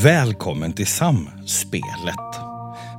Välkommen 0.00 0.72
till 0.72 0.86
Samspelet. 0.86 2.14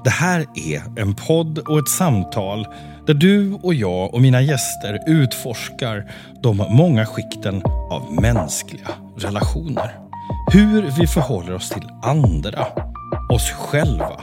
Det 0.03 0.09
här 0.09 0.45
är 0.55 1.01
en 1.01 1.15
podd 1.15 1.57
och 1.57 1.79
ett 1.79 1.89
samtal 1.89 2.67
där 3.07 3.13
du 3.13 3.53
och 3.53 3.73
jag 3.73 4.13
och 4.13 4.21
mina 4.21 4.41
gäster 4.41 4.99
utforskar 5.07 6.11
de 6.43 6.57
många 6.57 7.05
skikten 7.05 7.61
av 7.91 8.21
mänskliga 8.21 8.87
relationer. 9.17 9.99
Hur 10.51 10.81
vi 10.99 11.07
förhåller 11.07 11.53
oss 11.53 11.69
till 11.69 11.89
andra, 12.03 12.67
oss 13.29 13.51
själva 13.51 14.21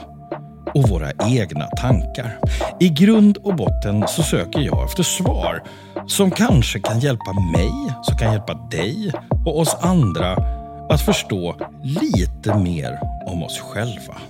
och 0.73 0.89
våra 0.89 1.11
egna 1.27 1.65
tankar. 1.65 2.39
I 2.79 2.89
grund 2.89 3.37
och 3.37 3.55
botten 3.55 4.05
så 4.07 4.23
söker 4.23 4.59
jag 4.59 4.85
efter 4.85 5.03
svar 5.03 5.63
som 6.07 6.31
kanske 6.31 6.79
kan 6.79 6.99
hjälpa 6.99 7.33
mig, 7.57 7.71
som 8.03 8.17
kan 8.17 8.31
hjälpa 8.31 8.53
dig 8.53 9.11
och 9.45 9.59
oss 9.59 9.77
andra 9.81 10.60
att 10.91 11.01
förstå 11.01 11.55
lite 11.83 12.57
mer 12.57 12.99
om 13.25 13.43
oss 13.43 13.59
själva. 13.59 14.21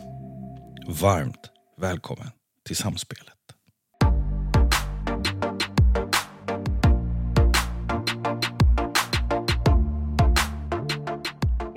Varmt 0.88 1.50
välkommen 1.78 2.28
till 2.66 2.76
Samspelet. 2.76 3.28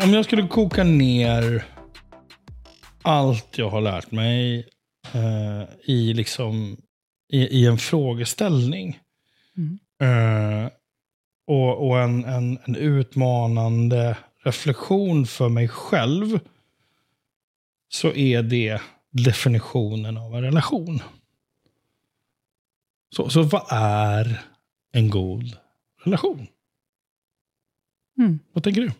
Om 0.03 0.15
jag 0.15 0.25
skulle 0.25 0.49
koka 0.49 0.85
ner 0.85 1.65
allt 3.03 3.59
jag 3.59 3.71
har 3.71 3.81
lärt 3.81 4.11
mig 4.11 4.69
eh, 5.15 5.63
i, 5.85 6.15
liksom, 6.15 6.77
i, 7.33 7.39
i, 7.39 7.67
en 7.67 7.79
frågeställning. 7.79 8.99
Mm. 9.57 9.79
Eh, 10.01 10.71
och, 11.47 11.89
och 11.89 11.99
en, 11.99 12.25
en, 12.25 12.59
en, 12.65 12.77
utmanande 12.77 14.17
reflektion 14.45 15.27
för 15.27 15.49
mig 15.49 15.69
själv. 15.69 16.41
Så 17.89 18.13
är 18.13 18.43
det 18.43 18.81
definitionen 19.11 20.17
av 20.17 20.35
en 20.35 20.43
relation. 20.43 21.03
Så, 23.17 23.31
så 23.31 23.43
vad 23.43 23.67
är 23.71 24.43
en 24.93 25.11
god 25.11 25.57
relation? 26.05 26.47
Mm. 28.19 28.39
Vad 28.53 28.65
tänker 28.65 28.81
du? 28.81 28.91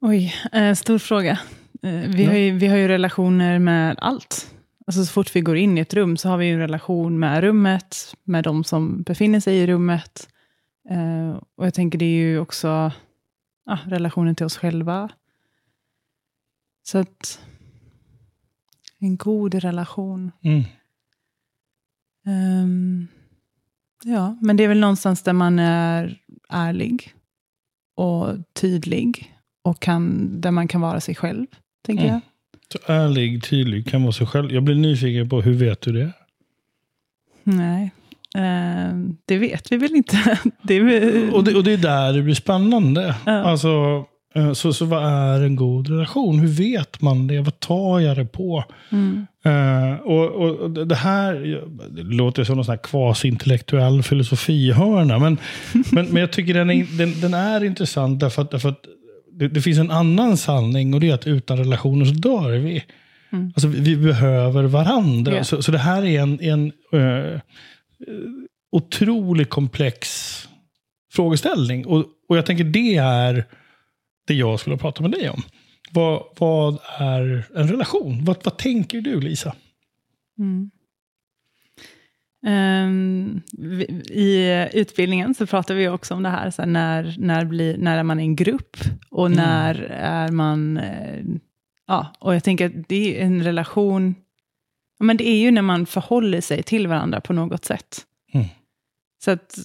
Oj, 0.00 0.34
eh, 0.52 0.74
stor 0.74 0.98
fråga. 0.98 1.38
Eh, 1.82 1.92
vi, 1.92 2.24
ja. 2.24 2.30
har 2.30 2.36
ju, 2.36 2.58
vi 2.58 2.66
har 2.66 2.76
ju 2.76 2.88
relationer 2.88 3.58
med 3.58 3.96
allt. 3.98 4.54
Alltså 4.86 5.04
så 5.04 5.12
fort 5.12 5.36
vi 5.36 5.40
går 5.40 5.56
in 5.56 5.78
i 5.78 5.80
ett 5.80 5.94
rum 5.94 6.16
så 6.16 6.28
har 6.28 6.36
vi 6.36 6.50
en 6.50 6.58
relation 6.58 7.18
med 7.18 7.40
rummet, 7.40 8.14
med 8.24 8.44
de 8.44 8.64
som 8.64 9.02
befinner 9.02 9.40
sig 9.40 9.56
i 9.56 9.66
rummet. 9.66 10.28
Eh, 10.90 11.40
och 11.54 11.66
jag 11.66 11.74
tänker 11.74 11.98
det 11.98 12.04
är 12.04 12.18
ju 12.18 12.38
också 12.38 12.92
ja, 13.66 13.78
relationen 13.86 14.34
till 14.34 14.46
oss 14.46 14.56
själva. 14.56 15.08
Så 16.82 16.98
att 16.98 17.40
en 18.98 19.16
god 19.16 19.54
relation. 19.54 20.32
Mm. 20.42 20.62
Um, 22.26 23.08
ja, 24.04 24.38
men 24.40 24.56
det 24.56 24.64
är 24.64 24.68
väl 24.68 24.80
någonstans 24.80 25.22
där 25.22 25.32
man 25.32 25.58
är 25.58 26.20
ärlig 26.48 27.14
och 27.94 28.36
tydlig 28.52 29.34
och 29.62 29.80
kan, 29.80 30.30
där 30.40 30.50
man 30.50 30.68
kan 30.68 30.80
vara 30.80 31.00
sig 31.00 31.14
själv, 31.14 31.46
tänker 31.82 32.04
mm. 32.04 32.14
jag. 32.14 32.20
Så 32.72 32.92
ärlig, 32.92 33.44
tydlig, 33.44 33.86
kan 33.86 34.02
vara 34.02 34.12
sig 34.12 34.26
själv. 34.26 34.52
Jag 34.52 34.62
blir 34.62 34.74
nyfiken 34.74 35.28
på, 35.28 35.40
hur 35.40 35.54
vet 35.54 35.80
du 35.80 35.92
det? 35.92 36.12
Nej, 37.42 37.90
det 39.26 39.38
vet 39.38 39.72
vi 39.72 39.76
väl 39.76 39.94
inte. 39.94 40.38
det 40.62 40.74
är, 40.74 41.34
och, 41.34 41.44
det, 41.44 41.54
och 41.54 41.64
det 41.64 41.72
är 41.72 41.76
där 41.76 42.12
det 42.12 42.22
blir 42.22 42.34
spännande. 42.34 43.14
Ja. 43.26 43.32
Alltså, 43.32 44.04
eh, 44.34 44.52
så, 44.52 44.72
så 44.72 44.84
vad 44.84 45.04
är 45.04 45.42
en 45.42 45.56
god 45.56 45.88
relation? 45.88 46.38
Hur 46.38 46.48
vet 46.48 47.00
man 47.00 47.26
det? 47.26 47.40
Vad 47.40 47.60
tar 47.60 48.00
jag 48.00 48.16
det 48.16 48.24
på? 48.24 48.64
Mm. 48.90 49.26
Uh, 49.46 50.00
och, 50.00 50.30
och, 50.30 50.70
det 50.86 50.94
här 50.94 51.34
det 51.90 52.02
låter 52.02 52.44
som 52.44 52.56
någon 52.56 52.64
sån 52.64 52.72
här 52.72 52.82
kvasintellektuell 52.82 54.02
filosofihörna. 54.02 55.18
Men, 55.18 55.38
men, 55.92 56.06
men 56.06 56.20
jag 56.20 56.32
tycker 56.32 56.54
den 56.54 56.70
är, 56.70 56.98
den, 56.98 57.20
den 57.20 57.34
är 57.34 57.64
intressant 57.64 58.20
därför 58.20 58.42
att, 58.42 58.50
därför 58.50 58.68
att 58.68 58.84
det, 59.32 59.48
det, 59.48 59.60
finns 59.62 59.78
en 59.78 59.90
annan 59.90 60.36
sanning 60.36 60.94
och 60.94 61.00
det 61.00 61.10
är 61.10 61.14
att 61.14 61.26
utan 61.26 61.58
relationer 61.58 62.04
så 62.04 62.12
dör 62.12 62.58
vi. 62.58 62.84
Mm. 63.32 63.52
Alltså, 63.56 63.68
vi 63.68 63.96
behöver 63.96 64.64
varandra. 64.64 65.32
Yeah. 65.32 65.44
Så, 65.44 65.62
så 65.62 65.72
det 65.72 65.78
här 65.78 66.04
är 66.04 66.20
en, 66.20 66.40
en 66.40 66.72
uh, 67.00 67.40
otroligt 68.72 69.50
komplex 69.50 70.48
frågeställning. 71.12 71.86
Och, 71.86 72.06
och 72.28 72.36
jag 72.36 72.46
tänker 72.46 72.64
det 72.64 72.96
är 72.96 73.44
det 74.26 74.34
jag 74.34 74.60
skulle 74.60 74.76
prata 74.76 75.02
med 75.02 75.10
dig 75.10 75.30
om. 75.30 75.42
Vad, 75.90 76.22
vad 76.38 76.78
är 76.98 77.44
en 77.54 77.68
relation? 77.68 78.24
Vad, 78.24 78.44
vad 78.44 78.58
tänker 78.58 79.00
du, 79.00 79.20
Lisa? 79.20 79.54
Mm. 80.38 80.70
Um, 82.46 83.42
I 84.10 84.68
utbildningen 84.72 85.34
så 85.34 85.46
pratar 85.46 85.74
vi 85.74 85.88
också 85.88 86.14
om 86.14 86.22
det 86.22 86.28
här, 86.28 86.50
så 86.50 86.62
här, 86.62 86.68
när, 86.68 87.16
när, 87.18 87.44
blir, 87.44 87.78
när 87.78 87.98
är 87.98 88.02
man 88.02 88.20
i 88.20 88.22
en 88.22 88.36
grupp 88.36 88.76
och 89.10 89.26
mm. 89.26 89.36
när 89.36 89.74
är 89.90 90.28
man... 90.28 90.78
Uh, 90.78 91.36
ja, 91.86 92.14
och 92.18 92.34
jag 92.34 92.44
tänker 92.44 92.66
att 92.66 92.88
det 92.88 93.20
är 93.20 93.24
en 93.24 93.44
relation, 93.44 94.14
men 95.02 95.16
det 95.16 95.28
är 95.28 95.36
ju 95.36 95.50
när 95.50 95.62
man 95.62 95.86
förhåller 95.86 96.40
sig 96.40 96.62
till 96.62 96.86
varandra 96.86 97.20
på 97.20 97.32
något 97.32 97.64
sätt. 97.64 98.06
Mm. 98.32 98.46
Så 99.24 99.30
att 99.30 99.58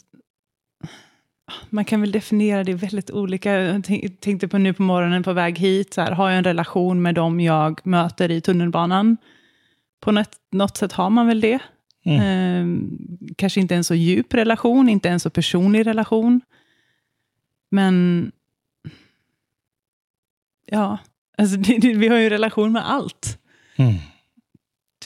man 1.69 1.85
kan 1.85 2.01
väl 2.01 2.11
definiera 2.11 2.63
det 2.63 2.73
väldigt 2.73 3.11
olika. 3.11 3.51
Jag 3.51 3.83
tänkte 4.19 4.47
på 4.47 4.57
nu 4.57 4.73
på 4.73 4.83
morgonen 4.83 5.23
på 5.23 5.33
väg 5.33 5.59
hit, 5.59 5.93
så 5.93 6.01
här, 6.01 6.11
har 6.11 6.29
jag 6.29 6.37
en 6.37 6.43
relation 6.43 7.01
med 7.01 7.15
dem 7.15 7.39
jag 7.39 7.87
möter 7.87 8.31
i 8.31 8.41
tunnelbanan? 8.41 9.17
På 9.99 10.11
något, 10.11 10.31
något 10.51 10.77
sätt 10.77 10.91
har 10.91 11.09
man 11.09 11.27
väl 11.27 11.41
det. 11.41 11.59
Mm. 12.05 12.21
Eh, 12.21 13.33
kanske 13.35 13.59
inte 13.59 13.75
en 13.75 13.83
så 13.83 13.95
djup 13.95 14.33
relation, 14.33 14.89
inte 14.89 15.09
en 15.09 15.19
så 15.19 15.29
personlig 15.29 15.87
relation. 15.87 16.41
Men 17.69 18.31
ja, 20.65 20.97
alltså 21.37 21.57
det, 21.57 21.77
det, 21.81 21.93
vi 21.93 22.07
har 22.07 22.17
ju 22.17 22.29
relation 22.29 22.71
med 22.71 22.89
allt. 22.89 23.39
Mm. 23.75 23.93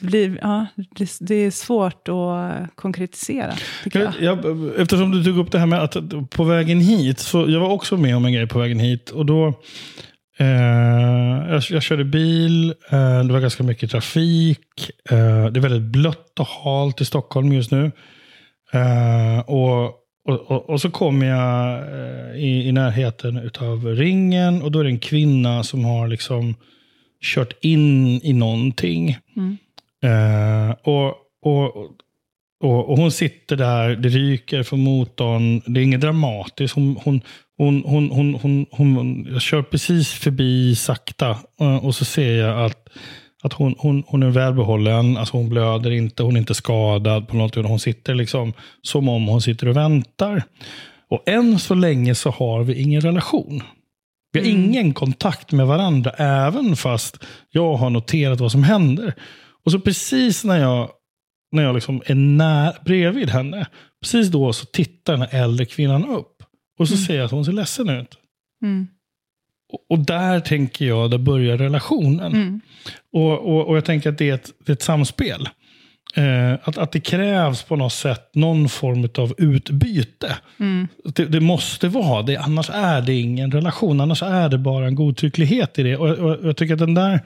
Det, 0.01 0.07
blir, 0.07 0.39
ja, 0.41 0.66
det, 0.97 1.17
det, 1.19 1.35
är 1.35 1.51
svårt 1.51 2.07
att 2.07 2.75
konkretisera. 2.75 3.53
Jag. 3.94 4.13
Jag, 4.19 4.39
eftersom 4.78 5.12
du 5.12 5.23
tog 5.23 5.38
upp 5.38 5.51
det 5.51 5.59
här 5.59 5.66
med 5.66 5.84
att 5.84 5.95
på 6.29 6.44
vägen 6.44 6.79
hit, 6.79 7.19
så 7.19 7.45
jag 7.50 7.59
var 7.59 7.69
också 7.69 7.97
med 7.97 8.16
om 8.16 8.25
en 8.25 8.34
grej 8.34 8.47
på 8.47 8.59
vägen 8.59 8.79
hit. 8.79 9.09
Och 9.09 9.25
då 9.25 9.53
Eh, 10.41 11.51
jag, 11.51 11.63
jag 11.69 11.84
körde 11.84 12.03
bil, 12.03 12.73
uh, 12.94 13.23
det 13.23 13.34
var 13.34 13.39
ganska 13.39 13.63
mycket 13.63 13.91
trafik. 13.91 14.91
Uh, 15.12 15.45
det 15.45 15.59
är 15.59 15.62
väldigt 15.62 15.91
blött 15.91 16.39
och 16.39 16.47
halt 16.47 17.01
i 17.01 17.06
Stockholm 17.06 17.53
just 17.53 17.72
nu. 17.72 17.91
Och, 19.45 19.83
och, 20.25 20.51
och, 20.51 20.69
och, 20.69 20.81
så 20.81 20.89
kommer 20.89 21.25
jag 21.25 21.81
i, 22.38 22.68
i 22.68 22.72
närheten 22.72 23.51
av 23.59 23.85
ringen 23.85 24.62
och 24.62 24.72
då 24.72 24.79
är 24.79 24.83
det 24.83 24.89
en 24.89 25.00
kvinna 25.00 25.63
som 25.63 25.85
har 25.85 26.07
liksom 26.07 26.56
kört 27.23 27.53
in 27.62 28.22
i 28.23 28.33
någonting. 28.33 29.18
Mm. 29.35 29.57
Och, 30.84 31.07
och, 31.41 31.75
och, 32.63 32.89
och, 32.89 32.97
hon 32.97 33.12
sitter 33.12 33.56
där, 33.56 33.95
det 33.95 34.09
ryker 34.09 34.63
från 34.63 34.79
motorn. 34.79 35.62
Det 35.66 35.79
är 35.79 35.84
inget 35.84 36.01
dramatiskt. 36.01 36.75
Hon, 36.75 36.97
hon, 37.03 37.22
hon, 37.57 37.84
hon, 37.85 38.09
hon, 38.09 38.38
hon, 38.41 38.66
hon, 38.72 39.28
jag 39.31 39.41
kör 39.41 39.62
precis 39.62 40.12
förbi 40.12 40.75
sakta 40.75 41.38
eh, 41.59 41.85
och 41.85 41.95
så 41.95 42.06
ser 42.06 42.38
jag 42.38 42.66
att, 42.66 42.89
att 43.44 43.53
hon, 43.53 43.75
hon, 43.78 44.03
hon 44.07 44.23
är 44.23 44.29
välbehållen. 44.29 45.17
Alltså 45.17 45.38
hon 45.38 45.50
blöder 45.50 45.91
inte, 45.91 46.23
hon 46.23 46.35
är 46.35 46.39
inte 46.39 46.53
skadad 46.53 47.28
på 47.28 47.38
något. 47.38 47.56
Hon 47.56 47.79
sitter 47.79 48.16
liksom 48.16 48.53
som 48.81 49.09
om 49.09 49.28
hon 49.28 49.41
sitter 49.41 49.68
och 49.68 49.78
väntar. 49.78 50.44
Och 51.09 51.29
än 51.29 51.59
så 51.59 51.75
länge 51.75 52.16
så 52.16 52.29
har 52.29 52.63
vi 52.63 52.81
ingen 52.81 53.01
relation. 53.01 53.63
Vi 54.31 54.39
har 54.39 54.47
mm. 54.47 54.63
ingen 54.63 54.94
kontakt 54.94 55.51
med 55.51 55.68
varandra, 55.68 56.12
även 56.18 56.75
fast 56.75 57.24
jag 57.50 57.75
har 57.75 57.89
noterat 57.89 58.39
vad 58.39 58.51
som 58.51 58.63
händer. 58.63 59.13
Och 59.63 59.72
så 59.72 59.80
precis 59.80 60.44
när 60.44 60.60
jag, 60.60 60.90
när 61.52 61.63
jag 61.63 61.75
liksom 61.75 62.02
är 62.06 62.16
när, 62.16 62.84
bredvid 62.86 63.30
henne, 63.30 63.68
precis 64.02 64.28
då 64.28 64.54
så 64.54 64.66
tittar 64.66 65.13
den 65.13 65.22
här 65.22 65.44
äldre 65.44 65.66
kvinnan 65.66 66.06
upp. 66.06 66.44
Och 66.80 66.88
så 66.88 66.94
mm. 66.94 67.06
ser 67.06 67.16
jag 67.16 67.25
att 67.25 67.31
hon 67.31 67.46
ser 67.46 67.52
ledsen 67.52 67.90
ut. 67.90 68.18
Mm. 68.63 68.88
Och, 69.74 69.86
och, 69.90 70.06
där 70.06 70.40
tänker 70.40 70.86
jag, 70.86 71.12
där 71.12 71.18
börjar 71.18 71.58
relationen. 71.58 72.34
Mm. 72.34 72.62
Och, 73.13 73.40
och, 73.40 73.68
och, 73.68 73.78
jag 73.78 73.86
tänker 73.86 74.10
att 74.10 74.18
det 74.18 74.30
är 74.30 74.34
ett, 74.34 74.52
det 74.66 74.72
är 74.72 74.74
ett 74.74 74.81
samspel. 74.81 75.50
Eh, 76.16 76.54
att, 76.63 76.78
att 76.78 76.92
det 76.92 77.00
krävs 77.00 77.63
på 77.63 77.75
något 77.75 77.94
sätt 77.94 78.36
någon 78.36 78.69
form 78.69 79.10
av 79.18 79.34
utbyte. 79.38 80.38
Mm. 80.60 80.88
Det, 81.16 81.25
det, 81.25 81.40
måste 81.40 81.88
vara 81.88 82.22
det, 82.22 82.38
annars 82.38 82.69
är 82.69 83.02
det 83.02 83.13
ingen 83.13 83.52
relation. 83.52 84.02
Annars 84.02 84.24
är 84.24 84.50
det 84.50 84.58
bara 84.58 84.88
en 84.88 84.96
godtycklighet 84.96 85.80
i 85.80 85.84
det. 85.84 85.98
Och, 85.98 86.10
och 86.10 86.48
jag 86.48 86.58
tycker 86.58 86.74
att 86.74 86.80
den 86.80 86.94
där... 86.94 87.19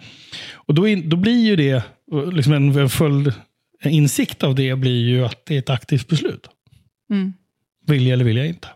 Och 0.53 0.73
då, 0.73 0.87
in, 0.87 1.09
då 1.09 1.17
blir 1.17 1.45
ju 1.45 1.55
det, 1.55 1.83
liksom 2.33 2.53
en, 2.53 2.77
en 2.77 2.89
följd, 2.89 3.33
en 3.81 3.91
insikt 3.91 4.43
av 4.43 4.55
det 4.55 4.75
blir 4.75 5.09
ju 5.09 5.25
att 5.25 5.45
det 5.45 5.55
är 5.55 5.59
ett 5.59 5.69
aktivt 5.69 6.07
beslut. 6.07 6.47
Mm. 7.09 7.33
Vill 7.87 8.07
jag 8.07 8.13
eller 8.13 8.25
vill 8.25 8.37
jag 8.37 8.47
inte? 8.47 8.67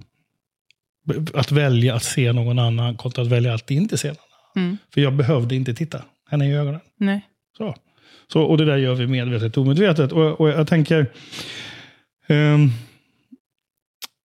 Att 1.34 1.52
välja 1.52 1.96
att 1.96 2.04
se 2.04 2.34
någon 2.34 2.60
annan 2.60 2.96
kontra 2.96 3.22
att 3.22 3.30
välja 3.30 3.54
att 3.54 3.72
inte 3.72 3.98
se 3.98 4.08
någon 4.08 4.18
annan. 4.56 4.66
Mm. 4.68 4.78
För 4.94 5.02
jag 5.02 5.14
behövde 5.14 5.56
inte 5.56 5.74
titta 5.74 6.02
henne 6.30 6.50
i 6.50 6.56
ögonen. 6.56 6.80
Nej. 6.98 7.22
Så. 7.58 7.76
Så, 8.34 8.42
och 8.42 8.58
det 8.58 8.66
där 8.66 8.78
gör 8.78 8.96
vi 8.96 9.08
medvetet 9.08 9.58
och 9.58 9.64
omedvetet. 9.64 10.12
Och, 10.12 10.42
och 10.42 10.50
jag 10.50 10.68
tänker... 10.68 11.12
ehm, 12.28 12.64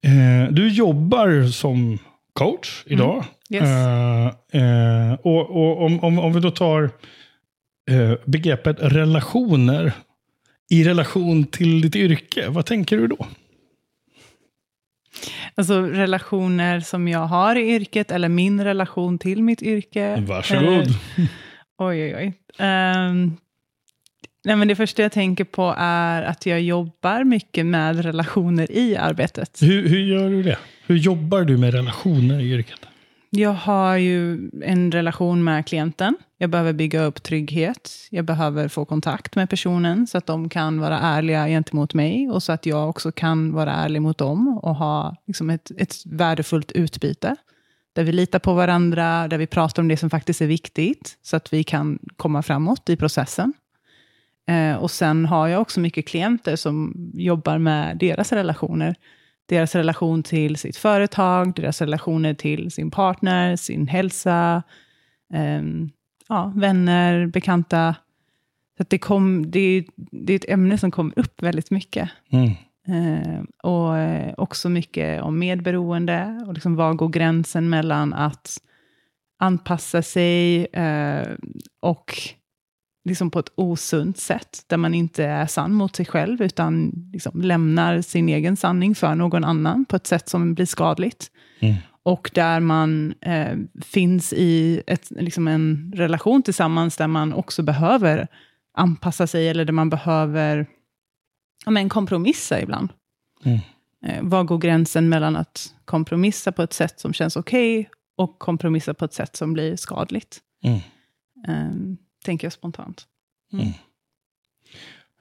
eh, 0.05 0.53
du 0.53 0.69
jobbar 0.69 1.47
som 1.47 1.99
coach 2.33 2.83
idag. 2.87 3.25
Yes. 3.51 3.62
Eh, 3.62 4.27
eh, 4.27 5.12
och 5.23 5.51
och 5.51 5.85
om, 5.85 6.05
om, 6.05 6.19
om 6.19 6.33
vi 6.33 6.41
då 6.41 6.51
tar 6.51 6.91
eh, 7.91 8.12
begreppet 8.25 8.77
relationer 8.81 9.93
i 10.71 10.85
relation 10.85 11.45
till 11.45 11.81
ditt 11.81 11.97
yrke, 11.97 12.49
vad 12.49 12.67
tänker 12.67 12.97
du 12.97 13.06
då? 13.06 13.27
Alltså 15.55 15.83
relationer 15.83 16.81
som 16.81 17.09
jag 17.09 17.27
har 17.27 17.56
i 17.56 17.75
yrket, 17.75 18.11
eller 18.11 18.29
min 18.29 18.65
relation 18.65 19.19
till 19.19 19.43
mitt 19.43 19.62
yrke. 19.62 20.21
Varsågod. 20.21 20.89
Eh, 20.89 21.25
oj, 21.79 22.05
oj, 22.05 22.17
oj. 22.17 22.33
Ehm, 22.59 23.37
nej, 24.44 24.56
men 24.56 24.69
det 24.69 24.76
första 24.76 25.02
jag 25.02 25.12
tänker 25.12 25.44
på 25.44 25.75
är 25.79 26.23
att 26.23 26.46
jag 26.46 26.61
jobbar 26.61 27.25
mycket 27.25 27.67
med 27.67 28.05
relationer 28.05 28.73
i 28.73 28.96
arbetet. 28.96 29.62
Hur, 29.62 29.88
hur 29.88 29.99
gör 29.99 30.31
du 30.31 30.43
det? 30.43 30.58
Hur 30.87 30.96
jobbar 30.96 31.43
du 31.43 31.56
med 31.56 31.75
relationer 31.75 32.41
i 32.41 32.52
yrket? 32.52 32.81
Jag 33.37 33.52
har 33.52 33.96
ju 33.96 34.50
en 34.62 34.93
relation 34.93 35.44
med 35.44 35.67
klienten. 35.67 36.17
Jag 36.38 36.50
behöver 36.50 36.73
bygga 36.73 37.05
upp 37.05 37.23
trygghet. 37.23 37.91
Jag 38.11 38.25
behöver 38.25 38.69
få 38.69 38.85
kontakt 38.85 39.37
med 39.37 39.50
personen 39.50 40.06
så 40.06 40.19
att 40.19 40.26
de 40.26 40.49
kan 40.49 40.81
vara 40.81 40.99
ärliga 40.99 41.46
gentemot 41.46 41.94
mig 41.94 42.31
och 42.31 42.43
så 42.43 42.52
att 42.52 42.67
jag 42.67 42.88
också 42.88 43.12
kan 43.12 43.52
vara 43.52 43.73
ärlig 43.73 44.02
mot 44.02 44.19
dem 44.19 44.58
och 44.62 44.75
ha 44.75 45.17
liksom 45.26 45.50
ett, 45.50 45.70
ett 45.79 45.94
värdefullt 46.06 46.73
utbyte. 46.73 47.37
Där 47.94 48.05
vi 48.05 48.12
litar 48.12 48.38
på 48.38 48.55
varandra, 48.55 49.29
där 49.29 49.38
vi 49.38 49.46
pratar 49.46 49.82
om 49.82 49.88
det 49.88 49.96
som 49.96 50.11
faktiskt 50.11 50.41
är 50.41 50.46
viktigt 50.46 51.19
så 51.23 51.37
att 51.37 51.52
vi 51.52 51.64
kan 51.64 51.99
komma 52.17 52.43
framåt 52.43 52.88
i 52.88 52.96
processen. 52.96 53.52
Eh, 54.49 54.76
och 54.76 54.91
sen 54.91 55.26
har 55.26 55.49
jag 55.49 55.61
också 55.61 55.81
mycket 55.81 56.08
klienter 56.08 56.56
som 56.56 56.94
jobbar 57.14 57.58
med 57.58 57.99
deras 57.99 58.32
relationer 58.32 58.96
deras 59.46 59.75
relation 59.75 60.23
till 60.23 60.56
sitt 60.56 60.76
företag, 60.76 61.55
deras 61.55 61.81
relationer 61.81 62.35
till 62.35 62.70
sin 62.70 62.91
partner, 62.91 63.56
sin 63.56 63.88
hälsa, 63.88 64.62
eh, 65.35 65.62
ja, 66.29 66.52
vänner, 66.56 67.26
bekanta. 67.26 67.94
Så 68.79 68.85
det, 68.88 68.99
kom, 68.99 69.50
det, 69.50 69.87
det 69.96 70.32
är 70.32 70.37
ett 70.37 70.49
ämne 70.49 70.79
som 70.79 70.91
kommer 70.91 71.19
upp 71.19 71.43
väldigt 71.43 71.70
mycket. 71.70 72.11
Mm. 72.31 72.50
Eh, 72.88 73.43
och 73.62 73.99
eh, 73.99 74.35
också 74.37 74.69
mycket 74.69 75.23
om 75.23 75.38
medberoende, 75.38 76.44
och 76.46 76.55
liksom 76.55 76.76
var 76.76 76.94
går 76.94 77.08
gränsen 77.08 77.70
mellan 77.70 78.12
att 78.12 78.58
anpassa 79.38 80.02
sig 80.02 80.64
eh, 80.64 81.29
och 81.81 82.14
liksom 83.05 83.31
på 83.31 83.39
ett 83.39 83.53
osunt 83.55 84.19
sätt, 84.19 84.65
där 84.67 84.77
man 84.77 84.95
inte 84.95 85.25
är 85.25 85.47
sann 85.47 85.73
mot 85.73 85.97
sig 85.97 86.06
själv, 86.06 86.43
utan 86.43 86.93
liksom 87.12 87.43
lämnar 87.43 88.01
sin 88.01 88.29
egen 88.29 88.56
sanning 88.56 88.95
för 88.95 89.15
någon 89.15 89.45
annan 89.45 89.85
på 89.85 89.97
ett 89.97 90.06
sätt 90.06 90.29
som 90.29 90.55
blir 90.55 90.67
skadligt. 90.67 91.31
Mm. 91.61 91.75
Och 92.03 92.31
där 92.35 92.61
man 92.61 93.15
eh, 93.21 93.56
finns 93.83 94.33
i 94.33 94.83
ett, 94.87 95.11
liksom 95.11 95.49
en 95.49 95.93
relation 95.97 96.43
tillsammans, 96.43 96.97
där 96.97 97.09
man 97.09 97.33
också 97.33 97.62
behöver 97.62 98.29
anpassa 98.75 99.27
sig, 99.27 99.49
eller 99.49 99.65
där 99.65 99.73
man 99.73 99.91
behöver 99.91 100.67
ja, 101.65 101.71
men 101.71 101.89
kompromissa 101.89 102.61
ibland. 102.61 102.89
Mm. 103.45 103.59
Eh, 104.06 104.23
var 104.23 104.45
går 104.45 104.59
gränsen 104.59 105.09
mellan 105.09 105.37
att 105.37 105.75
kompromissa 105.85 106.53
på 106.53 106.62
ett 106.62 106.73
sätt 106.73 107.01
som 107.01 107.12
känns 107.12 107.37
okej, 107.37 107.81
okay, 107.81 107.91
och 108.17 108.39
kompromissa 108.39 108.95
på 108.95 109.05
ett 109.05 109.15
sätt 109.15 109.37
som 109.37 109.53
blir 109.53 109.77
skadligt? 109.77 110.41
Mm. 110.65 110.81
Um, 111.49 111.99
tänker 112.25 112.47
jag 112.47 112.53
spontant. 112.53 113.06
Mm. 113.53 113.67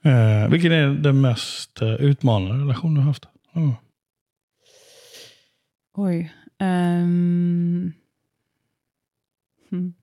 Eh, 0.04 0.50
vilken 0.50 0.72
är 0.72 0.88
den 0.88 1.22
mest 1.22 1.82
eh, 1.82 1.94
utmanande 1.94 2.64
relation 2.64 2.94
du 2.94 3.00
har 3.00 3.08
haft? 3.08 3.26
Mm. 3.54 3.72
Oj. 5.94 6.34
Um, 6.60 7.94
hmm. 9.70 9.94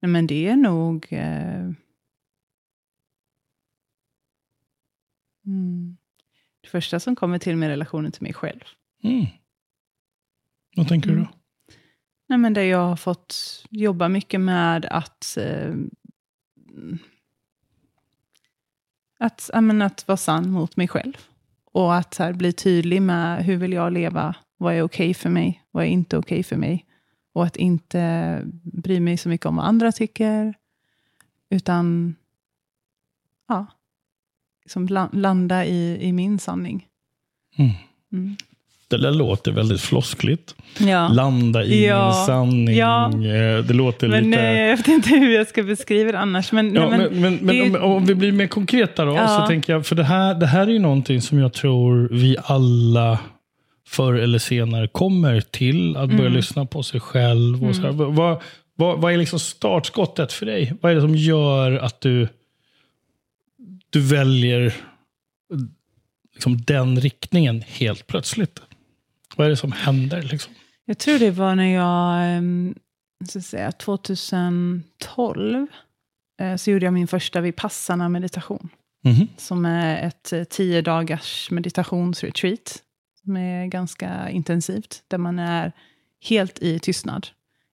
Nej, 0.00 0.10
men 0.10 0.26
det 0.26 0.46
är 0.48 0.56
nog... 0.56 1.12
Uh, 1.12 1.72
mm. 5.46 5.96
Det 6.60 6.68
första 6.68 7.00
som 7.00 7.16
kommer 7.16 7.38
till 7.38 7.56
med 7.56 7.68
relationen 7.68 8.12
till 8.12 8.22
mig 8.22 8.34
själv. 8.34 8.60
Mm. 9.02 9.26
Vad 10.76 10.88
tänker 10.88 11.08
du 11.08 11.14
då? 11.14 11.20
Mm. 11.20 11.32
Nej, 12.28 12.38
men 12.38 12.54
där 12.54 12.62
jag 12.62 12.88
har 12.88 12.96
fått 12.96 13.64
jobba 13.70 14.08
mycket 14.08 14.40
med 14.40 14.84
att 14.84 15.38
uh, 15.40 15.74
att, 19.18 19.50
men, 19.54 19.82
att 19.82 20.08
vara 20.08 20.16
sann 20.16 20.50
mot 20.50 20.76
mig 20.76 20.88
själv. 20.88 21.16
Och 21.64 21.94
att 21.94 22.16
här, 22.16 22.32
bli 22.32 22.52
tydlig 22.52 23.02
med 23.02 23.44
hur 23.44 23.56
vill 23.56 23.72
jag 23.72 23.92
leva? 23.92 24.34
Vad 24.56 24.74
är 24.74 24.82
okej 24.82 25.10
okay 25.10 25.14
för 25.14 25.30
mig? 25.30 25.64
Vad 25.70 25.84
är 25.84 25.88
inte 25.88 26.16
okej 26.18 26.36
okay 26.36 26.42
för 26.42 26.56
mig? 26.56 26.86
Och 27.32 27.44
att 27.44 27.56
inte 27.56 28.42
bry 28.62 29.00
mig 29.00 29.16
så 29.16 29.28
mycket 29.28 29.46
om 29.46 29.56
vad 29.56 29.66
andra 29.66 29.92
tycker. 29.92 30.54
Utan 31.50 32.14
ja, 33.48 33.66
liksom 34.62 35.08
landa 35.12 35.64
i, 35.64 35.98
i 36.00 36.12
min 36.12 36.38
sanning. 36.38 36.88
Mm. 37.56 37.70
Mm. 38.12 38.36
Det 38.88 38.98
där 38.98 39.10
låter 39.12 39.52
väldigt 39.52 39.80
floskligt. 39.80 40.54
Ja. 40.78 41.08
Landa 41.08 41.64
i 41.64 41.86
ja. 41.86 42.08
en 42.08 42.26
sanning. 42.26 42.76
Ja. 42.76 43.06
Eh, 43.06 43.64
det 43.64 43.72
låter 43.74 44.08
men, 44.08 44.24
lite... 44.24 44.42
Nej, 44.42 44.68
jag 44.68 44.76
vet 44.76 44.88
inte 44.88 45.08
hur 45.08 45.34
jag 45.34 45.48
ska 45.48 45.62
beskriva 45.62 46.12
det 46.12 46.18
annars. 46.18 46.52
Men, 46.52 46.74
ja, 46.74 46.90
nej, 46.90 46.98
men, 46.98 47.20
men, 47.20 47.34
men 47.34 47.72
det... 47.72 47.78
om, 47.78 47.92
om 47.92 48.06
vi 48.06 48.14
blir 48.14 48.32
mer 48.32 48.46
konkreta 48.46 49.04
då. 49.04 49.14
Ja. 49.14 49.28
Så 49.28 49.46
tänker 49.46 49.72
jag, 49.72 49.86
för 49.86 49.96
det 49.96 50.04
här, 50.04 50.34
det 50.34 50.46
här 50.46 50.66
är 50.66 50.70
ju 50.70 50.78
någonting 50.78 51.20
som 51.20 51.38
jag 51.38 51.52
tror 51.52 52.08
vi 52.12 52.36
alla 52.44 53.18
förr 53.88 54.14
eller 54.14 54.38
senare 54.38 54.88
kommer 54.88 55.40
till. 55.40 55.96
Att 55.96 56.08
börja 56.08 56.20
Mm. 56.20 56.32
lyssna 56.32 56.66
på 56.66 56.82
sig 56.82 57.00
själv. 57.00 57.64
Och 57.64 57.76
så 57.76 57.82
här. 57.82 57.90
Vad, 57.90 58.42
vad, 58.76 59.00
vad 59.00 59.12
är 59.12 59.16
liksom 59.16 59.38
startskottet 59.38 60.32
för 60.32 60.46
dig? 60.46 60.72
Vad 60.80 60.92
är 60.92 60.96
det 60.96 61.00
som 61.00 61.16
gör 61.16 61.72
att 61.72 62.00
du, 62.00 62.28
du 63.90 64.00
väljer 64.00 64.74
liksom 66.34 66.62
den 66.62 67.00
riktningen 67.00 67.64
helt 67.66 68.06
plötsligt? 68.06 68.62
Vad 69.36 69.46
är 69.46 69.50
det 69.50 69.56
som 69.56 69.72
händer? 69.72 70.22
Liksom? 70.22 70.52
Jag 70.84 70.98
tror 70.98 71.18
det 71.18 71.30
var 71.30 71.54
när 71.54 71.74
jag, 71.74 72.36
ehm, 72.36 72.74
så 73.28 73.40
säga, 73.40 73.72
2012, 73.72 75.66
eh, 76.40 76.56
så 76.56 76.70
gjorde 76.70 76.84
jag 76.84 76.94
min 76.94 77.08
första 77.08 77.40
Vipassana 77.40 78.08
meditation. 78.08 78.68
Mhm. 79.04 79.28
Som 79.36 79.64
är 79.64 80.06
ett 80.06 80.32
eh, 80.32 80.44
tio 80.44 80.82
dagars 80.82 81.50
meditationsretreat. 81.50 82.82
Som 83.24 83.36
är 83.36 83.66
ganska 83.66 84.30
intensivt. 84.30 85.02
Där 85.08 85.18
man 85.18 85.38
är 85.38 85.72
helt 86.28 86.58
i 86.58 86.78
tystnad. 86.78 87.26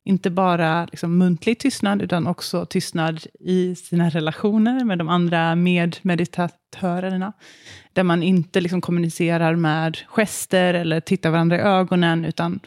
Inte 0.05 0.29
bara 0.29 0.85
liksom 0.85 1.17
muntlig 1.17 1.59
tystnad, 1.59 2.01
utan 2.01 2.27
också 2.27 2.65
tystnad 2.65 3.19
i 3.39 3.75
sina 3.75 4.09
relationer 4.09 4.83
med 4.83 4.97
de 4.97 5.09
andra 5.09 5.55
medmeditatörerna. 5.55 7.33
Där 7.93 8.03
man 8.03 8.23
inte 8.23 8.61
liksom 8.61 8.81
kommunicerar 8.81 9.55
med 9.55 9.97
gester 10.07 10.73
eller 10.73 10.99
tittar 10.99 11.29
varandra 11.31 11.57
i 11.57 11.59
ögonen, 11.59 12.25
utan 12.25 12.59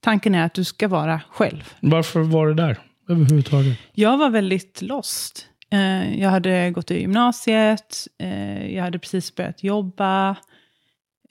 tanken 0.00 0.34
är 0.34 0.44
att 0.44 0.54
du 0.54 0.64
ska 0.64 0.88
vara 0.88 1.20
själv. 1.30 1.72
Varför 1.80 2.20
var 2.20 2.46
det 2.46 2.54
där 2.54 2.78
överhuvudtaget? 3.08 3.78
Jag 3.92 4.18
var 4.18 4.30
väldigt 4.30 4.82
lost. 4.82 5.46
Eh, 5.70 6.20
Jag 6.20 6.30
hade 6.30 6.70
gått 6.70 6.90
i 6.90 7.00
gymnasiet, 7.00 8.06
eh, 8.18 8.74
jag 8.74 8.82
hade 8.84 8.98
precis 8.98 9.34
börjat 9.34 9.64
jobba. 9.64 10.36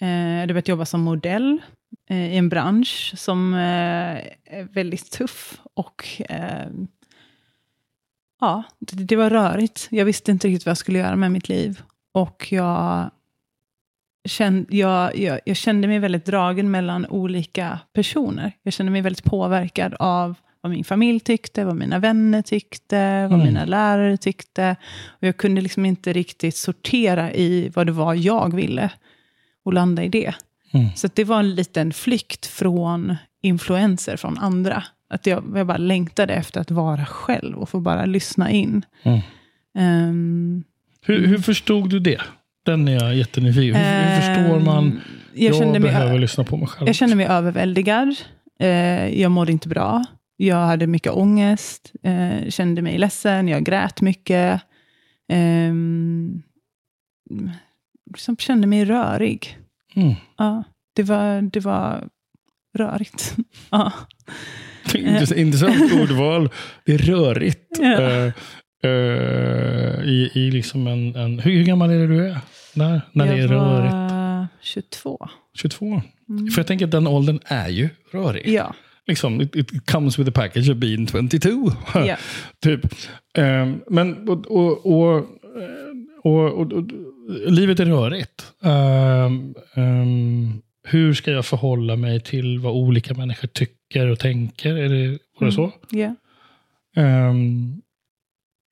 Eh, 0.02 0.10
Jag 0.10 0.40
hade 0.40 0.54
börjat 0.54 0.68
jobba 0.68 0.86
som 0.86 1.02
modell 1.02 1.58
i 2.10 2.38
en 2.38 2.50
bransch 2.50 3.14
som 3.18 3.54
eh, 3.54 3.60
är 4.46 4.74
väldigt 4.74 5.12
tuff. 5.12 5.62
Och 5.74 6.22
eh, 6.30 6.68
ja, 8.42 8.64
det, 8.80 9.04
det 9.04 9.16
var 9.16 9.30
rörigt. 9.30 9.88
Jag 9.92 10.06
visste 10.06 10.32
inte 10.32 10.48
riktigt 10.48 10.66
vad 10.66 10.72
jag 10.72 10.78
skulle 10.78 11.00
göra 11.00 11.16
med 11.16 11.32
mitt 11.32 11.50
liv. 11.50 11.82
Och 12.12 12.48
jag 12.52 13.10
kände, 14.28 14.76
jag, 14.76 15.18
jag, 15.18 15.40
jag 15.46 15.58
kände 15.58 15.88
mig 15.88 16.00
väldigt 16.00 16.26
dragen 16.26 16.72
mellan 16.72 17.06
olika 17.06 17.80
personer. 17.94 18.52
Jag 18.64 18.74
kände 18.74 18.92
mig 18.92 19.02
väldigt 19.02 19.24
påverkad 19.24 19.96
av 20.00 20.36
vad 20.62 20.72
min 20.72 20.84
familj 20.84 21.20
tyckte, 21.20 21.66
vad 21.66 21.76
mina 21.76 22.00
vänner 22.00 22.42
tyckte, 22.42 23.22
vad 23.22 23.34
Mm. 23.40 23.46
mina 23.48 23.66
lärare 23.66 24.18
tyckte. 24.18 24.76
Och 25.08 25.28
jag 25.28 25.38
kunde 25.38 25.62
liksom 25.62 25.86
inte 25.86 26.14
riktigt 26.14 26.56
sortera 26.56 27.34
i 27.34 27.72
vad 27.76 27.86
det 27.86 27.92
var 27.92 28.14
jag 28.14 28.56
ville 28.56 28.92
och 29.64 29.74
landa 29.74 30.04
i 30.04 30.10
det. 30.10 30.34
Mm. 30.72 30.88
Så 30.96 31.08
att 31.08 31.16
det 31.16 31.24
var 31.24 31.40
en 31.40 31.56
liten 31.56 31.94
flykt 31.94 32.46
från 32.46 33.16
influenser 33.42 34.18
från 34.18 34.38
andra. 34.38 34.84
Att 35.10 35.26
jag, 35.26 35.44
jag 35.56 35.68
bara 35.68 35.78
längtade 35.78 36.34
efter 36.34 36.62
att 36.62 36.72
vara 36.72 37.06
själv 37.06 37.58
och 37.58 37.70
få 37.70 37.80
bara 37.80 38.06
lyssna 38.06 38.52
in. 38.52 38.86
Mm. 39.04 39.20
Ehm, 39.78 40.64
Hur, 41.02 41.28
hur 41.28 41.38
förstod 41.38 41.90
du 41.90 42.00
det? 42.00 42.22
Den 42.66 42.88
är 42.88 42.92
jag 42.94 43.16
jättenyfiken. 43.16 43.76
Hur, 43.82 44.16
hur 44.16 44.22
förstår 44.22 44.60
man? 44.60 44.84
ehm, 44.88 45.00
jag, 45.34 45.56
kände 45.56 45.80
mig, 45.80 45.92
behöver 45.92 46.20
lyssna 46.20 46.44
på 46.44 46.58
mig 46.58 46.68
själv. 46.68 46.88
jag 46.88 46.96
kände 46.96 47.16
mig 47.16 47.26
överväldigad. 47.26 48.16
Eh, 48.60 49.22
jag 49.22 49.32
mådde 49.32 49.52
inte 49.52 49.70
bra. 49.70 50.06
Jag 50.38 50.66
hade 50.66 50.88
mycket 50.88 51.12
ångest, 51.12 51.94
eh, 52.04 52.50
kände 52.50 52.82
mig 52.82 52.98
ledsen, 52.98 53.48
jag 53.48 53.64
grät 53.64 54.02
mycket. 54.02 54.62
Eh, 55.30 55.74
liksom 58.12 58.38
kände 58.38 58.68
mig 58.68 58.86
rörig. 58.86 59.58
Mm. 59.98 60.16
Ja, 60.38 60.64
det 60.96 61.04
var, 61.04 61.42
det 61.42 61.60
var 61.60 62.08
rörigt. 62.78 63.36
ja. 63.70 63.92
Intressant, 65.36 65.94
ordval. 65.94 66.50
Det 66.86 66.94
är 66.94 66.98
rörigt. 66.98 67.80
Ja. 67.80 68.02
Eh, 68.02 68.34
eh, 68.84 70.04
i, 70.04 70.32
i 70.34 70.52
liksom 70.52 70.88
en, 70.88 71.16
en, 71.16 71.40
hur, 71.40 71.52
hur 71.52 71.64
gammal 71.64 71.90
är 71.90 72.00
det 72.00 72.08
du 72.08 72.30
är? 72.30 72.40
När, 72.76 73.02
när 73.12 73.26
det 73.26 73.34
är 73.34 73.38
jag 73.38 73.52
rörigt? 73.52 73.94
var 73.94 74.48
22. 74.62 75.30
22? 75.54 76.02
För 76.54 76.60
jag 76.60 76.68
tänker 76.68 76.86
att 76.86 76.92
den 76.92 77.08
åldern 77.08 77.40
är 77.46 77.70
ju 77.70 77.90
rörig. 78.12 78.48
Ja. 78.48 78.76
Liksom, 79.08 79.42
it, 79.42 79.56
it 79.56 79.92
comes 79.92 80.20
with 80.20 80.30
a 80.30 80.32
package 80.36 80.70
of 80.70 80.78
being 80.78 81.08
22. 81.30 81.72
Ja. 81.94 82.18
typ. 82.62 82.82
Ehm, 83.38 83.82
men, 83.90 84.30
och, 84.30 84.48
och, 84.48 84.86
och, 84.86 85.26
och, 86.24 86.54
och, 86.54 86.84
livet 87.28 87.80
är 87.80 87.86
rörigt. 87.86 88.54
Ehm, 88.62 89.56
ehm, 89.74 90.62
hur 90.84 91.14
ska 91.14 91.32
jag 91.32 91.46
förhålla 91.46 91.96
mig 91.96 92.22
till 92.22 92.60
vad 92.60 92.74
olika 92.74 93.14
människor 93.14 93.48
tycker 93.48 94.08
och 94.08 94.20
tänker? 94.20 94.76
Är 94.76 94.90
det, 94.90 95.20
var 95.40 95.48
det 95.48 95.54
så? 95.54 95.72
Ja. 95.90 96.16
Ehm, 96.96 97.82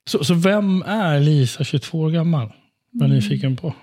så? 0.05 0.23
Så 0.23 0.33
vem 0.33 0.81
är 0.81 1.19
Lisa, 1.19 1.63
22 1.63 1.99
år 1.99 2.09
gammal? 2.11 2.53
Vad 2.91 3.01
är 3.01 3.05
Mm. 3.05 3.15
nyfiken 3.15 3.55
på. 3.57 3.73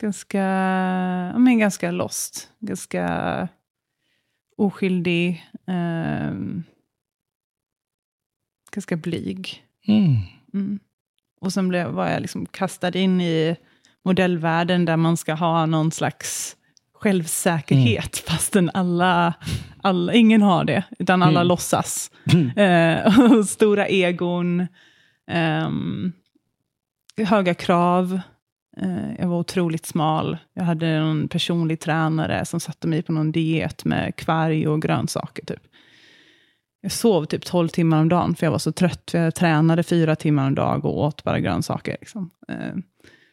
Ganska, 0.00 0.42
men 1.38 1.58
ganska 1.58 1.90
lost. 1.90 2.50
Ganska 2.58 3.48
oskyldig. 4.56 5.44
ehm, 5.66 6.62
ganska 8.72 8.96
blyg. 8.96 9.65
Mm. 9.86 10.16
Mm. 10.54 10.78
Och 11.40 11.52
sen 11.52 11.68
blev, 11.68 11.86
var 11.86 12.08
jag 12.08 12.20
liksom 12.22 12.46
kastad 12.46 12.98
in 12.98 13.20
i 13.20 13.56
modellvärlden 14.04 14.84
där 14.84 14.96
man 14.96 15.16
ska 15.16 15.34
ha 15.34 15.66
någon 15.66 15.90
slags 15.90 16.56
självsäkerhet, 16.94 18.16
fastän 18.18 18.70
alla, 18.74 19.34
alla, 19.82 20.12
ingen 20.14 20.42
har 20.42 20.64
det, 20.64 20.84
utan 20.98 21.22
alla 21.22 21.40
Mm. 21.40 21.48
låtsas. 21.48 22.10
Eh, 22.56 23.20
och 23.32 23.44
stora 23.48 23.86
egon, 23.88 24.66
ehm, 25.30 26.12
höga 27.16 27.54
krav. 27.54 28.20
Eh, 28.82 29.14
jag 29.18 29.28
var 29.28 29.38
otroligt 29.38 29.86
smal. 29.86 30.38
Jag 30.54 30.64
hade 30.64 30.86
en 30.86 31.28
personlig 31.28 31.80
tränare 31.80 32.44
som 32.44 32.60
satte 32.60 32.88
mig 32.88 33.02
på 33.02 33.12
någon 33.12 33.32
diet 33.32 33.84
med 33.84 34.16
kvarg 34.16 34.68
och 34.68 34.82
grönsaker. 34.82 35.44
Typ. 35.44 35.62
Jag 36.80 36.92
sov 36.92 37.24
typ 37.24 37.44
12 37.44 37.68
timmar 37.68 38.00
om 38.00 38.08
dagen, 38.08 38.34
för 38.34 38.46
jag 38.46 38.50
var 38.50 38.58
så 38.58 38.72
trött. 38.72 39.10
För 39.10 39.18
jag 39.18 39.34
tränade 39.34 39.82
fyra 39.82 40.16
timmar 40.16 40.46
om 40.46 40.54
dag 40.54 40.84
och 40.84 40.98
åt 40.98 41.24
bara 41.24 41.40
grönsaker. 41.40 41.96
Liksom. 42.00 42.30
Eh, 42.48 42.74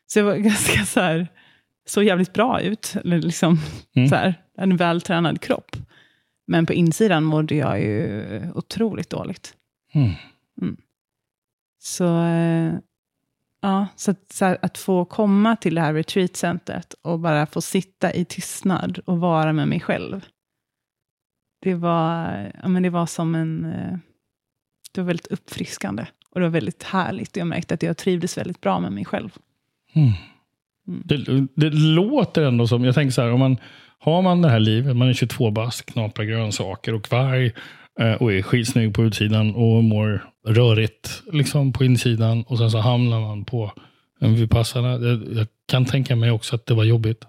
så 0.08 0.20
jag 0.20 0.26
var 0.26 0.36
ganska 0.38 0.86
så 0.86 1.00
här, 1.00 1.28
så 1.86 2.04
jävligt 2.04 2.34
bra 2.34 2.62
ut. 2.62 2.96
Eller 3.04 3.22
liksom, 3.22 3.60
Mm. 3.96 4.10
så 4.10 4.16
här, 4.16 4.34
en 4.58 4.78
vältränad 4.78 5.42
kropp. 5.42 5.76
Men 6.48 6.66
på 6.66 6.74
insidan 6.74 7.24
mådde 7.24 7.56
jag 7.56 7.82
ju 7.82 8.42
otroligt 8.56 9.10
dåligt. 9.10 9.54
Mm. 9.94 10.78
Så, 11.80 12.24
eh, 12.24 12.74
ja, 13.62 13.88
så, 13.96 14.12
att, 14.12 14.32
så 14.32 14.46
här, 14.46 14.58
att 14.62 14.78
få 14.78 15.06
komma 15.06 15.56
till 15.56 15.76
det 15.76 15.82
här 15.82 15.94
retreatcentret 15.94 16.94
och 17.02 17.20
bara 17.20 17.46
få 17.46 17.62
sitta 17.62 18.14
i 18.14 18.26
tystnad 18.26 19.00
och 19.06 19.18
vara 19.20 19.54
med 19.54 19.68
mig 19.68 19.80
själv. 19.80 20.26
Det 21.64 21.76
var, 21.76 22.52
ja, 22.64 22.68
men 22.70 22.84
det 22.84 22.90
var 22.90 23.06
som 23.06 23.36
en... 23.36 23.66
eh, 23.66 23.98
Det 24.94 25.02
var 25.02 25.08
väldigt 25.08 25.28
uppfriskande. 25.28 26.06
Och 26.32 26.40
det 26.40 26.46
var 26.46 26.52
väldigt 26.52 26.84
härligt. 26.84 27.38
Jag 27.38 27.48
märkte 27.48 27.74
att 27.74 27.84
jag 27.84 27.98
trivdes 27.98 28.38
väldigt 28.38 28.62
bra 28.62 28.80
med 28.80 28.92
mig 28.92 29.06
själv. 29.06 29.30
Mm. 29.96 30.12
Mm. 30.88 31.02
Det, 31.06 31.48
det 31.56 31.70
låter 31.76 32.42
ändå 32.44 32.68
som, 32.68 32.84
jag 32.86 32.96
tänker 32.96 33.12
så 33.12 33.22
här, 33.22 33.32
om 33.32 33.40
man 33.40 33.58
har 34.00 34.22
man 34.22 34.42
det 34.42 34.50
här 34.50 34.60
livet, 34.60 34.96
man 34.96 35.10
är 35.10 35.14
22 35.14 35.52
bast, 35.52 35.86
knaprar 35.86 36.26
grönsaker 36.26 36.94
och 36.94 37.04
kvarg 37.04 37.54
eh, 38.00 38.14
och 38.14 38.34
är 38.34 38.42
skitsnygg 38.42 38.94
på 38.96 39.04
utsidan 39.04 39.56
och 39.56 39.84
mår 39.84 40.24
rörigt 40.48 41.24
liksom 41.32 41.74
på 41.74 41.84
insidan 41.84 42.44
och 42.44 42.58
sen 42.58 42.72
så 42.72 42.78
hamnar 42.78 43.22
man 43.22 43.46
på 43.46 43.72
en 44.20 44.36
vipassana. 44.36 44.90
Jag, 44.92 45.34
jag 45.34 45.48
kan 45.66 45.86
tänka 45.86 46.16
mig 46.16 46.32
också 46.32 46.56
att 46.56 46.66
det 46.66 46.74
var 46.74 46.84
jobbigt. 46.84 47.26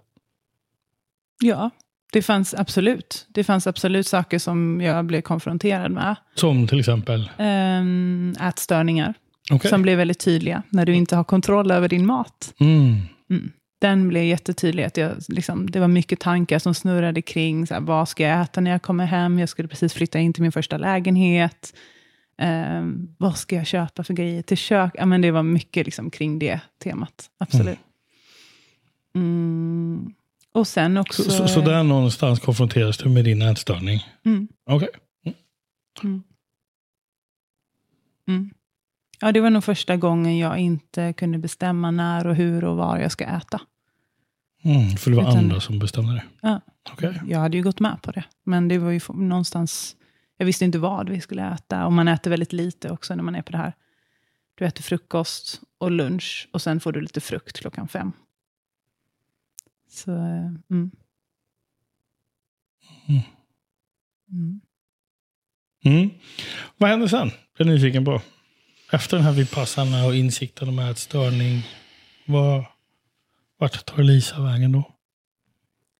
Ja, 1.42 1.70
det 2.14 2.22
fanns 2.22 2.54
absolut. 2.54 3.26
Det 3.28 3.44
fanns 3.44 3.66
absolut 3.66 4.06
saker 4.06 4.38
som 4.38 4.80
jag 4.80 5.04
blev 5.04 5.20
konfronterad 5.20 5.90
med. 5.90 6.16
Som 6.34 6.68
till 6.68 6.80
exempel, 6.80 7.30
Um, 7.38 8.32
ätstörningar, 8.40 9.14
okej. 9.50 9.70
som 9.70 9.82
blev 9.82 9.98
väldigt 9.98 10.18
tydliga 10.18 10.62
när 10.68 10.86
du 10.86 10.94
inte 10.94 11.16
har 11.16 11.24
kontroll 11.24 11.70
över 11.70 11.88
din 11.88 12.06
mat. 12.06 12.54
Mm. 12.60 13.00
Mm. 13.30 13.52
Den 13.80 14.08
blev 14.08 14.24
jättetydlig. 14.24 14.84
Att 14.84 14.96
jag, 14.96 15.12
liksom, 15.28 15.70
det 15.70 15.80
var 15.80 15.88
mycket 15.88 16.20
tankar 16.20 16.58
som 16.58 16.74
snurrade 16.74 17.22
kring 17.22 17.66
så 17.66 17.74
här, 17.74 17.80
vad 17.80 18.08
ska 18.08 18.22
jag 18.22 18.42
äta 18.42 18.60
när 18.60 18.70
jag 18.70 18.82
kommer 18.82 19.06
hem. 19.06 19.38
Jag 19.38 19.48
skulle 19.48 19.68
precis 19.68 19.94
flytta 19.94 20.18
in 20.18 20.32
till 20.32 20.42
min 20.42 20.52
första 20.52 20.76
lägenhet. 20.76 21.74
Ehm, 22.38 23.08
vad 23.18 23.36
ska 23.36 23.56
jag 23.56 23.66
köpa 23.66 24.04
för 24.04 24.14
grejer 24.14 24.42
till 24.42 24.56
kök? 24.56 24.92
Ja, 24.94 25.06
men 25.06 25.20
det 25.20 25.30
var 25.30 25.42
mycket 25.42 25.86
liksom, 25.86 26.10
kring 26.10 26.38
det 26.38 26.60
temat. 26.84 27.30
Absolut. 27.38 27.78
Mm. 29.14 30.14
Och 30.54 30.66
sen 30.66 30.96
också... 30.96 31.22
Så, 31.22 31.30
så, 31.30 31.48
så 31.48 31.60
där 31.60 31.82
någonstans 31.82 32.40
konfronteras 32.40 32.98
du 32.98 33.08
med 33.08 33.24
din 33.24 33.42
ätstörning? 33.42 34.06
Mm. 34.24 34.48
Okej. 34.66 34.88
Mm. 38.28 38.50
Ja, 39.20 39.32
det 39.32 39.40
var 39.40 39.50
nog 39.50 39.64
första 39.64 39.96
gången 39.96 40.38
jag 40.38 40.58
inte 40.58 41.12
kunde 41.12 41.38
bestämma 41.38 41.90
när 41.90 42.26
och 42.26 42.34
hur 42.34 42.64
och 42.64 42.76
var 42.76 42.98
jag 42.98 43.12
ska 43.12 43.24
äta. 43.24 43.60
Mm, 44.62 44.96
för 44.96 45.10
det 45.10 45.16
var 45.16 45.22
Utan- 45.22 45.38
andra 45.38 45.60
som 45.60 45.78
bestämde 45.78 46.14
det? 46.14 46.24
Ja. 46.40 46.60
Okej. 46.92 47.20
Jag 47.26 47.38
hade 47.38 47.56
ju 47.56 47.62
gått 47.62 47.80
med 47.80 48.02
på 48.02 48.10
det, 48.10 48.24
men 48.44 48.68
det 48.68 48.78
var 48.78 48.90
ju 48.90 49.00
någonstans... 49.08 49.96
Jag 50.36 50.46
visste 50.46 50.64
inte 50.64 50.78
vad 50.78 51.08
vi 51.08 51.20
skulle 51.20 51.52
äta, 51.54 51.86
och 51.86 51.92
man 51.92 52.08
äter 52.08 52.30
väldigt 52.30 52.52
lite 52.52 52.90
också 52.90 53.14
när 53.14 53.22
man 53.22 53.34
är 53.34 53.42
på 53.42 53.52
det 53.52 53.58
här. 53.58 53.72
Du 54.54 54.66
äter 54.66 54.82
frukost 54.82 55.60
och 55.78 55.90
lunch, 55.90 56.48
och 56.52 56.62
sen 56.62 56.80
får 56.80 56.92
du 56.92 57.00
lite 57.00 57.20
frukt 57.20 57.60
klockan 57.60 57.88
fem. 57.88 58.12
Så, 59.94 60.10
eh, 60.10 60.50
mm. 60.70 60.90
Mm. 63.08 63.22
Mm. 64.32 64.60
Mm. 65.84 66.10
Vad 66.76 66.90
hände 66.90 67.08
sen? 67.08 67.30
Jag 67.58 67.66
är 67.68 67.72
nyfiken 67.72 68.04
på. 68.04 68.20
Efter 68.92 69.16
den 69.16 69.26
här 69.26 69.32
vipassana 69.32 70.06
och 70.06 70.14
insikten 70.14 70.68
om 70.68 70.78
ätstörning. 70.78 71.62
Vad, 72.26 72.64
vart 73.58 73.86
tar 73.86 74.02
Lisa 74.02 74.42
vägen 74.42 74.72
då? 74.72 74.90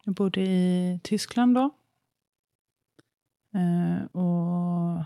Jag 0.04 0.14
bodde 0.14 0.40
i 0.40 1.00
Tyskland 1.02 1.54
då. 1.54 1.70
Eh, 3.54 4.04
och 4.04 5.04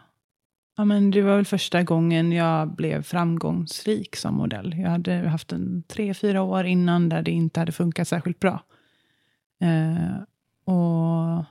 ja, 0.77 0.85
men 0.85 1.11
Det 1.11 1.23
var 1.23 1.37
väl 1.37 1.45
första 1.45 1.83
gången 1.83 2.33
jag 2.33 2.75
blev 2.75 3.03
framgångsrik 3.03 4.17
som 4.17 4.35
modell. 4.35 4.75
Jag 4.79 4.91
hade 4.91 5.29
haft 5.29 5.53
en 5.53 5.83
tre, 5.83 6.15
fyra 6.15 6.43
år 6.43 6.67
innan 6.67 7.09
där 7.09 7.23
det 7.23 7.31
inte 7.31 7.61
hade 7.61 7.73
funkat 7.73 8.09
särskilt 8.09 8.41
bra. 8.41 8.65
Eh, 9.59 10.17
och 10.65 11.45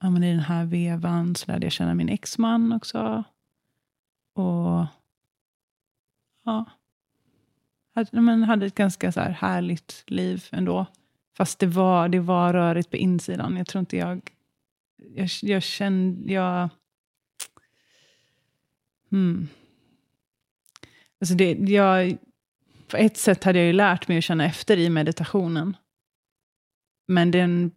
ja, 0.00 0.10
men 0.10 0.24
I 0.24 0.30
den 0.30 0.40
här 0.40 0.64
vevan 0.64 1.34
så 1.34 1.52
lärde 1.52 1.66
jag 1.66 1.72
känna 1.72 1.94
min 1.94 2.08
exman 2.08 2.72
också. 2.72 3.24
Och 4.34 4.86
ja, 6.44 6.64
hade, 7.94 8.20
men 8.20 8.42
hade 8.42 8.66
ett 8.66 8.74
ganska 8.74 9.12
så 9.12 9.20
här 9.20 9.30
härligt 9.30 10.04
liv 10.06 10.44
ändå. 10.50 10.86
Fast 11.36 11.58
det 11.58 11.66
var, 11.66 12.08
det 12.08 12.20
var 12.20 12.52
rörigt 12.52 12.90
på 12.90 12.96
insidan. 12.96 13.56
Jag 13.56 13.66
tror 13.66 13.80
inte 13.80 13.96
jag... 13.96 14.30
Jag, 15.14 15.28
jag 15.42 15.62
kände... 15.62 16.32
Jag, 16.32 16.68
hmm. 19.10 19.48
Alltså 21.20 21.34
det, 21.34 21.52
jag, 21.52 22.18
på 22.88 22.96
ett 22.96 23.16
sätt 23.16 23.44
hade 23.44 23.58
jag 23.58 23.66
ju 23.66 23.72
lärt 23.72 24.08
mig 24.08 24.18
att 24.18 24.24
känna 24.24 24.44
efter 24.44 24.76
i 24.76 24.90
meditationen. 24.90 25.76
Men 27.08 27.30
den 27.30 27.70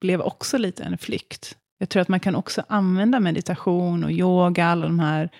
blev 0.00 0.20
också 0.20 0.58
lite 0.58 0.82
en 0.84 0.98
flykt. 0.98 1.56
Jag 1.78 1.88
tror 1.88 2.02
att 2.02 2.08
man 2.08 2.20
kan 2.20 2.34
också 2.34 2.62
använda 2.68 3.20
meditation 3.20 4.04
och 4.04 4.12
yoga, 4.12 4.66
alla 4.66 4.86
de 4.86 4.98
här 4.98 5.30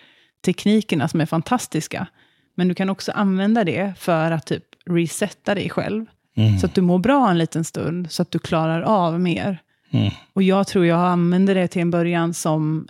teknikerna 0.44 1.08
som 1.08 1.20
är 1.20 1.26
fantastiska. 1.26 2.06
Men 2.54 2.68
du 2.68 2.74
kan 2.74 2.90
också 2.90 3.12
använda 3.12 3.64
det 3.64 3.98
för 3.98 4.30
att 4.30 4.46
typ 4.46 4.64
resetta 4.86 5.54
dig 5.54 5.70
själv. 5.70 6.06
Mm. 6.36 6.58
Så 6.58 6.66
att 6.66 6.74
du 6.74 6.80
mår 6.80 6.98
bra 6.98 7.30
en 7.30 7.38
liten 7.38 7.64
stund, 7.64 8.10
så 8.10 8.22
att 8.22 8.30
du 8.30 8.38
klarar 8.38 8.82
av 8.82 9.20
mer. 9.20 9.58
Mm. 9.90 10.10
Och 10.32 10.42
jag 10.42 10.66
tror 10.66 10.86
jag 10.86 11.00
använde 11.00 11.54
det 11.54 11.68
till 11.68 11.82
en 11.82 11.90
början 11.90 12.34
som... 12.34 12.88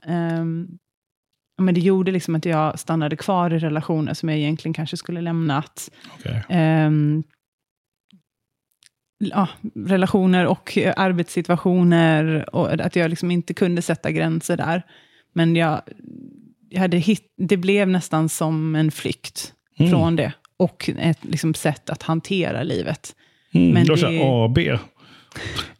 ja, 1.57 1.63
men 1.63 1.75
det 1.75 1.81
gjorde 1.81 2.13
liksom 2.13 2.35
att 2.35 2.45
jag 2.45 2.79
stannade 2.79 3.17
kvar 3.17 3.53
i 3.53 3.59
relationer 3.59 4.15
som 4.15 4.29
jag 4.29 4.39
egentligen 4.39 4.75
kanske 4.75 4.97
skulle 4.97 5.21
lämnat. 5.21 5.91
Okej. 6.19 6.45
Ehm, 6.49 7.25
ja, 9.18 9.49
relationer 9.75 10.47
och 10.47 10.78
arbetssituationer. 10.97 12.54
Och 12.54 12.73
att 12.73 12.97
jag 12.97 13.11
liksom 13.11 13.30
inte 13.30 13.54
kunde 13.54 13.83
sätta 13.83 14.11
gränser 14.11 14.56
där. 14.56 14.83
Men 15.33 15.56
jag, 15.56 15.80
jag 16.71 16.80
hade 16.80 16.97
hit, 16.97 17.33
det 17.38 17.56
blev 17.56 17.88
nästan 17.88 18.28
som 18.28 18.75
en 18.76 18.90
flykt 18.90 19.50
Mm. 19.78 19.90
från 19.90 20.16
det. 20.16 20.33
Och 20.56 20.90
ett 20.99 21.18
liksom, 21.25 21.54
sätt 21.54 21.90
att 21.90 22.02
hantera 22.02 22.62
livet. 22.62 23.14
Mm, 23.54 23.71
Men 23.71 23.85
det 23.87 24.02
var 24.02 24.11
det- 24.11 24.75
AB. 24.75 24.78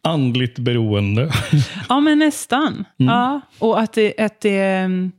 Andligt 0.01 0.59
beroende. 0.59 1.31
Ja, 1.89 1.99
men 1.99 2.19
nästan. 2.19 2.73
Mm. 2.99 3.13
Ja, 3.13 3.41
och 3.59 3.79
att, 3.79 3.93
det, 3.93 4.13
att 4.19 4.41
det, 4.41 4.61
mm, 4.61 5.11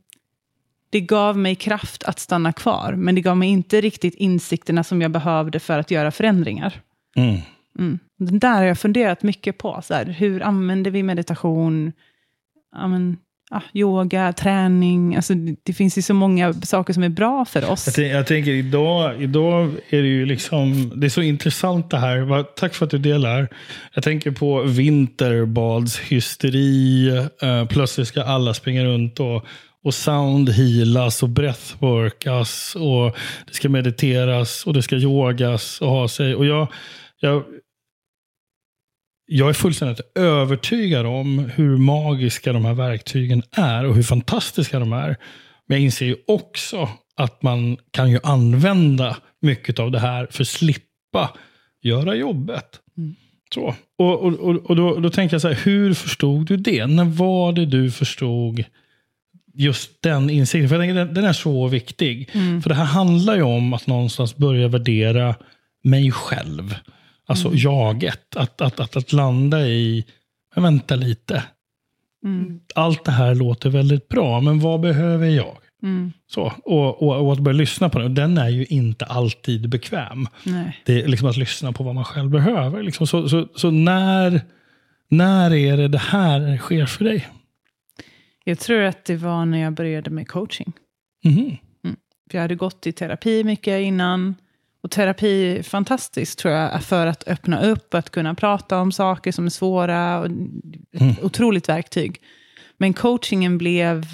det 0.89 1.01
gav 1.01 1.37
mig 1.37 1.55
kraft 1.55 2.03
att 2.03 2.19
stanna 2.19 2.53
kvar. 2.53 2.93
Men 2.97 3.15
det 3.15 3.21
gav 3.21 3.37
mig 3.37 3.49
inte 3.49 3.81
riktigt 3.81 4.15
insikterna 4.15 4.83
som 4.83 5.01
jag 5.01 5.11
behövde 5.11 5.59
för 5.59 5.79
att 5.79 5.91
göra 5.91 6.11
förändringar. 6.11 6.73
Mm. 7.79 7.99
Den 8.19 8.39
där 8.39 8.53
har 8.55 8.63
jag 8.63 8.79
funderat 8.79 9.23
mycket 9.23 9.57
på. 9.57 9.79
Så 9.83 9.93
här, 9.93 10.05
hur 10.05 10.43
använder 10.43 10.91
vi 10.91 11.03
meditation? 11.03 11.91
Ja, 12.75 12.87
men, 12.87 13.17
ja, 13.49 13.61
yoga, 13.73 14.33
träning. 14.33 15.15
Alltså, 15.15 15.33
det, 15.33 15.55
det 15.63 15.73
finns 15.73 15.97
ju 15.97 16.01
så 16.01 16.13
många 16.13 16.53
saker 16.53 16.93
som 16.93 17.03
är 17.03 17.09
bra 17.09 17.45
för 17.45 17.71
oss. 17.71 17.87
Jag, 17.87 17.95
tänk- 17.95 18.13
jag 18.13 18.27
tänker 18.27 18.51
idag, 18.51 19.21
idag 19.21 19.71
är 19.89 20.01
det 20.01 20.07
ju 20.07 20.25
liksom, 20.25 20.91
det 20.95 21.07
är 21.07 21.09
så 21.09 21.21
intressant 21.21 21.89
det 21.89 21.97
här. 21.97 22.43
Tack 22.43 22.73
för 22.73 22.85
att 22.85 22.91
du 22.91 22.97
delar. 22.97 23.47
Jag 23.93 24.03
tänker 24.03 24.31
på 24.31 24.63
vinterbadshysteri. 24.63 27.07
Eh, 27.41 27.65
plötsligt 27.65 28.07
ska 28.07 28.23
alla 28.23 28.53
springa 28.53 28.83
runt 28.83 29.19
och, 29.19 29.45
och 29.83 29.93
soundhealas 29.93 31.23
och 31.23 31.29
breathworkas. 31.29 32.75
Och 32.75 33.17
det 33.47 33.53
ska 33.53 33.69
mediteras 33.69 34.65
och 34.65 34.73
det 34.73 34.81
ska 34.81 34.95
yogas 34.95 35.81
och 35.81 35.89
ha 35.89 36.07
sig. 36.07 36.35
Och 36.35 36.45
jag, 36.45 36.67
jag, 37.19 37.43
jag 39.27 39.49
är 39.49 39.53
fullständigt 39.53 40.01
övertygad 40.15 41.05
om 41.05 41.39
hur 41.55 41.77
magiska 41.77 42.53
de 42.53 42.65
här 42.65 42.73
verktygen 42.73 43.43
är 43.51 43.85
och 43.85 43.95
hur 43.95 44.03
fantastiska 44.03 44.79
de 44.79 44.93
är. 44.93 45.17
Men 45.67 45.77
jag 45.77 45.79
inser 45.79 46.05
ju 46.05 46.15
också 46.27 46.89
att 47.15 47.43
man 47.43 47.77
kan 47.91 48.11
ju 48.11 48.19
använda 48.23 49.17
mycket 49.41 49.79
av 49.79 49.91
det 49.91 49.99
här 49.99 50.27
för 50.31 50.41
att 50.41 50.47
slippa 50.47 51.33
göra 51.81 52.15
jobbet. 52.15 52.79
Mm. 52.97 53.15
Så. 53.53 53.75
Och, 53.97 54.19
och, 54.19 54.33
och, 54.33 54.55
och 54.55 54.75
då, 54.75 54.99
då 54.99 55.09
tänker 55.09 55.33
jag 55.33 55.41
så 55.41 55.47
här, 55.47 55.59
hur 55.63 55.93
förstod 55.93 56.47
du 56.47 56.57
det? 56.57 56.87
När 56.87 57.05
var 57.05 57.51
det 57.51 57.65
du 57.65 57.91
förstod 57.91 58.63
just 59.53 60.01
den 60.01 60.29
insikten? 60.29 60.69
För 60.69 60.77
den, 60.77 61.13
den 61.13 61.25
är 61.25 61.33
så 61.33 61.67
viktig. 61.67 62.29
Mm. 62.33 62.61
För 62.61 62.69
det 62.69 62.75
här 62.75 62.85
handlar 62.85 63.35
ju 63.35 63.41
om 63.41 63.73
att 63.73 63.87
någonstans 63.87 64.37
börja 64.37 64.67
värdera 64.67 65.35
mig 65.83 66.11
själv. 66.11 66.75
Alltså 67.27 67.47
Mm. 67.47 67.59
jaget. 67.59 68.35
Att, 68.35 68.61
att, 68.61 68.79
att, 68.79 68.95
att 68.97 69.13
landa 69.13 69.67
i, 69.67 70.05
men 70.55 70.63
vänta 70.63 70.95
lite. 70.95 71.43
Mm. 72.23 72.59
Allt 72.75 73.03
det 73.05 73.11
här 73.11 73.35
låter 73.35 73.69
väldigt 73.69 74.07
bra, 74.09 74.41
men 74.41 74.59
vad 74.59 74.79
behöver 74.79 75.27
jag? 75.27 75.57
Mm. 75.83 76.13
Så, 76.27 76.53
och, 76.63 77.01
och, 77.03 77.25
och 77.25 77.33
att 77.33 77.39
börja 77.39 77.57
lyssna 77.57 77.89
på 77.89 77.99
den. 77.99 78.15
Den 78.15 78.37
är 78.37 78.49
ju 78.49 78.65
inte 78.65 79.05
alltid 79.05 79.69
bekväm. 79.69 80.27
Nej. 80.43 80.81
Det 80.85 81.01
är 81.01 81.07
liksom 81.07 81.27
att 81.29 81.37
lyssna 81.37 81.71
på 81.71 81.83
vad 81.83 81.95
man 81.95 82.05
själv 82.05 82.29
behöver. 82.29 82.83
Liksom. 82.83 83.07
Så, 83.07 83.29
så, 83.29 83.47
så 83.55 83.71
när, 83.71 84.41
när 85.09 85.53
är 85.53 85.77
det 85.77 85.87
det 85.87 85.97
här 85.97 86.57
sker 86.57 86.85
för 86.85 87.05
dig? 87.05 87.27
Jag 88.43 88.59
tror 88.59 88.81
att 88.81 89.05
det 89.05 89.15
var 89.15 89.45
när 89.45 89.57
jag 89.57 89.73
började 89.73 90.09
med 90.09 90.27
coaching. 90.27 90.73
Mhm. 91.23 91.57
För 92.31 92.37
jag 92.37 92.41
hade 92.41 92.55
gått 92.55 92.87
i 92.87 92.91
terapi 92.91 93.43
mycket 93.43 93.81
innan. 93.81 94.35
Och 94.87 94.91
terapi 94.91 95.57
är 95.57 95.63
fantastiskt 95.63 96.39
tror 96.39 96.53
jag, 96.53 96.83
för 96.83 97.07
att 97.07 97.27
öppna 97.27 97.61
upp, 97.61 97.93
att 97.93 98.09
kunna 98.09 98.35
prata 98.35 98.79
om 98.79 98.91
saker 98.91 99.31
som 99.31 99.45
är 99.45 99.49
svåra. 99.49 100.19
Och 100.19 100.25
ett 100.25 100.31
Mm. 101.01 101.15
otroligt 101.21 101.69
verktyg. 101.69 102.21
Men 102.77 102.93
coachingen 102.93 103.57
blev 103.57 104.05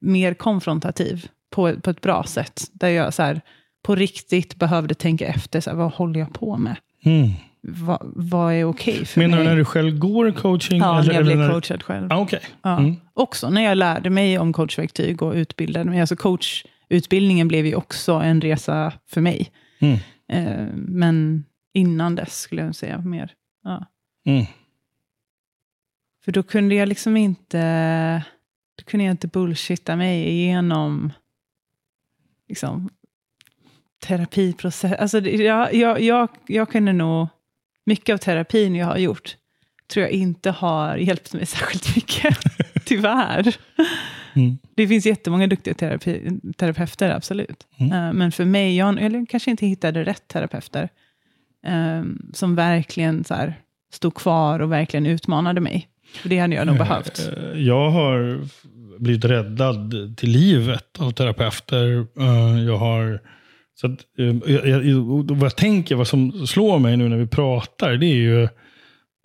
mer 0.00 0.34
konfrontativ 0.34 1.28
på, 1.50 1.74
på 1.80 1.90
ett 1.90 2.00
bra 2.00 2.24
sätt. 2.24 2.62
Där 2.72 2.88
jag 2.88 3.14
så 3.14 3.22
här, 3.22 3.40
på 3.82 3.94
riktigt 3.94 4.56
behövde 4.56 4.94
tänka 4.94 5.26
efter, 5.26 5.60
så 5.60 5.70
här, 5.70 5.76
vad 5.76 5.92
håller 5.92 6.20
jag 6.20 6.32
på 6.32 6.56
med? 6.56 6.76
Mm. 7.04 7.30
Va, 7.62 8.02
vad 8.02 8.54
är 8.54 8.64
okej 8.64 9.04
för 9.04 9.20
Menar 9.20 9.36
du 9.38 9.44
mig? 9.44 9.52
när 9.52 9.56
du 9.58 9.64
själv 9.64 9.98
går 9.98 10.30
coaching? 10.32 10.78
Ja, 10.78 10.98
eller, 11.00 11.08
när 11.08 11.14
jag 11.14 11.24
blev 11.24 11.38
när... 11.38 11.50
coachad 11.50 11.82
själv. 11.82 12.12
Ah, 12.12 12.16
Okej. 12.18 12.40
Ja. 12.62 12.78
Mm. 12.78 12.96
Också 13.14 13.50
när 13.50 13.62
jag 13.62 13.78
lärde 13.78 14.10
mig 14.10 14.38
om 14.38 14.52
coachverktyg 14.52 15.22
och 15.22 15.34
utbildade 15.34 15.90
mig. 15.90 16.00
Alltså 16.00 16.16
coachutbildningen 16.16 17.48
blev 17.48 17.66
ju 17.66 17.74
också 17.74 18.12
en 18.12 18.40
resa 18.40 18.92
för 19.10 19.20
mig. 19.20 19.50
Mm. 19.78 19.98
Eh, 20.28 20.66
men 20.74 21.44
innan 21.72 22.14
dess 22.14 22.40
skulle 22.40 22.62
jag 22.62 22.74
säga 22.74 22.98
mer. 22.98 23.34
Ja. 23.64 23.86
Mm. 24.26 24.46
För 26.24 26.32
då 26.32 26.42
kunde 26.42 26.74
jag 26.74 26.88
liksom 26.88 27.16
inte, 27.16 28.24
då 28.74 28.84
kunde 28.84 29.04
jag 29.04 29.12
inte 29.12 29.28
bullshitta 29.28 29.96
mig 29.96 30.28
igenom 30.28 31.12
liksom, 32.48 32.90
terapiprocess. 34.06 34.92
Alltså, 34.98 35.20
jag, 35.20 35.74
jag, 35.74 36.00
jag, 36.00 36.28
jag 36.46 36.70
kunde 36.70 36.92
nog, 36.92 37.28
mycket 37.84 38.12
av 38.12 38.18
terapin 38.18 38.74
jag 38.74 38.86
har 38.86 38.96
gjort, 38.96 39.36
tror 39.86 40.02
jag 40.02 40.12
inte 40.12 40.50
har 40.50 40.96
hjälpt 40.96 41.32
mig 41.32 41.46
särskilt 41.46 41.96
mycket. 41.96 42.38
Tyvärr. 42.84 43.56
Mm. 44.38 44.58
Det 44.74 44.88
finns 44.88 45.06
jättemånga 45.06 45.46
duktiga 45.46 45.74
terapi, 45.74 46.30
terapeuter, 46.56 47.10
absolut. 47.10 47.66
Mm. 47.78 47.92
Eh, 47.92 48.12
men 48.12 48.32
för 48.32 48.44
mig, 48.44 48.76
jag 48.76 49.02
eller 49.02 49.26
kanske 49.26 49.50
inte 49.50 49.66
hittade 49.66 50.04
rätt 50.04 50.28
terapeuter, 50.28 50.88
eh, 51.66 52.02
som 52.32 52.54
verkligen 52.54 53.24
så 53.24 53.34
här, 53.34 53.54
stod 53.92 54.14
kvar 54.14 54.60
och 54.60 54.72
verkligen 54.72 55.06
utmanade 55.06 55.60
mig. 55.60 55.88
För 56.14 56.28
det 56.28 56.38
hade 56.38 56.54
jag 56.54 56.66
nog 56.66 56.78
behövt. 56.78 57.30
Eh, 57.32 57.60
Jag 57.60 57.90
har 57.90 58.40
blivit 58.98 59.24
räddad 59.24 59.94
till 60.16 60.30
livet 60.30 60.98
av 60.98 61.10
terapeuter. 61.10 62.06
Jag 62.66 62.76
har... 62.76 63.20
Så 63.80 63.86
att, 63.86 63.98
jag, 64.46 64.86
jag, 64.86 65.04
vad 65.30 65.44
jag 65.44 65.56
tänker, 65.56 65.94
vad 65.94 66.08
som 66.08 66.46
slår 66.46 66.78
mig 66.78 66.96
nu 66.96 67.08
när 67.08 67.16
vi 67.16 67.26
pratar, 67.26 67.92
det 67.92 68.06
är 68.06 68.14
ju... 68.14 68.42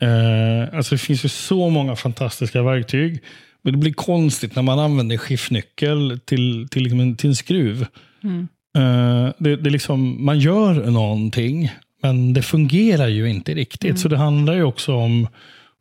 Eh, 0.02 0.76
alltså 0.78 0.96
det 0.96 1.00
finns 1.00 1.26
ju 1.26 1.30
så 1.30 1.70
många 1.70 1.96
fantastiska 1.96 2.64
verktyg. 2.64 3.24
Men 3.64 3.74
det 3.74 3.80
blir 3.80 3.94
konstigt 3.94 4.56
när 4.56 4.64
man 4.64 4.80
använder 4.80 5.18
skiftnyckel 5.18 6.20
till, 6.26 6.68
till, 6.72 6.84
liksom 6.84 7.00
en, 7.00 7.16
till 7.16 7.30
en 7.30 7.36
skruv. 7.36 7.86
Mm. 8.24 8.48
Eh, 8.78 9.34
det, 9.38 9.56
det 9.56 9.70
liksom, 9.70 10.26
man 10.26 10.40
gör 10.40 10.74
någonting, 10.74 11.72
men 12.02 12.34
det 12.34 12.42
fungerar 12.42 13.08
ju 13.08 13.30
inte 13.30 13.54
riktigt. 13.54 14.00
Så 14.00 14.08
det 14.08 14.18
handlar 14.18 14.54
ju 14.54 14.64
också 14.64 14.96
om, 14.96 15.28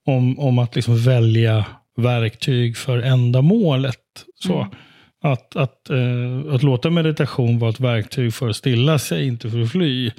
om, 0.06 0.38
om 0.38 0.58
att 0.58 0.76
liksom 0.76 0.98
välja 0.98 1.66
verktyg 1.96 2.76
för 2.76 2.98
ändamålet. 2.98 3.96
Så. 4.40 4.58
Mm. 4.58 4.68
Att, 5.24 5.56
att, 5.56 5.90
eh, 5.90 6.54
att 6.54 6.62
låta 6.62 6.90
meditation 6.90 7.58
vara 7.58 7.70
ett 7.70 7.80
verktyg 7.80 8.34
för 8.34 8.48
att 8.48 8.56
stilla 8.56 8.98
sig, 8.98 9.26
inte 9.26 9.50
för 9.50 9.60
att 9.60 9.72
fly. 9.72 10.10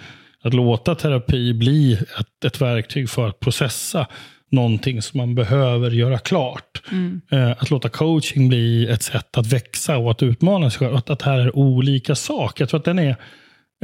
Att 0.42 0.54
låta 0.54 0.96
terapi 0.96 1.54
bli 1.54 1.94
ett, 1.94 2.46
ett 2.46 2.62
verktyg 2.62 3.10
för 3.10 3.28
att 3.28 3.40
processa 3.40 4.08
någonting 4.54 5.02
som 5.02 5.18
man 5.18 5.36
behöver 5.36 5.92
göra 5.92 6.18
klart. 6.18 6.82
Mm. 6.92 7.22
Eh, 7.32 7.52
att 7.52 7.70
låta 7.70 7.90
coaching 7.90 8.50
bli 8.50 8.88
ett 8.88 9.04
sätt 9.04 9.38
att 9.38 9.48
växa 9.48 9.98
och 9.98 10.12
att 10.12 10.24
utmana 10.24 10.70
sig 10.70 10.80
själv. 10.80 10.96
Att, 10.96 11.10
att 11.10 11.20
det 11.20 11.26
här 11.26 11.40
är 11.40 11.56
olika 11.56 12.16
saker. 12.16 12.62
Jag 12.62 12.70
tror 12.70 12.80
att 12.80 12.86
den 12.86 13.00
är... 13.00 13.16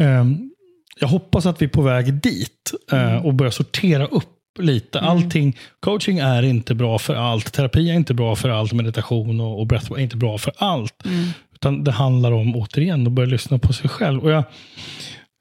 ehm, 0.01 0.51
jag 0.99 1.07
hoppas 1.07 1.45
att 1.45 1.61
vi 1.61 1.65
är 1.65 1.69
på 1.69 1.81
väg 1.81 2.13
dit 2.13 2.73
eh, 2.91 3.25
och 3.25 3.33
börjar 3.33 3.51
sortera 3.51 4.05
upp 4.05 4.25
lite. 4.59 4.99
Allting, 4.99 5.57
coaching 5.79 6.19
är 6.19 6.43
inte 6.43 6.75
bra 6.75 6.99
för 6.99 7.15
allt. 7.15 7.53
Terapi 7.53 7.89
är 7.89 7.93
inte 7.93 8.13
bra 8.13 8.35
för 8.35 8.49
allt. 8.49 8.73
Meditation 8.73 9.39
och, 9.39 9.59
och 9.59 9.67
breathwork 9.67 9.99
är 9.99 10.03
inte 10.03 10.17
bra 10.17 10.37
för 10.37 10.53
allt. 10.57 11.05
Mm. 11.05 11.25
Utan 11.55 11.83
det 11.83 11.91
handlar 11.91 12.31
om, 12.31 12.55
återigen, 12.55 13.07
att 13.07 13.13
börja 13.13 13.29
lyssna 13.29 13.59
på 13.59 13.73
sig 13.73 13.89
själv. 13.89 14.23
Och 14.23 14.31
jag, 14.31 14.43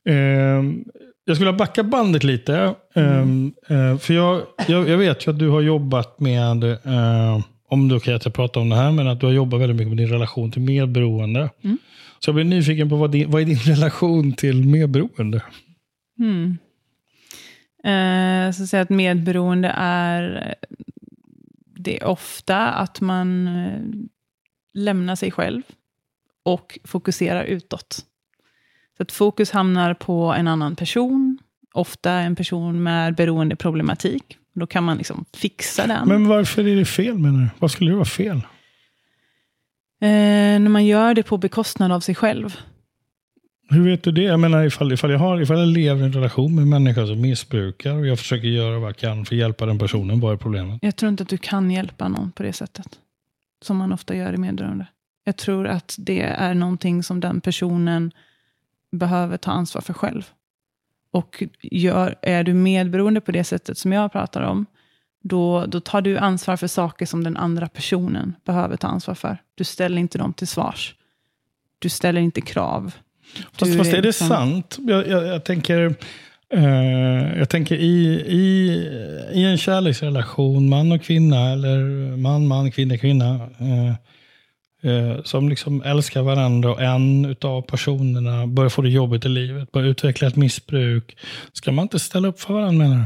ehm, 0.08 0.84
jag 1.28 1.36
skulle 1.36 1.52
backa 1.52 1.82
bandet 1.82 2.24
lite. 2.24 2.74
ehm, 2.94 3.52
eh, 3.68 3.98
för 3.98 4.14
jag, 4.14 4.42
jag, 4.68 4.88
jag 4.88 4.98
vet 4.98 5.26
ju 5.26 5.30
att 5.30 5.38
du 5.38 5.48
har 5.48 5.60
jobbat 5.60 6.20
med, 6.20 6.64
eh, 6.64 7.40
om 7.68 7.88
du 7.88 7.96
okej 7.96 8.14
att 8.14 8.24
jag 8.24 8.34
pratar 8.34 8.60
om 8.60 8.68
det 8.68 8.76
här, 8.76 8.92
men 8.92 9.08
att 9.08 9.20
du 9.20 9.26
har 9.26 9.32
jobbat 9.32 9.60
väldigt 9.60 9.76
mycket 9.76 9.88
med 9.88 9.96
din 9.96 10.08
relation 10.08 10.50
till 10.50 10.62
medberoende. 10.62 11.50
Mm. 11.64 11.78
Så 12.18 12.28
jag 12.28 12.34
blir 12.34 12.44
nyfiken 12.44 12.88
på 12.88 12.96
vad, 12.96 13.10
din, 13.10 13.30
vad 13.30 13.42
är 13.42 13.46
din 13.46 13.58
relation 13.74 14.32
till 14.32 14.64
medberoende? 14.64 15.42
Mm. 16.18 16.58
Eh, 17.84 18.52
så 18.52 18.62
att 18.62 18.68
säga 18.68 18.82
att 18.82 18.90
medberoende 18.90 19.72
är 19.76 20.54
det 21.76 22.02
är 22.02 22.04
ofta 22.04 22.68
att 22.68 23.00
man 23.00 23.48
eh, 23.48 23.80
lämnar 24.74 25.16
sig 25.16 25.30
själv 25.30 25.62
och 26.42 26.78
fokuserar 26.84 27.44
utåt. 27.44 28.04
Så 28.98 29.02
att 29.02 29.12
fokus 29.12 29.50
hamnar 29.50 29.94
på 29.94 30.32
en 30.32 30.48
annan 30.48 30.76
person, 30.76 31.38
ofta 31.74 32.12
en 32.12 32.36
person 32.36 32.82
med 32.82 33.14
beroendeproblematik. 33.14 34.36
Då 34.54 34.66
kan 34.66 34.84
man 34.84 34.96
liksom 34.96 35.24
fixa 35.36 35.86
den. 35.86 36.08
Men 36.08 36.28
varför 36.28 36.66
är 36.66 36.76
det 36.76 36.84
fel 36.84 37.18
menar 37.18 37.40
du? 37.40 37.48
Vad 37.58 37.70
skulle 37.70 37.90
det 37.90 37.94
vara 37.94 38.04
fel? 38.04 38.36
Eh, 40.00 40.08
när 40.60 40.68
man 40.68 40.86
gör 40.86 41.14
det 41.14 41.22
på 41.22 41.38
bekostnad 41.38 41.92
av 41.92 42.00
sig 42.00 42.14
själv. 42.14 42.56
Hur 43.70 43.90
vet 43.90 44.02
du 44.02 44.12
det? 44.12 44.22
Jag 44.22 44.40
menar 44.40 44.64
ifall, 44.64 44.92
ifall, 44.92 45.10
jag, 45.10 45.18
har, 45.18 45.40
ifall 45.40 45.58
jag 45.58 45.68
lever 45.68 46.02
i 46.02 46.04
en 46.04 46.12
relation 46.12 46.54
med 46.54 46.62
en 46.62 46.68
människa 46.68 47.06
som 47.06 47.20
missbrukar 47.20 47.94
och 47.94 48.06
jag 48.06 48.18
försöker 48.18 48.48
göra 48.48 48.78
vad 48.78 48.88
jag 48.88 48.96
kan 48.96 49.24
för 49.24 49.34
att 49.34 49.38
hjälpa 49.38 49.66
den 49.66 49.78
personen, 49.78 50.20
vad 50.20 50.32
är 50.32 50.36
problemet? 50.36 50.78
Jag 50.82 50.96
tror 50.96 51.10
inte 51.10 51.22
att 51.22 51.28
du 51.28 51.38
kan 51.38 51.70
hjälpa 51.70 52.08
någon 52.08 52.32
på 52.32 52.42
det 52.42 52.52
sättet. 52.52 52.98
Som 53.62 53.76
man 53.76 53.92
ofta 53.92 54.16
gör 54.16 54.32
i 54.32 54.36
medberoende. 54.36 54.86
Jag 55.24 55.36
tror 55.36 55.66
att 55.66 55.96
det 55.98 56.22
är 56.22 56.54
någonting 56.54 57.02
som 57.02 57.20
den 57.20 57.40
personen 57.40 58.12
behöver 58.92 59.36
ta 59.36 59.50
ansvar 59.50 59.82
för 59.82 59.94
själv. 59.94 60.30
Och 61.10 61.44
gör, 61.62 62.14
är 62.22 62.44
du 62.44 62.54
medberoende 62.54 63.20
på 63.20 63.32
det 63.32 63.44
sättet 63.44 63.78
som 63.78 63.92
jag 63.92 64.12
pratar 64.12 64.42
om, 64.42 64.66
då, 65.22 65.66
då 65.66 65.80
tar 65.80 66.00
du 66.00 66.18
ansvar 66.18 66.56
för 66.56 66.66
saker 66.66 67.06
som 67.06 67.24
den 67.24 67.36
andra 67.36 67.68
personen 67.68 68.34
behöver 68.44 68.76
ta 68.76 68.86
ansvar 68.86 69.14
för. 69.14 69.38
Du 69.54 69.64
ställer 69.64 69.98
inte 69.98 70.18
dem 70.18 70.32
till 70.32 70.48
svars. 70.48 70.94
Du 71.78 71.88
ställer 71.88 72.20
inte 72.20 72.40
krav. 72.40 72.94
Fast, 73.52 73.76
fast 73.76 73.92
är 73.92 73.96
det 73.96 74.02
liksom... 74.02 74.28
sant? 74.28 74.78
Jag, 74.78 75.08
jag, 75.08 75.26
jag 75.26 75.44
tänker, 75.44 75.94
eh, 76.54 77.38
jag 77.38 77.48
tänker 77.48 77.76
i, 77.76 78.24
i, 78.26 78.68
i 79.32 79.44
en 79.44 79.58
kärleksrelation, 79.58 80.68
man 80.68 80.92
och 80.92 81.02
kvinna, 81.02 81.52
eller 81.52 81.78
man, 82.16 82.46
man, 82.46 82.70
kvinna, 82.70 82.98
kvinna. 82.98 83.34
Eh, 83.34 83.94
som 85.24 85.48
liksom 85.48 85.82
älskar 85.82 86.22
varandra 86.22 86.70
och 86.70 86.82
en 86.82 87.36
av 87.40 87.62
personerna 87.62 88.46
börjar 88.46 88.70
få 88.70 88.82
det 88.82 88.90
jobbigt 88.90 89.24
i 89.24 89.28
livet, 89.28 89.72
börjar 89.72 89.88
utveckla 89.88 90.28
ett 90.28 90.36
missbruk. 90.36 91.16
Ska 91.52 91.72
man 91.72 91.82
inte 91.82 91.98
ställa 91.98 92.28
upp 92.28 92.40
för 92.40 92.54
varandra 92.54 92.88
menar 92.88 92.96
du? 92.96 93.04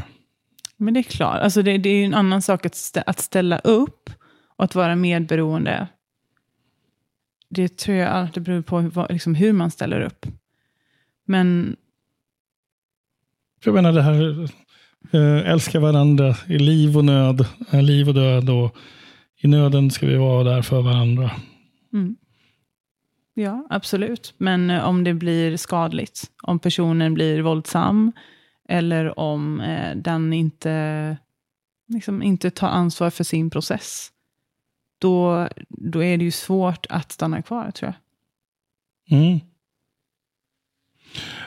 Men 0.76 0.94
det 0.94 1.00
är 1.00 1.02
klart, 1.02 1.40
alltså 1.40 1.62
det, 1.62 1.78
det 1.78 1.88
är 1.88 2.04
en 2.04 2.14
annan 2.14 2.42
sak 2.42 2.66
att, 2.66 2.74
stä, 2.74 3.02
att 3.06 3.20
ställa 3.20 3.58
upp 3.58 4.10
och 4.56 4.64
att 4.64 4.74
vara 4.74 4.96
medberoende. 4.96 5.86
Det 7.48 7.76
tror 7.76 7.96
jag 7.96 8.08
alltid 8.08 8.42
beror 8.42 8.62
på 8.62 8.80
hur, 8.80 9.12
liksom 9.12 9.34
hur 9.34 9.52
man 9.52 9.70
ställer 9.70 10.00
upp. 10.00 10.26
Men... 11.26 11.76
Jag 13.64 13.74
menar 13.74 13.92
det 13.92 14.02
här, 14.02 14.48
äh, 15.12 15.50
älska 15.50 15.80
varandra 15.80 16.36
i 16.46 16.58
liv 16.58 16.96
och 16.96 17.04
nöd, 17.04 17.46
äh, 17.70 17.82
liv 17.82 18.08
och 18.08 18.14
död. 18.14 18.50
Och 18.50 18.76
I 19.40 19.48
nöden 19.48 19.90
ska 19.90 20.06
vi 20.06 20.16
vara 20.16 20.44
där 20.44 20.62
för 20.62 20.82
varandra. 20.82 21.30
Mm. 21.92 22.16
Ja, 23.34 23.66
absolut. 23.70 24.34
Men 24.36 24.70
eh, 24.70 24.88
om 24.88 25.04
det 25.04 25.14
blir 25.14 25.56
skadligt, 25.56 26.30
om 26.42 26.58
personen 26.58 27.14
blir 27.14 27.40
våldsam, 27.42 28.12
eller 28.68 29.18
om 29.18 29.60
eh, 29.60 29.96
den 29.96 30.32
inte, 30.32 31.16
liksom, 31.88 32.22
inte 32.22 32.50
tar 32.50 32.68
ansvar 32.68 33.10
för 33.10 33.24
sin 33.24 33.50
process, 33.50 34.12
då, 34.98 35.48
då 35.68 36.02
är 36.02 36.16
det 36.16 36.24
ju 36.24 36.30
svårt 36.30 36.86
att 36.88 37.12
stanna 37.12 37.42
kvar, 37.42 37.70
tror 37.70 37.92
jag. 39.08 39.18
Mm. 39.18 39.40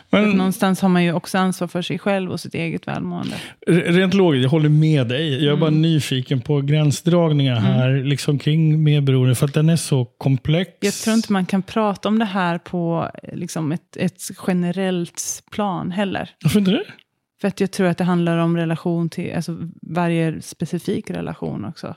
Men, 0.09 0.29
någonstans 0.29 0.81
har 0.81 0.89
man 0.89 1.03
ju 1.03 1.13
också 1.13 1.37
ansvar 1.37 1.67
för 1.67 1.81
sig 1.81 1.99
själv 1.99 2.31
och 2.31 2.39
sitt 2.39 2.55
eget 2.55 2.87
välmående. 2.87 3.35
Rent 3.67 4.13
logiskt, 4.13 4.43
jag 4.43 4.49
håller 4.49 4.69
med 4.69 5.07
dig. 5.07 5.33
Jag 5.33 5.43
är 5.43 5.47
mm. 5.47 5.59
bara 5.59 5.69
nyfiken 5.69 6.41
på 6.41 6.61
gränsdragningar 6.61 7.57
mm. 7.57 7.71
här 7.71 7.89
mm. 7.89 8.05
liksom 8.05 8.39
kring 8.39 8.83
medberoende, 8.83 9.35
för 9.35 9.45
att 9.45 9.53
den 9.53 9.69
är 9.69 9.75
så 9.75 10.05
komplex. 10.05 10.71
Jag 10.79 10.93
tror 10.93 11.15
inte 11.15 11.33
man 11.33 11.45
kan 11.45 11.61
prata 11.61 12.09
om 12.09 12.19
det 12.19 12.25
här 12.25 12.57
på 12.57 13.11
liksom 13.33 13.71
ett, 13.71 13.97
ett 13.97 14.21
generellt 14.47 15.43
plan 15.51 15.91
heller. 15.91 16.29
Varför 16.43 16.59
inte 16.59 16.71
det? 16.71 16.83
För 17.41 17.47
att 17.47 17.59
jag 17.59 17.71
tror 17.71 17.87
att 17.87 17.97
det 17.97 18.03
handlar 18.03 18.37
om 18.37 18.57
relation 18.57 19.09
till 19.09 19.35
alltså 19.35 19.57
varje 19.81 20.41
specifik 20.41 21.09
relation 21.09 21.65
också. 21.65 21.95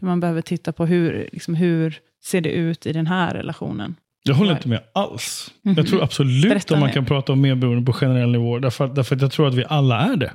Där 0.00 0.06
man 0.06 0.20
behöver 0.20 0.42
titta 0.42 0.72
på 0.72 0.86
hur, 0.86 1.28
liksom, 1.32 1.54
hur 1.54 1.98
ser 2.24 2.40
det 2.40 2.52
ut 2.52 2.86
i 2.86 2.92
den 2.92 3.06
här 3.06 3.34
relationen. 3.34 3.96
Jag 4.28 4.34
håller 4.34 4.52
inte 4.52 4.68
med 4.68 4.80
alls. 4.92 5.52
Mm 5.64 5.74
-hmm. 5.74 5.80
Jag 5.80 5.88
tror 5.88 6.02
absolut 6.02 6.70
att 6.72 6.78
man 6.78 6.92
kan 6.92 7.04
prata 7.04 7.32
om 7.32 7.40
medberoende 7.40 7.86
på 7.86 7.92
generell 7.92 8.30
nivå. 8.30 8.58
Därför, 8.58 8.88
därför 8.88 9.16
att 9.16 9.22
jag 9.22 9.32
tror 9.32 9.48
att 9.48 9.54
vi 9.54 9.64
alla 9.68 10.00
är 10.00 10.16
det. 10.16 10.32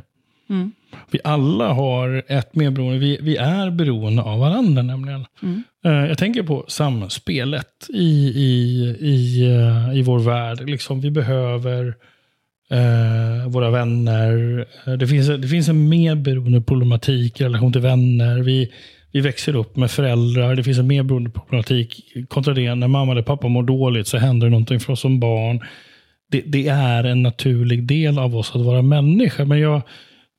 Mm. 0.49 0.71
Vi 1.12 1.19
alla 1.23 1.73
har 1.73 2.23
ett 2.28 2.56
medberoende. 2.56 2.99
Vi, 2.99 3.17
vi 3.21 3.38
är 3.38 3.71
beroende 3.71 4.21
av 4.21 4.39
varandra 4.39 4.82
nämligen. 4.82 5.25
Mm. 5.43 5.63
Uh, 5.86 6.08
jag 6.10 6.17
tänker 6.17 6.43
på 6.43 6.65
samspelet 6.67 7.89
i, 7.89 8.32
i, 8.36 8.95
i, 8.99 9.47
uh, 9.47 9.97
i 9.97 10.02
vår 10.02 10.19
värld. 10.19 10.69
Liksom, 10.69 11.02
vi 11.02 11.12
behöver 11.12 11.86
uh, 12.73 13.47
våra 13.47 13.69
vänner. 13.69 14.65
det, 14.97 15.08
finns, 15.08 15.28
det 15.28 15.47
finns 15.47 15.69
en 15.69 15.89
medberoende 15.89 16.62
problematik 16.62 17.41
i 17.41 17.43
relation 17.43 17.73
till 17.73 17.82
vänner. 17.82 18.39
Vi, 18.39 18.71
vi 19.11 19.21
växer 19.21 19.55
upp 19.55 19.75
med 19.75 19.91
föräldrar. 19.91 20.55
Det 20.55 20.63
finns 20.63 20.79
en 20.79 20.87
medberoendeproblematik. 20.87 22.13
kontra 22.27 22.53
det. 22.53 22.75
När 22.75 22.87
mamma 22.87 23.11
eller 23.11 23.21
pappa 23.21 23.47
mår 23.47 23.63
dåligt 23.63 24.07
så 24.07 24.17
händer 24.17 24.47
det 24.47 24.51
någonting 24.51 24.79
för 24.79 24.93
oss 24.93 24.99
som 24.99 25.19
barn. 25.19 25.61
Det, 26.31 26.41
det 26.41 26.67
är 26.67 27.03
en 27.03 27.23
naturlig 27.23 27.83
del 27.83 28.19
av 28.19 28.35
oss 28.35 28.55
att 28.55 28.61
vara 28.61 28.81
människa. 28.81 29.45
Men 29.45 29.59
jag, 29.59 29.75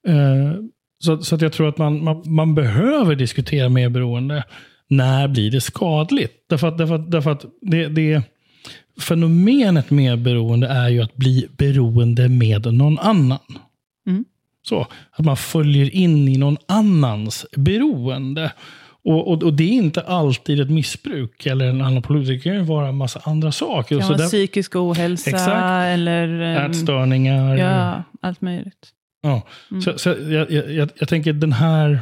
eh, 0.09 0.55
så, 0.99 1.23
så 1.23 1.35
att 1.35 1.43
jag 1.43 1.53
tror 1.53 1.69
att 1.69 1.79
man, 1.79 2.05
man, 2.05 2.23
man 2.27 2.55
behöver 2.55 3.15
diskutera 3.15 3.69
medberoende. 3.69 4.45
När 4.89 5.29
blir 5.29 5.51
det 5.51 5.61
skadligt? 5.61 6.33
Därför 6.49 6.69
att, 6.69 6.79
därför 6.79 6.95
att, 6.95 7.11
därför 7.11 7.31
att 7.31 7.45
det, 7.61 7.89
det 7.89 8.23
fenomenet 9.01 9.91
medberoende 9.91 10.69
är 10.69 10.89
ju 10.89 11.03
att 11.03 11.17
bli 11.17 11.49
beroende 11.57 12.29
med 12.29 12.75
någon 12.75 12.99
annan. 12.99 13.39
Mm. 14.07 14.25
Så, 14.71 14.87
att 15.11 15.25
man 15.25 15.37
följer 15.37 15.95
in 15.95 16.29
i 16.29 16.37
någon 16.37 16.57
annans 16.67 17.47
beroende. 17.57 18.53
Och, 19.05 19.33
och, 19.33 19.43
och, 19.43 19.53
det 19.53 19.65
är 19.65 19.73
inte 19.73 20.01
alltid 20.01 20.61
ett 20.61 20.71
missbruk 20.71 21.47
eller 21.47 21.67
en 21.67 21.81
annan 21.81 22.03
problem. 22.03 22.25
Det 22.25 22.39
kan 22.39 22.55
ju 22.55 22.61
vara 22.61 22.89
en 22.89 22.97
massa 22.97 23.21
andra 23.25 23.53
saker. 23.53 23.95
Det 23.95 24.01
kan 24.01 24.11
vara 24.11 24.29
psykisk 24.29 24.77
ohälsa 24.77 25.31
exakt, 25.31 25.85
eller... 25.95 26.29
Um, 26.29 26.71
ätstörningar. 26.71 27.57
Ja, 27.57 28.03
allt 28.21 28.41
möjligt. 28.41 28.89
Ja, 29.23 29.43
mm. 29.71 29.83
så, 29.83 29.99
så 29.99 30.09
jag, 30.09 30.51
jag, 30.51 30.91
jag, 30.99 31.09
tänker 31.09 31.33
den 31.33 31.53
här... 31.53 32.01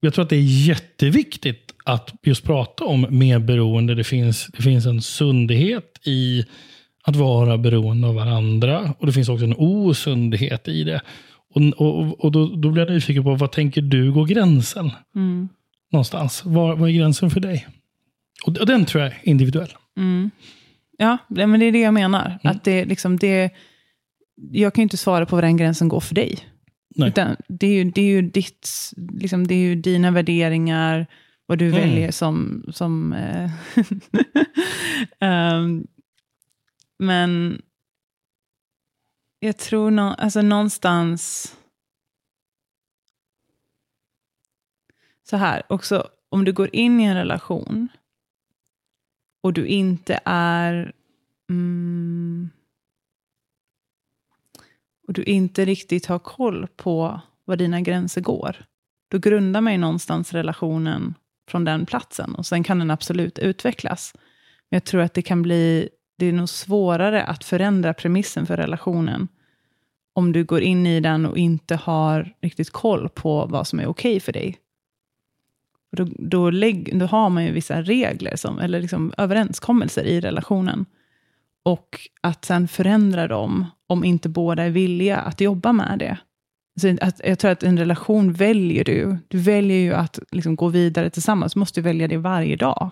Jag 0.00 0.14
tror 0.14 0.22
att 0.22 0.30
det 0.30 0.36
är 0.36 0.68
jätteviktigt 0.68 1.72
att 1.84 2.14
just 2.22 2.44
prata 2.44 2.84
om 2.84 3.06
medberoende. 3.10 3.94
Det 3.94 4.04
finns, 4.04 4.46
det 4.46 4.62
finns 4.62 4.86
en 4.86 5.02
sundhet 5.02 6.00
i 6.04 6.44
att 7.04 7.16
vara 7.16 7.58
beroende 7.58 8.08
av 8.08 8.14
varandra. 8.14 8.94
Och 8.98 9.06
det 9.06 9.12
finns 9.12 9.28
också 9.28 9.44
en 9.44 9.54
osundhet 9.56 10.68
i 10.68 10.84
det. 10.84 11.00
Och, 11.56 11.62
och, 11.80 12.24
och 12.24 12.32
då, 12.32 12.56
då 12.56 12.70
blir 12.70 12.82
jag 12.82 12.92
nyfiken 12.92 13.24
på, 13.24 13.34
vad 13.34 13.52
tänker 13.52 13.82
du 13.82 14.12
går 14.12 14.26
gränsen? 14.26 14.90
Mm. 15.14 15.48
Någonstans. 15.92 16.44
Var, 16.44 16.76
var 16.76 16.88
är 16.88 16.92
gränsen 16.92 17.30
för 17.30 17.40
dig? 17.40 17.66
Och, 18.46 18.58
och 18.58 18.66
den 18.66 18.84
tror 18.84 19.04
jag 19.04 19.12
är 19.12 19.18
individuell. 19.22 19.68
Mm. 19.96 20.30
Ja, 20.98 21.18
men 21.28 21.60
det 21.60 21.66
är 21.66 21.72
det 21.72 21.80
jag 21.80 21.94
menar. 21.94 22.26
Mm. 22.26 22.56
Att 22.56 22.64
det, 22.64 22.84
liksom, 22.84 23.16
det, 23.16 23.50
jag 24.52 24.74
kan 24.74 24.82
ju 24.82 24.84
inte 24.84 24.96
svara 24.96 25.26
på 25.26 25.36
var 25.36 25.42
den 25.42 25.56
gränsen 25.56 25.88
går 25.88 26.00
för 26.00 26.14
dig. 26.14 26.38
Nej. 26.96 27.08
Utan 27.08 27.36
det, 27.48 27.66
är 27.66 27.84
ju, 27.84 27.90
det 27.90 28.00
är 28.00 28.06
ju 28.06 28.22
ditt, 28.22 28.68
liksom, 28.96 29.46
det 29.46 29.54
är 29.54 29.58
ju 29.58 29.74
dina 29.74 30.10
värderingar, 30.10 31.06
vad 31.46 31.58
du 31.58 31.68
mm. 31.68 31.80
väljer 31.80 32.10
som... 32.10 32.64
som 32.72 33.14
um, 35.20 35.86
men 36.98 37.62
jag 39.38 39.56
tror 39.56 39.90
nå, 39.90 40.02
alltså 40.02 40.42
någonstans... 40.42 41.52
Så 45.22 45.36
här, 45.36 45.62
också 45.68 46.08
om 46.28 46.44
du 46.44 46.52
går 46.52 46.76
in 46.76 47.00
i 47.00 47.04
en 47.04 47.16
relation 47.16 47.88
och 49.40 49.52
du 49.52 49.66
inte 49.66 50.20
är... 50.24 50.92
Mm, 51.50 52.50
och 55.06 55.12
du 55.12 55.22
inte 55.22 55.64
riktigt 55.64 56.06
har 56.06 56.18
koll 56.18 56.66
på 56.76 57.20
var 57.44 57.56
dina 57.56 57.80
gränser 57.80 58.20
går. 58.20 58.64
Då 59.08 59.18
grundar 59.18 59.60
man 59.60 59.72
ju 59.72 59.78
någonstans 59.78 60.32
relationen 60.32 61.14
från 61.48 61.64
den 61.64 61.86
platsen. 61.86 62.34
Och 62.34 62.46
sen 62.46 62.64
kan 62.64 62.78
den 62.78 62.90
absolut 62.90 63.38
utvecklas. 63.38 64.12
Men 64.70 64.76
jag 64.76 64.84
tror 64.84 65.00
att 65.00 65.14
det 65.14 65.22
kan 65.22 65.42
bli 65.42 65.88
det 66.16 66.26
är 66.26 66.32
nog 66.32 66.48
svårare 66.48 67.24
att 67.24 67.44
förändra 67.44 67.94
premissen 67.94 68.46
för 68.46 68.56
relationen 68.56 69.28
om 70.16 70.32
du 70.32 70.44
går 70.44 70.60
in 70.60 70.86
i 70.86 71.00
den 71.00 71.26
och 71.26 71.38
inte 71.38 71.76
har 71.76 72.34
riktigt 72.40 72.70
koll 72.70 73.08
på 73.08 73.46
vad 73.46 73.66
som 73.66 73.80
är 73.80 73.86
okej 73.86 74.10
okay 74.10 74.20
för 74.20 74.32
dig. 74.32 74.58
Då, 75.96 76.06
då, 76.18 76.50
lägg, 76.50 76.98
då, 76.98 77.06
har 77.06 77.30
man 77.30 77.44
ju 77.44 77.52
vissa 77.52 77.82
regler, 77.82 78.36
som, 78.36 78.58
eller 78.58 78.80
liksom 78.80 79.12
överenskommelser 79.18 80.04
i 80.04 80.20
relationen. 80.20 80.86
Och 81.62 82.00
att 82.20 82.44
sen 82.44 82.68
förändra 82.68 83.28
dem, 83.28 83.64
om 83.86 84.04
inte 84.04 84.28
båda 84.28 84.62
är 84.62 84.70
villiga 84.70 85.16
att 85.16 85.40
jobba 85.40 85.72
med 85.72 85.98
det. 85.98 86.18
Så 86.80 86.96
att, 87.00 87.20
jag 87.24 87.38
tror 87.38 87.50
att 87.50 87.62
en 87.62 87.78
relation 87.78 88.32
väljer 88.32 88.84
du. 88.84 89.18
Du 89.28 89.38
väljer 89.38 89.78
ju 89.78 89.94
att 89.94 90.18
liksom 90.30 90.56
gå 90.56 90.68
vidare 90.68 91.10
tillsammans. 91.10 91.54
Du 91.54 91.60
måste 91.60 91.80
välja 91.80 92.08
det 92.08 92.16
varje 92.16 92.56
dag 92.56 92.90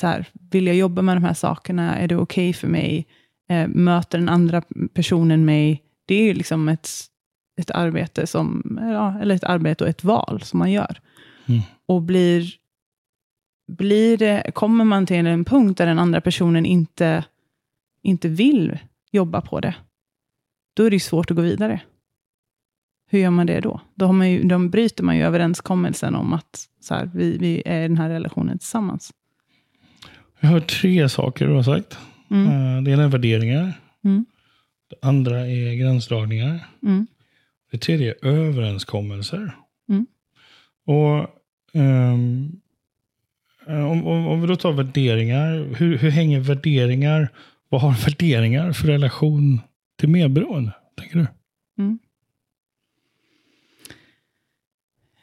så 0.00 0.06
här, 0.06 0.26
vill 0.50 0.66
jag 0.66 0.76
jobba 0.76 1.02
med 1.02 1.16
de 1.16 1.24
här 1.24 1.34
sakerna? 1.34 1.96
Är 1.96 2.08
det 2.08 2.16
okej 2.16 2.50
okay 2.50 2.52
för 2.52 2.68
mig? 2.68 3.06
Eh, 3.48 3.68
möter 3.68 4.18
den 4.18 4.28
andra 4.28 4.62
personen 4.94 5.44
mig? 5.44 5.82
Det 6.04 6.14
är 6.14 6.22
ju 6.22 6.34
liksom 6.34 6.68
ett, 6.68 6.88
ett 7.60 7.70
arbete 7.70 8.26
som, 8.26 8.78
ja, 8.80 9.20
eller 9.20 9.34
ett 9.34 9.44
arbete 9.44 9.84
och 9.84 9.90
ett 9.90 10.04
val 10.04 10.40
som 10.42 10.58
man 10.58 10.72
gör. 10.72 11.00
Mm. 11.46 11.60
Och 11.86 12.02
blir, 12.02 12.54
blir 13.68 14.16
det, 14.16 14.50
kommer 14.54 14.84
man 14.84 15.06
till 15.06 15.26
en 15.26 15.44
punkt 15.44 15.78
där 15.78 15.86
den 15.86 15.98
andra 15.98 16.20
personen 16.20 16.66
inte, 16.66 17.24
inte 18.02 18.28
vill 18.28 18.78
jobba 19.12 19.40
på 19.40 19.60
det, 19.60 19.74
då 20.76 20.84
är 20.84 20.90
det 20.90 20.96
ju 20.96 21.00
svårt 21.00 21.30
att 21.30 21.36
gå 21.36 21.42
vidare. 21.42 21.80
Hur 23.10 23.18
gör 23.18 23.30
man 23.30 23.46
det 23.46 23.60
då? 23.60 23.80
Då, 23.94 24.06
har 24.06 24.12
man 24.12 24.30
ju, 24.30 24.42
då 24.42 24.58
bryter 24.58 25.04
man 25.04 25.16
ju 25.16 25.22
överenskommelsen 25.22 26.14
om 26.14 26.32
att 26.32 26.68
så 26.80 26.94
här, 26.94 27.10
vi, 27.14 27.38
vi 27.38 27.62
är 27.66 27.84
i 27.84 27.88
den 27.88 27.96
här 27.96 28.08
relationen 28.08 28.58
tillsammans. 28.58 29.12
Jag 30.40 30.48
har 30.48 30.60
tre 30.60 31.08
saker 31.08 31.46
du 31.46 31.52
har 31.54 31.62
sagt. 31.62 31.98
Mm. 32.30 32.76
Eh, 32.76 32.82
Det 32.82 32.90
ena 32.90 33.02
är 33.04 33.08
värderingar. 33.08 33.72
Mm. 34.04 34.24
Det 34.90 34.96
andra 35.08 35.40
är 35.46 35.74
gränsdragningar. 35.74 36.66
Mm. 36.82 37.06
Det 37.70 37.78
tredje 37.78 38.10
är 38.22 38.26
överenskommelser. 38.26 39.52
Mm. 39.88 40.06
Och 40.86 41.18
eh, 41.80 42.12
om, 43.86 44.06
om, 44.06 44.26
om 44.26 44.40
vi 44.40 44.46
då 44.46 44.56
tar 44.56 44.72
värderingar. 44.72 45.74
Hur, 45.78 45.98
hur 45.98 46.10
hänger 46.10 46.40
värderingar? 46.40 47.28
Vad 47.68 47.80
har 47.80 47.92
värderingar 48.04 48.72
för 48.72 48.86
relation 48.88 49.60
till 49.98 50.08
medberoende? 50.08 50.72
Tänker 50.96 51.18
du? 51.18 51.26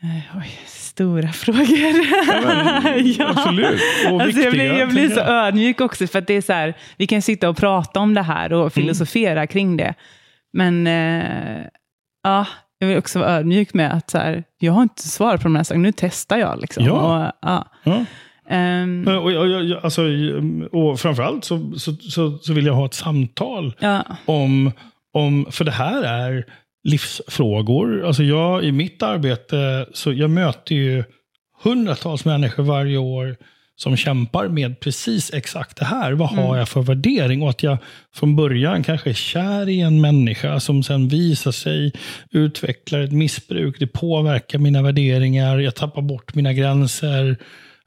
Eh, 0.02 0.38
Oj, 0.38 0.50
stora 0.98 1.28
frågor. 1.28 1.94
men, 2.46 3.28
absolut. 3.38 3.82
Och 4.12 4.22
alltså 4.22 4.42
jag 4.42 4.52
blir, 4.54 4.74
jag 4.80 4.90
blir 4.90 5.10
så 5.10 5.20
jag. 5.20 5.30
ödmjuk 5.48 5.82
också, 5.82 6.08
för 6.08 6.20
att 6.20 6.28
det 6.28 6.34
är 6.34 6.42
så 6.42 6.54
här, 6.54 6.74
vi 6.98 7.08
kan 7.08 7.22
sitta 7.22 7.50
och 7.50 7.58
prata 7.58 8.00
om 8.00 8.14
det 8.14 8.22
här 8.22 8.46
Mm. 8.48 8.60
och 8.60 8.74
filosofera 8.74 9.48
kring 9.48 9.78
det. 9.78 9.94
Men 10.54 10.88
eh, 10.88 11.66
ja, 12.24 12.46
jag 12.80 12.88
vill 12.88 12.98
också 12.98 13.20
vara 13.20 13.30
ödmjuk 13.30 13.74
med 13.74 13.94
att 13.94 14.10
så 14.10 14.18
här, 14.18 14.44
jag 14.60 14.74
har 14.74 14.82
inte 14.84 15.08
svar 15.08 15.38
på 15.38 15.44
de 15.44 15.56
här 15.56 15.64
sakerna, 15.64 15.84
nu 15.84 15.92
testar 15.98 16.38
jag. 16.38 16.62
Liksom. 16.62 16.86
Ja. 16.86 16.92
Och, 16.92 17.32
ja. 17.42 17.66
Ja. 17.84 18.06
Ehm, 18.50 19.08
Och, 19.08 19.14
och, 19.16 19.32
och, 19.32 19.84
alltså, 19.84 20.02
och 20.72 21.00
framförallt 21.00 21.46
så, 21.46 21.72
så, 21.78 21.96
så, 21.96 22.38
så 22.38 22.54
vill 22.54 22.66
jag 22.66 22.74
ha 22.74 22.86
ett 22.86 22.94
samtal 22.94 23.76
ja. 23.80 24.04
om, 24.26 24.72
om, 25.14 25.46
för 25.52 25.66
det 25.66 25.72
här 25.72 26.04
är 26.04 26.46
livsfrågor. 26.84 28.06
Alltså 28.06 28.24
jag 28.24 28.64
i 28.64 28.72
mitt 28.72 29.04
arbete, 29.04 29.86
så 29.94 30.14
jag 30.14 30.30
möter 30.30 30.76
ju 30.76 31.04
hundratals 31.64 32.26
människor 32.26 32.64
varje 32.64 32.98
år 32.98 33.36
som 33.76 33.98
kämpar 33.98 34.48
med 34.48 34.80
precis 34.80 35.34
exakt 35.34 35.78
det 35.78 35.86
här. 35.86 36.12
Vad 36.12 36.30
har 36.30 36.58
jag 36.58 36.70
för 36.70 36.82
värdering? 36.82 37.42
Och 37.42 37.50
att 37.50 37.64
jag 37.64 37.78
från 38.16 38.36
början 38.36 38.84
kanske 38.84 39.10
är 39.10 39.14
kär 39.14 39.70
i 39.70 39.82
en 39.82 40.02
människa 40.02 40.60
som 40.60 40.84
sen 40.84 41.08
visar 41.08 41.52
sig 41.52 41.94
utveckla 42.32 43.04
ett 43.04 43.12
missbruk. 43.12 43.76
Det 43.80 43.88
påverkar 43.88 44.60
mina 44.60 44.82
värderingar, 44.82 45.60
jag 45.60 45.76
tappar 45.76 46.02
bort 46.02 46.36
mina 46.36 46.54
gränser. 46.54 47.38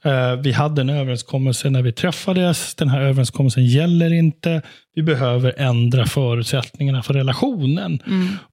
Eh, 0.03 0.35
Vi 0.35 0.51
hade 0.51 0.81
en 0.81 0.89
överenskommelse 0.89 1.69
när 1.69 1.81
vi 1.81 1.91
träffades. 1.91 2.75
Den 2.75 2.89
här 2.89 3.01
överenskommelsen 3.01 3.65
gäller 3.65 4.13
inte. 4.13 4.61
Vi 4.95 5.03
behöver 5.03 5.53
ändra 5.57 6.05
förutsättningarna 6.05 7.03
för 7.03 7.13
relationen. 7.13 7.99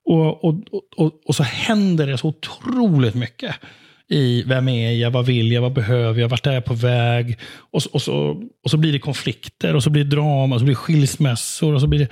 Och, 0.04 0.44
och, 0.44 0.54
och, 0.96 1.12
och 1.26 1.34
så 1.37 1.42
händer 1.42 2.06
det 2.06 2.18
så 2.18 2.28
otroligt 2.28 3.14
mycket 3.14 3.54
i 4.11 4.42
vem 4.46 4.68
är 4.68 4.92
jag, 4.92 5.11
vad 5.11 5.26
vill 5.26 5.52
jag, 5.52 5.62
vad 5.62 5.72
behöver 5.72 6.20
jag, 6.20 6.28
vart 6.28 6.46
är 6.46 6.52
jag 6.52 6.64
på 6.64 6.74
väg? 6.74 7.38
Och, 7.70 7.82
så- 7.82 7.90
och, 7.92 8.02
så, 8.02 8.42
och 8.64 8.70
så 8.70 8.76
blir 8.76 8.92
det 8.92 8.98
konflikter, 8.98 9.74
och 9.76 9.82
så 9.82 9.90
blir 9.90 10.04
det 10.04 10.11
drama, 10.16 10.54
och 10.54 10.61
så 10.61 10.64
blir 10.64 10.74
det 10.74 10.78
skilsmässor. 10.80 11.74
Och 11.74 11.80
så 11.80 11.87
blir 11.87 11.98
det... 11.98 12.08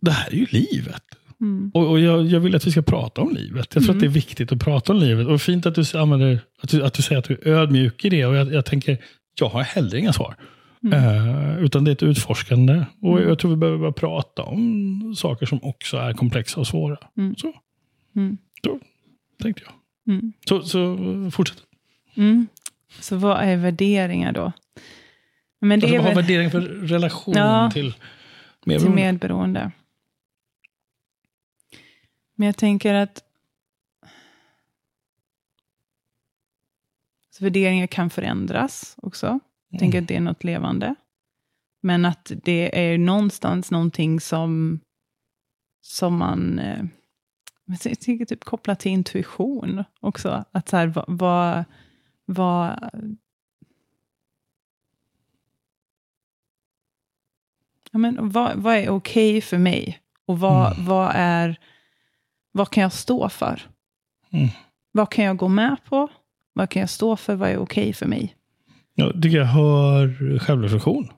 det 0.00 0.10
här 0.10 0.30
är 0.30 0.36
ju 0.36 0.46
livet. 0.50 1.02
Mm. 1.42 1.70
Och, 1.74 1.90
och 1.90 2.00
jag, 2.00 2.26
jag 2.26 2.40
vill 2.40 2.54
att 2.56 2.66
vi 2.66 2.70
ska 2.70 2.82
prata 2.82 3.20
om 3.20 3.34
livet. 3.34 3.74
Jag 3.74 3.84
tror 3.84 3.94
att 3.94 4.00
det 4.00 4.06
är 4.06 4.10
viktigt 4.10 4.52
att 4.52 4.60
prata 4.60 4.92
om 4.92 4.98
livet. 4.98 5.26
Och 5.26 5.40
fint 5.40 5.66
att 5.66 5.74
du, 5.74 5.98
använder, 5.98 6.38
att 6.62 6.68
du, 6.70 6.84
att 6.84 6.94
du 6.94 7.02
säger 7.02 7.18
att 7.18 7.24
du 7.24 7.34
är 7.34 7.46
ödmjuk 7.48 8.04
i 8.04 8.08
det. 8.08 8.26
Och 8.26 8.34
jag, 8.34 8.52
jag 8.52 8.64
tänker, 8.64 8.98
jag 9.40 9.48
har 9.48 9.62
heller 9.62 9.96
inga 9.96 10.12
svar. 10.12 10.36
Eh, 10.92 11.58
utan 11.64 11.84
det 11.84 11.90
är 11.90 11.92
ett 11.92 12.02
utforskande. 12.02 12.84
Och 13.02 13.20
jag 13.22 13.38
tror 13.38 13.50
vi 13.50 13.56
behöver 13.56 13.78
börja 13.78 13.92
prata 13.92 14.42
om 14.42 15.14
saker 15.16 15.46
som 15.46 15.62
också 15.62 15.96
är 15.96 16.12
komplexa 16.12 16.60
och 16.60 16.66
svåra. 16.66 16.96
Mm. 17.18 17.36
Så, 17.36 17.52
Mm. 18.16 18.38
då 18.62 18.78
tänkte 19.42 19.62
jag. 19.64 20.14
Mm. 20.14 20.32
Så, 20.48 20.62
så 20.62 20.98
fortsätt. 21.32 21.58
Mm. 22.16 22.46
Så 23.00 23.16
vad 23.16 23.40
är 23.42 23.56
värderingar 23.56 24.32
då? 24.32 24.52
Men 25.60 25.80
det 25.80 25.86
Alltså, 25.86 25.94
är 25.94 25.98
vad 25.98 26.06
har 26.06 26.14
väl 26.14 26.22
värdering 26.24 26.50
för 26.50 26.60
relation 26.86 27.34
Ja. 27.36 27.70
till 27.74 27.94
till 28.78 28.90
medberoende? 28.90 29.70
Men 32.42 32.46
jag 32.46 32.56
tänker 32.56 32.94
att 32.94 33.24
så 37.30 37.44
värderingar 37.44 37.86
kan 37.86 38.10
förändras 38.10 38.96
också. 39.02 39.40
Jag 39.68 39.80
tänker 39.80 40.02
att 40.02 40.08
det 40.08 40.16
är 40.16 40.20
något 40.20 40.44
levande. 40.44 40.94
Men 41.80 42.04
att 42.04 42.32
det 42.44 42.92
är 42.92 42.98
någonstans 42.98 43.70
någonting 43.70 44.20
som, 44.20 44.80
som 45.80 46.16
man... 46.16 46.58
Eh, 46.58 46.84
jag 47.84 48.00
tänker 48.00 48.24
typ 48.24 48.44
kopplat 48.44 48.80
till 48.80 48.92
intuition 48.92 49.84
också. 50.00 50.44
Att 50.52 50.68
så 50.68 50.76
här, 50.76 50.86
vad, 50.86 51.04
vad, 51.08 51.64
vad 52.24 52.90
ja, 57.92 57.98
men 57.98 58.30
vad, 58.30 58.56
vad 58.56 58.76
är 58.76 58.88
okej 58.88 59.40
för 59.40 59.58
mig? 59.58 60.00
Och 60.26 60.40
vad, 60.40 60.84
vad, 60.84 61.12
är, 61.14 61.58
vad 62.52 62.70
kan 62.70 62.82
jag 62.82 62.92
stå 62.92 63.28
för? 63.28 63.60
Mm. 64.30 64.48
Vad 64.92 65.10
kan 65.10 65.24
jag 65.24 65.36
gå 65.36 65.48
med 65.48 65.76
på? 65.88 66.08
Vad 66.52 66.70
kan 66.70 66.80
jag 66.80 66.90
stå 66.90 67.16
för? 67.16 67.34
Vad 67.34 67.50
är 67.50 67.56
okej 67.58 67.92
för 67.92 68.06
mig? 68.06 68.36
Jag 68.94 69.22
tycker 69.22 69.38
jag 69.38 69.44
hör 69.44 70.38
självreflektion. 70.38 71.08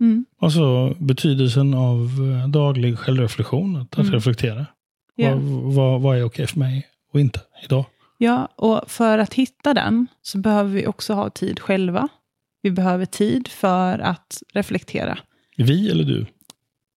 Mm. 0.00 0.24
Alltså 0.40 0.94
betydelsen 0.98 1.74
av 1.74 1.98
eh, 2.42 2.48
daglig 2.48 2.98
självreflektion. 2.98 3.76
Att, 3.76 3.98
Mm. 3.98 4.12
reflektera. 4.12 4.66
Ja. 5.14 5.30
Vad, 5.34 5.74
vad, 5.74 6.00
vad 6.00 6.18
är 6.18 6.24
okej 6.24 6.46
för 6.46 6.58
mig 6.58 6.86
och 7.12 7.20
inte 7.20 7.40
idag? 7.64 7.84
ja, 8.18 8.48
och 8.56 8.90
för 8.90 9.18
att 9.18 9.34
hitta 9.34 9.74
den 9.74 10.06
så 10.22 10.38
behöver 10.38 10.70
vi 10.70 10.86
också 10.86 11.14
ha 11.14 11.30
tid 11.30 11.60
själva. 11.60 12.08
Vi 12.62 12.70
behöver 12.70 13.04
tid 13.06 13.48
för 13.48 13.98
att 13.98 14.42
reflektera. 14.54 15.18
Vi 15.56 15.90
eller 15.90 16.04
du? 16.04 16.26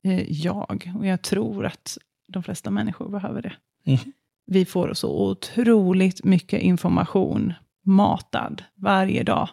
Eh, 0.03 0.31
Jag, 0.31 0.91
och 0.99 1.05
jag 1.07 1.21
tror 1.21 1.65
att 1.65 1.97
de 2.27 2.43
flesta 2.43 2.71
människor 2.71 3.09
behöver 3.09 3.41
det. 3.41 3.53
Mm. 3.85 3.99
Vi 4.45 4.65
får 4.65 4.93
så 4.93 5.29
otroligt 5.29 6.23
mycket 6.23 6.61
information 6.61 7.53
matad 7.83 8.63
varje 8.75 9.23
dag. 9.23 9.49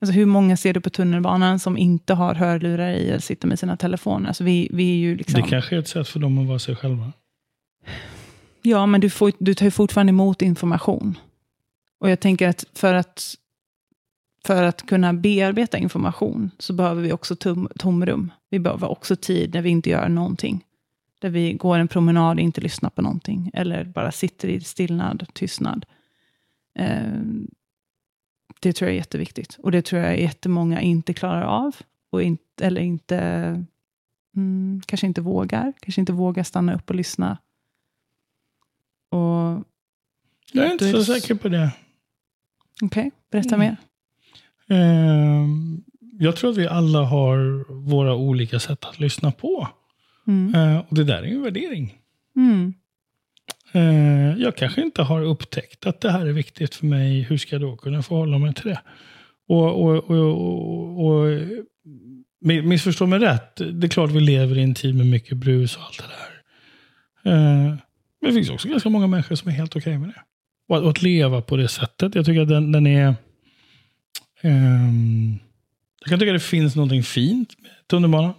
Alltså 0.00 0.12
hur 0.14 0.26
många 0.26 0.56
ser 0.56 0.74
du 0.74 0.80
på 0.80 0.90
tunnelbanan 0.90 1.58
som 1.58 1.78
inte 1.78 2.14
har 2.14 2.34
hörlurar 2.34 2.90
i 2.90 3.08
eller 3.08 3.18
sitter 3.18 3.48
med 3.48 3.58
sina 3.58 3.76
telefoner? 3.76 4.28
Alltså 4.28 4.44
vi, 4.44 4.68
vi 4.72 4.90
är 4.90 4.96
ju 4.96 5.16
liksom... 5.16 5.42
Det 5.42 5.48
kanske 5.48 5.76
är 5.76 5.78
ett 5.78 5.88
sätt 5.88 6.08
för 6.08 6.20
dem 6.20 6.38
att 6.38 6.46
vara 6.46 6.58
sig 6.58 6.76
själva. 6.76 7.12
Ja, 8.62 8.86
men 8.86 9.00
du, 9.00 9.10
får, 9.10 9.32
du 9.38 9.54
tar 9.54 9.66
ju 9.66 9.70
fortfarande 9.70 10.10
emot 10.10 10.42
information. 10.42 11.18
Och 11.98 12.10
jag 12.10 12.20
tänker 12.20 12.48
att 12.48 12.64
för 12.74 12.94
att, 12.94 13.34
för 14.44 14.62
att 14.62 14.86
kunna 14.86 15.12
bearbeta 15.12 15.78
information 15.78 16.50
så 16.58 16.72
behöver 16.72 17.02
vi 17.02 17.12
också 17.12 17.36
tom, 17.36 17.68
tomrum. 17.78 18.32
Vi 18.50 18.58
behöver 18.58 18.90
också 18.90 19.16
tid 19.16 19.54
när 19.54 19.62
vi 19.62 19.70
inte 19.70 19.90
gör 19.90 20.08
någonting. 20.08 20.64
Där 21.24 21.30
vi 21.30 21.52
går 21.52 21.78
en 21.78 21.88
promenad 21.88 22.36
och 22.36 22.42
inte 22.42 22.60
lyssnar 22.60 22.90
på 22.90 23.02
någonting. 23.02 23.50
Eller 23.54 23.84
bara 23.84 24.12
sitter 24.12 24.48
i 24.48 24.60
stillnad, 24.60 25.26
tystnad. 25.32 25.86
Eh, 26.78 27.20
det 28.60 28.72
tror 28.72 28.88
jag 28.88 28.94
är 28.94 28.98
jätteviktigt. 28.98 29.58
Och 29.62 29.72
det 29.72 29.82
tror 29.82 30.02
jag 30.02 30.20
jättemånga 30.20 30.80
inte 30.80 31.14
klarar 31.14 31.42
av. 31.42 31.76
Och 32.10 32.22
inte, 32.22 32.66
eller 32.66 32.80
inte, 32.80 33.18
mm, 34.36 34.82
kanske 34.86 35.06
inte 35.06 35.20
vågar. 35.20 35.72
Kanske 35.80 36.00
inte 36.00 36.12
vågar 36.12 36.42
stanna 36.42 36.74
upp 36.74 36.90
och 36.90 36.96
lyssna. 36.96 37.38
Och 39.08 39.64
Jag 40.52 40.66
är 40.66 40.72
inte 40.72 40.88
är 40.88 40.92
så 40.92 41.04
säker 41.04 41.34
på 41.34 41.48
det. 41.48 41.70
Okej, 42.82 43.10
berätta 43.30 43.54
Mm. 43.54 43.60
mer. 43.60 43.76
Ehm, 44.78 45.84
jag 46.18 46.36
tror 46.36 46.50
att 46.50 46.56
vi 46.56 46.68
alla 46.68 47.02
har 47.04 47.64
våra 47.90 48.14
olika 48.14 48.60
sätt 48.60 48.84
att 48.84 49.00
lyssna 49.00 49.32
på. 49.32 49.68
Mm. 50.26 50.54
Eh, 50.54 50.82
och 50.88 50.94
det 50.94 51.04
där 51.04 51.22
är 51.22 51.26
ju 51.26 51.34
en 51.34 51.42
värdering. 51.42 51.98
Mm. 52.36 52.74
Eh, 53.72 54.42
jag 54.42 54.56
kanske 54.56 54.82
inte 54.82 55.02
har 55.02 55.22
upptäckt 55.22 55.86
att 55.86 56.00
det 56.00 56.10
här 56.10 56.26
är 56.26 56.32
viktigt 56.32 56.74
för 56.74 56.86
mig. 56.86 57.22
Hur 57.22 57.38
ska 57.38 57.54
jag 57.54 57.62
då 57.62 57.76
kunna 57.76 58.02
förhålla 58.02 58.38
mig 58.38 58.54
till 58.54 58.68
det? 58.68 58.80
Och, 59.48 59.84
och, 59.84 60.10
och, 60.10 61.06
och, 61.06 61.40
missförstå 62.42 63.06
mig 63.06 63.18
rätt. 63.18 63.56
Det 63.56 63.86
är 63.86 63.88
klart 63.88 64.10
vi 64.10 64.20
lever 64.20 64.58
i 64.58 64.62
en 64.62 64.74
tid 64.74 64.94
med 64.94 65.06
mycket 65.06 65.36
brus 65.36 65.76
och 65.76 65.82
allt 65.82 65.98
det 65.98 66.04
där. 66.04 66.34
Eh, 67.32 67.76
men 68.20 68.30
det 68.30 68.32
finns 68.32 68.50
också 68.50 68.68
ganska 68.68 68.88
många 68.88 69.06
människor 69.06 69.34
som 69.34 69.48
är 69.48 69.52
helt 69.52 69.76
okej 69.76 69.98
med 69.98 70.08
det. 70.08 70.22
Och 70.68 70.76
att, 70.76 70.82
och 70.82 70.90
att 70.90 71.02
leva 71.02 71.42
på 71.42 71.56
det 71.56 71.68
sättet. 71.68 72.14
Jag 72.14 72.26
tycker 72.26 72.40
att 72.40 72.48
den, 72.48 72.72
den 72.72 72.86
är... 72.86 73.14
ehm, 74.42 75.38
jag 76.00 76.08
kan 76.08 76.18
tycka 76.18 76.30
att 76.30 76.40
det 76.40 76.44
finns 76.44 76.76
någonting 76.76 77.02
fint 77.02 77.54
med 77.62 77.70
tunnelbanan. 77.86 78.34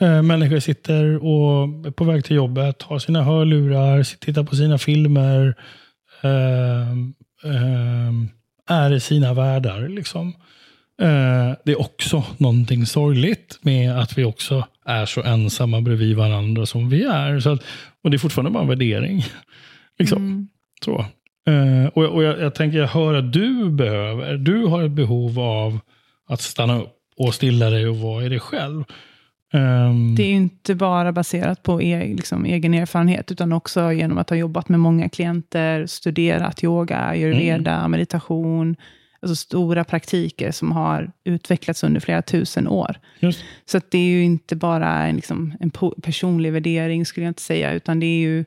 Eh, 0.00 0.22
människor 0.22 0.58
sitter 0.58 1.24
och 1.24 1.86
är 1.86 1.90
på 1.90 2.04
väg 2.04 2.24
till 2.24 2.36
jobbet, 2.36 2.82
har 2.82 2.98
sina 2.98 3.22
hörlurar, 3.22 4.18
tittar 4.18 4.44
på 4.44 4.56
sina 4.56 4.78
filmer, 4.78 5.54
ehm, 6.22 7.14
ehm, 7.44 8.28
är 8.68 8.92
i 8.92 9.00
sina 9.00 9.34
världar. 9.34 9.88
Liksom. 9.88 10.28
Eh, 11.02 11.52
det 11.64 11.72
är 11.72 11.80
också 11.80 12.24
någonting 12.36 12.86
sorgligt 12.86 13.58
med 13.62 13.98
att 13.98 14.18
vi 14.18 14.24
också 14.24 14.66
är 14.84 15.06
så 15.06 15.22
ensamma 15.22 15.80
bredvid 15.80 16.16
varandra 16.16 16.66
som 16.66 16.88
vi 16.88 17.04
är. 17.04 17.40
Så 17.40 17.50
att, 17.50 17.62
och 18.04 18.10
det 18.10 18.16
är 18.16 18.18
fortfarande 18.18 18.50
bara 18.50 18.62
en 18.62 18.68
värdering. 18.68 19.24
liksom. 19.98 20.18
Mm. 20.18 20.48
Så. 20.84 21.06
Eh, 21.46 21.86
och 21.86 22.04
och 22.04 22.22
jag, 22.22 22.40
jag 22.40 22.54
tänker, 22.54 22.78
jag 22.78 22.88
hör 22.88 23.14
att 23.14 23.32
du 23.32 23.70
behöver, 23.70 24.36
du 24.36 24.66
har 24.66 24.82
ett 24.82 24.90
behov 24.90 25.40
av 25.40 25.78
att 26.28 26.40
stanna 26.40 26.80
upp 26.80 26.92
och 27.16 27.34
stilla 27.34 27.70
dig 27.70 27.88
och 27.88 27.96
vara 27.96 28.24
i 28.24 28.28
dig 28.28 28.40
själv. 28.40 28.84
Ehm, 29.56 30.14
Det 30.14 30.22
är 30.22 30.28
ju 30.28 30.34
inte 30.34 30.74
bara 30.74 31.12
baserat 31.12 31.62
på 31.62 31.82
e 31.82 32.14
liksom, 32.16 32.44
egen 32.44 32.74
erfarenhet, 32.74 33.32
utan 33.32 33.52
också 33.52 33.92
genom 33.92 34.18
att 34.18 34.30
ha 34.30 34.36
jobbat 34.36 34.68
med 34.68 34.80
många 34.80 35.08
klienter, 35.08 35.86
studerat 35.86 36.64
yoga, 36.64 36.98
ayurveda, 36.98 37.88
meditation, 37.88 38.76
alltså 39.20 39.36
stora 39.36 39.84
praktiker 39.84 40.50
som 40.50 40.72
har 40.72 41.10
utvecklats 41.24 41.84
under 41.84 42.00
flera 42.00 42.22
tusen 42.22 42.68
år. 42.68 43.00
just, 43.20 43.44
Så 43.66 43.80
det 43.88 43.98
är 43.98 44.10
ju 44.10 44.24
inte 44.24 44.56
bara 44.56 45.06
en, 45.06 45.16
liksom, 45.16 45.54
en 45.60 45.70
personlig 46.02 46.52
värdering, 46.52 47.06
skulle 47.06 47.26
jag 47.26 47.30
inte 47.30 47.42
säga, 47.42 47.72
utan 47.72 48.00
det 48.00 48.06
är 48.06 48.20
ju, 48.20 48.44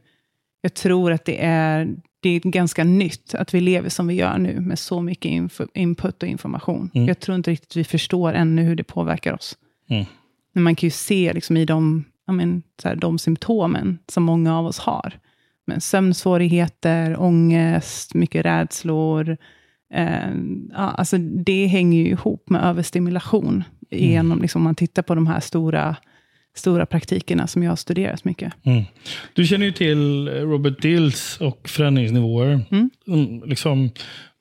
jag 0.61 0.73
tror 0.73 1.11
att 1.11 1.25
det 1.25 1.45
är, 1.45 1.95
det 2.19 2.29
är 2.29 2.39
ganska 2.39 2.83
nytt 2.83 3.35
att 3.35 3.53
vi 3.53 3.61
lever 3.61 3.89
som 3.89 4.07
vi 4.07 4.13
gör 4.13 4.37
nu, 4.37 4.59
med 4.59 4.79
så 4.79 5.01
mycket 5.01 5.31
input 5.73 6.23
och 6.23 6.29
information. 6.29 6.91
Mm. 6.93 7.07
Jag 7.07 7.19
tror 7.19 7.35
inte 7.35 7.51
riktigt 7.51 7.75
vi 7.75 7.83
förstår 7.83 8.33
ännu 8.33 8.63
hur 8.63 8.75
det 8.75 8.83
påverkar 8.83 9.33
oss. 9.33 9.57
Mm. 9.89 10.05
Men 10.53 10.63
man 10.63 10.75
kan 10.75 10.87
ju 10.87 10.91
se 10.91 11.33
liksom 11.33 11.57
i 11.57 11.65
de, 11.65 12.05
men, 12.27 12.63
så 12.81 12.87
här, 12.87 12.95
de 12.95 13.19
symptomen 13.19 13.99
som 14.07 14.23
många 14.23 14.57
av 14.57 14.65
oss 14.65 14.79
har. 14.79 15.13
Men 15.67 15.81
sömnsvårigheter, 15.81 17.21
ångest, 17.21 18.13
mycket 18.13 18.45
rädslor. 18.45 19.37
Eh, 19.93 20.29
ja, 20.71 20.77
alltså 20.77 21.17
det 21.17 21.65
hänger 21.65 21.99
ju 21.99 22.07
ihop 22.09 22.49
med 22.49 22.63
överstimulation. 22.63 23.63
Genom, 23.91 24.41
liksom, 24.41 24.59
om 24.59 24.63
man 24.63 24.75
tittar 24.75 25.01
på 25.01 25.15
de 25.15 25.27
här 25.27 25.39
stora, 25.39 25.95
stora 26.55 26.85
praktikerna 26.85 27.47
som 27.47 27.63
jag 27.63 27.71
har 27.71 27.75
studerat 27.75 28.25
mycket. 28.25 28.53
Mm. 28.63 28.83
Du 29.33 29.45
känner 29.45 29.65
ju 29.65 29.71
till 29.71 30.29
Robert 30.29 30.81
Dills 30.81 31.37
och 31.41 31.69
förändringsnivåer. 31.69 32.65
Mm. 32.71 32.89
Mm, 33.07 33.49
liksom, 33.49 33.89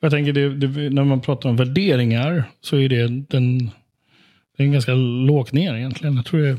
jag 0.00 0.10
tänker 0.10 0.32
det, 0.32 0.56
det, 0.56 0.90
när 0.90 1.04
man 1.04 1.20
pratar 1.20 1.48
om 1.48 1.56
värderingar 1.56 2.44
så 2.60 2.76
är 2.76 2.88
det, 2.88 3.08
den, 3.08 3.70
det 4.58 4.64
är 4.64 4.68
ganska 4.68 4.94
lågt 4.94 5.52
ner 5.52 5.74
egentligen. 5.74 6.16
Jag 6.16 6.24
tror 6.24 6.40
det 6.40 6.48
är 6.48 6.58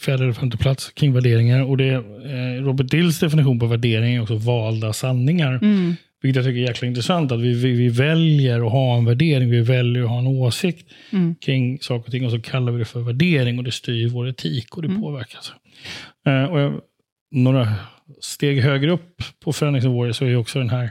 fjärde 0.00 0.22
eller 0.24 0.32
femte 0.32 0.56
plats 0.56 0.90
kring 0.90 1.12
värderingar. 1.12 1.62
Och 1.64 1.76
det, 1.76 1.88
eh, 1.90 2.62
Robert 2.64 2.90
Dills 2.90 3.20
definition 3.20 3.58
på 3.58 3.66
värdering 3.66 4.14
är 4.14 4.22
också 4.22 4.34
valda 4.36 4.92
sanningar. 4.92 5.58
Mm. 5.62 5.94
Vilket 6.22 6.36
jag 6.36 6.44
tycker 6.44 6.62
är 6.62 6.66
jäkla 6.68 6.88
intressant. 6.88 7.32
Att 7.32 7.40
vi, 7.40 7.54
vi, 7.54 7.72
vi 7.72 7.88
väljer 7.88 8.66
att 8.66 8.72
ha 8.72 8.96
en 8.98 9.04
värdering, 9.04 9.50
vi 9.50 9.60
väljer 9.60 10.02
att 10.02 10.08
ha 10.08 10.18
en 10.18 10.26
åsikt 10.26 10.88
Mm. 11.12 11.34
kring 11.34 11.78
saker 11.80 12.06
och 12.06 12.12
ting. 12.12 12.24
Och 12.24 12.30
så 12.30 12.40
kallar 12.40 12.72
vi 12.72 12.78
det 12.78 12.84
för 12.84 13.00
värdering 13.00 13.58
och 13.58 13.64
det 13.64 13.72
styr 13.72 14.08
vår 14.08 14.28
etik 14.28 14.76
och 14.76 14.82
det 14.82 14.88
Mm. 14.88 15.02
påverkas. 15.02 15.52
Eh, 16.26 16.44
och 16.44 16.60
jag, 16.60 16.80
några 17.30 17.68
steg 18.20 18.60
högre 18.60 18.90
upp 18.90 19.22
på 19.44 19.52
förändringsnivåer 19.52 20.12
så 20.12 20.24
är 20.24 20.28
ju 20.28 20.36
också 20.36 20.58
den 20.58 20.70
här 20.70 20.90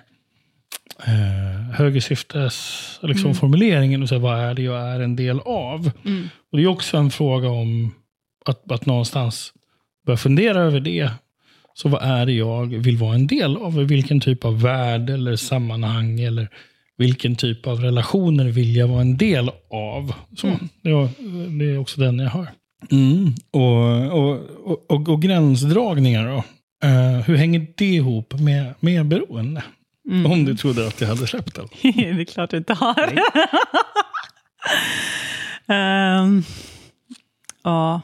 eh, 1.08 1.71
högersyftes 1.76 3.00
liksom, 3.02 3.26
Mm. 3.26 3.36
formuleringen. 3.36 4.02
Och 4.04 4.10
så 4.10 4.15
här, 4.15 4.19
vad 4.21 4.39
är 4.39 4.54
det 4.54 4.62
jag 4.62 4.82
är 4.82 5.00
en 5.00 5.15
del 5.15 5.39
av? 5.39 5.91
Mm. 6.06 6.28
Och 6.52 6.58
Det 6.58 6.63
är 6.63 6.67
också 6.67 6.98
en 6.98 7.12
fråga 7.12 7.50
om 7.50 7.91
att, 8.45 8.71
att 8.71 8.86
någonstans 8.86 9.54
börja 10.06 10.17
fundera 10.17 10.60
över 10.62 10.80
det. 10.80 11.10
Så 11.74 11.89
vad 11.89 12.04
är 12.04 12.26
det 12.26 12.32
jag 12.34 12.65
vill 12.65 12.98
vara 12.98 13.15
en 13.15 13.28
del 13.28 13.58
av? 13.58 13.76
Vilken 13.76 14.19
typ 14.19 14.45
av 14.45 14.62
värld 14.62 15.10
eller 15.10 15.36
sammanhang 15.36 16.19
eller 16.19 16.48
vilken 16.98 17.36
typ 17.36 17.67
av 17.67 17.80
relationer 17.80 18.45
vill 18.45 18.76
jag 18.76 18.88
vara 18.88 19.02
en 19.02 19.17
del 19.17 19.50
av? 19.71 20.13
Så, 20.38 20.48
Mm. 20.48 20.60
det, 20.82 20.91
var, 20.93 21.10
det 21.60 21.65
är 21.65 21.78
också 21.78 22.02
den 22.02 22.19
jag 22.19 22.30
har. 22.30 22.48
Mm. 22.91 23.34
Och, 23.52 24.19
och, 24.19 24.39
och, 24.65 24.91
och, 24.91 25.10
och 25.10 25.21
gränsdragningar 25.21 26.28
då? 26.28 26.43
Eh, 26.88 27.21
hur 27.26 27.36
hänger 27.36 27.67
det 27.78 27.86
ihop 27.86 28.34
med 28.39 28.74
medberoende? 28.80 29.63
Mm. 30.07 30.31
Om 30.31 30.45
du 30.45 30.55
trodde 30.55 30.87
att 30.87 31.01
jag 31.01 31.07
hade 31.07 31.27
släppt 31.27 31.55
den. 31.55 31.67
det 31.81 32.09
är 32.21 32.25
klart 32.25 32.49
du 32.49 32.57
inte 32.57 32.73
har. 32.73 33.19
Ehm, 35.67 36.43
ja. 37.63 38.01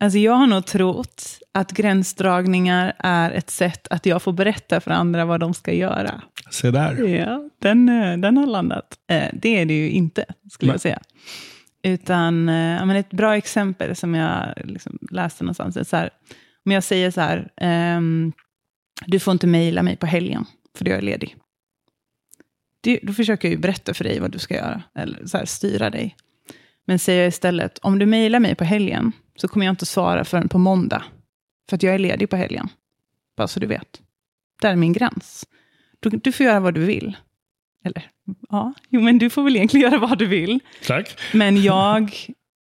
Alltså 0.00 0.18
jag 0.18 0.32
har 0.32 0.46
nog 0.46 0.66
trott 0.66 1.22
att 1.54 1.72
gränsdragningar 1.72 2.92
är 2.98 3.30
ett 3.30 3.50
sätt 3.50 3.86
att 3.90 4.06
jag 4.06 4.22
får 4.22 4.32
berätta 4.32 4.80
för 4.80 4.90
andra 4.90 5.24
vad 5.24 5.40
de 5.40 5.54
ska 5.54 5.72
göra. 5.72 6.22
Se 6.50 6.70
där. 6.70 7.04
Ja, 7.04 7.48
den, 7.58 7.88
eh, 7.88 8.16
den 8.18 8.36
har 8.36 8.46
landat. 8.46 8.94
Eh, 9.10 9.28
Det 9.32 9.58
är 9.60 9.64
det 9.66 9.74
ju 9.74 9.90
inte, 9.90 10.24
skulle 10.52 10.68
Nej. 10.68 10.74
jag 10.74 10.80
säga. 10.80 11.00
Utan 11.82 12.48
eh, 12.48 12.54
ja, 12.78 12.84
men 12.84 12.96
ett 12.96 13.10
bra 13.10 13.36
exempel 13.36 13.96
som 13.96 14.14
jag 14.14 14.54
liksom 14.64 14.98
läste 15.10 15.44
någonstans. 15.44 15.76
är 15.76 15.84
Så 15.84 15.96
här, 15.96 16.10
om 16.64 16.72
jag 16.72 16.84
säger 16.84 17.10
så 17.10 17.20
här, 17.20 17.48
ehm, 17.56 18.32
du 19.06 19.20
får 19.20 19.32
inte 19.32 19.46
mejla 19.46 19.82
mig 19.82 19.96
på 19.96 20.06
helgen, 20.06 20.46
för 20.76 20.84
då 20.84 20.90
är 20.90 20.94
jag 20.94 21.04
ledig. 21.04 21.36
Det, 22.80 23.00
då 23.02 23.12
försöker 23.12 23.48
jag 23.48 23.52
ju 23.52 23.58
berätta 23.60 23.94
för 23.94 24.04
dig 24.04 24.20
vad 24.20 24.30
du 24.30 24.38
ska 24.38 24.54
göra, 24.54 24.82
eller 24.94 25.26
så 25.26 25.38
här, 25.38 25.44
styra 25.44 25.90
dig. 25.90 26.16
Men 26.86 26.98
säger 26.98 27.20
jag 27.20 27.28
istället, 27.28 27.78
om 27.78 27.98
du 27.98 28.06
mejlar 28.06 28.40
mig 28.40 28.54
på 28.54 28.64
helgen, 28.64 29.12
så 29.36 29.48
kommer 29.48 29.66
jag 29.66 29.72
inte 29.72 29.86
svara 29.86 30.24
förrän 30.24 30.48
på 30.48 30.58
måndag. 30.58 31.04
För 31.68 31.76
att 31.76 31.82
jag 31.82 31.94
är 31.94 31.98
ledig 31.98 32.30
på 32.30 32.36
helgen. 32.36 32.68
Bara 33.36 33.48
så 33.48 33.60
du 33.60 33.66
vet. 33.66 34.00
Där 34.62 34.70
är 34.70 34.76
min 34.76 34.92
gräns. 34.92 35.46
Du, 36.00 36.10
du 36.10 36.32
får 36.32 36.46
göra 36.46 36.60
vad 36.60 36.74
du 36.74 36.84
vill. 36.84 37.16
Eller, 37.84 38.10
ja, 38.48 38.74
jo 38.88 39.00
men 39.00 39.18
du 39.18 39.30
får 39.30 39.42
väl 39.42 39.56
egentligen 39.56 39.90
göra 39.90 40.00
vad 40.00 40.18
du 40.18 40.26
vill. 40.26 40.60
Tack. 40.86 41.18
Men 41.34 41.62
jag, 41.62 42.12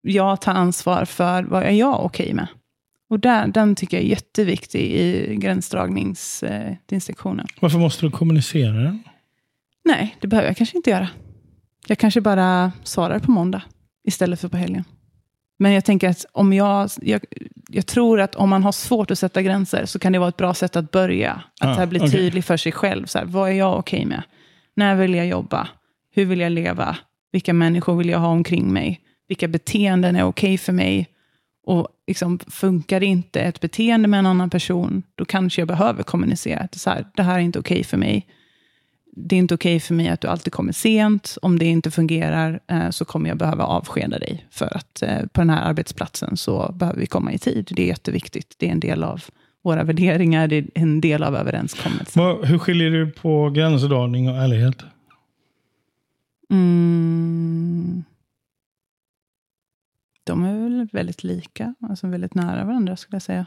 jag 0.01 0.41
tar 0.41 0.53
ansvar 0.53 1.05
för 1.05 1.43
vad 1.43 1.63
är 1.63 1.71
jag 1.71 2.05
okej 2.05 2.33
med. 2.33 2.47
Och 3.09 3.19
där, 3.19 3.47
den 3.47 3.75
tycker 3.75 3.97
jag 3.97 4.03
är 4.03 4.07
jätteviktig 4.09 4.81
i 4.81 5.35
gränsdragningsdistinktionen. 5.35 7.47
Varför 7.59 7.77
måste 7.79 8.05
du 8.05 8.11
kommunicera 8.11 8.71
den? 8.73 9.03
Nej, 9.85 10.15
det 10.21 10.27
behöver 10.27 10.49
jag 10.49 10.57
kanske 10.57 10.77
inte 10.77 10.89
göra. 10.89 11.09
Jag 11.87 11.97
kanske 11.97 12.21
bara 12.21 12.71
svarar 12.83 13.19
på 13.19 13.31
måndag 13.31 13.61
istället 14.07 14.39
för 14.41 14.47
på 14.49 14.57
helgen. 14.57 14.83
Men 15.59 15.71
jag 15.71 15.85
tänker 15.85 16.09
att 16.09 16.25
om 16.31 16.53
jag, 16.53 16.89
jag, 17.01 17.21
jag 17.69 17.85
tror 17.85 18.21
att 18.21 18.35
om 18.35 18.49
man 18.49 18.63
har 18.63 18.71
svårt 18.71 19.11
att 19.11 19.19
sätta 19.19 19.41
gränser 19.41 19.85
så 19.85 19.99
kan 19.99 20.13
det 20.13 20.19
vara 20.19 20.29
ett 20.29 20.37
bra 20.37 20.53
sätt 20.53 20.75
att 20.75 20.91
börja. 20.91 21.41
Att 21.61 21.79
Ah, 21.79 21.85
bli 21.85 21.99
okej. 21.99 22.11
tydlig 22.11 22.45
för 22.45 22.57
sig 22.57 22.71
själv. 22.71 23.05
Så 23.05 23.17
här, 23.19 23.25
vad 23.25 23.49
är 23.49 23.53
jag 23.53 23.79
okej 23.79 24.05
med? 24.05 24.23
När 24.75 24.95
vill 24.95 25.15
jag 25.15 25.27
jobba? 25.27 25.67
Hur 26.11 26.25
vill 26.25 26.39
jag 26.39 26.51
leva? 26.51 26.97
Vilka 27.31 27.53
människor 27.53 27.95
vill 27.95 28.09
jag 28.09 28.19
ha 28.19 28.27
omkring 28.27 28.73
mig? 28.73 29.01
Vilka 29.27 29.47
beteenden 29.47 30.15
är 30.15 30.23
okej 30.23 30.57
för 30.57 30.73
mig? 30.73 31.07
Och 31.69 31.87
liksom, 32.07 32.39
funkar 32.39 33.03
inte 33.03 33.41
ett 33.41 33.59
beteende 33.61 34.07
med 34.07 34.19
en 34.19 34.25
annan 34.25 34.49
person, 34.49 35.03
då 35.15 35.25
kanske 35.25 35.61
jag 35.61 35.67
behöver 35.67 36.03
kommunicera. 36.03 36.59
Att 36.59 36.75
så 36.75 36.89
här, 36.89 37.05
det 37.15 37.23
här 37.23 37.35
är 37.35 37.39
inte 37.39 37.59
okej 37.59 37.83
för 37.83 37.97
mig. 37.97 38.27
Det 39.11 39.35
är 39.35 39.37
inte 39.37 39.53
okej 39.53 39.79
för 39.79 39.93
mig 39.93 40.09
att 40.09 40.21
du 40.21 40.27
alltid 40.27 40.53
kommer 40.53 40.71
sent. 40.71 41.37
Om 41.41 41.59
det 41.59 41.65
inte 41.65 41.91
fungerar 41.91 42.59
eh, 42.67 42.89
så 42.89 43.05
kommer 43.05 43.29
jag 43.29 43.37
behöva 43.37 43.63
avskeda 43.63 44.19
dig. 44.19 44.45
För 44.51 44.77
att 44.77 45.01
eh, 45.01 45.19
på 45.19 45.41
den 45.41 45.49
här 45.49 45.69
arbetsplatsen 45.69 46.37
så 46.37 46.71
behöver 46.75 46.99
vi 46.99 47.05
komma 47.05 47.33
i 47.33 47.37
tid. 47.37 47.69
Det 47.71 47.83
är 47.83 47.87
jätteviktigt. 47.87 48.55
Det 48.57 48.67
är 48.67 48.71
en 48.71 48.79
del 48.79 49.03
av 49.03 49.23
våra 49.63 49.83
värderingar. 49.83 50.47
Det 50.47 50.55
är 50.55 50.65
en 50.73 51.01
del 51.01 51.23
av 51.23 51.35
överenskommelsen. 51.35 52.23
Hur 52.43 52.57
skiljer 52.57 52.91
du 52.91 53.11
på 53.11 53.49
gränsdragning 53.49 54.29
och 54.29 54.35
ärlighet? 54.35 54.77
Mm. 56.51 58.03
De 60.29 60.43
är 60.43 60.59
väl 60.59 60.87
väldigt 60.91 61.23
lika, 61.23 61.75
alltså 61.81 62.07
väldigt 62.07 62.33
nära 62.33 62.65
varandra 62.65 62.97
skulle 62.97 63.15
jag 63.15 63.21
säga. 63.21 63.45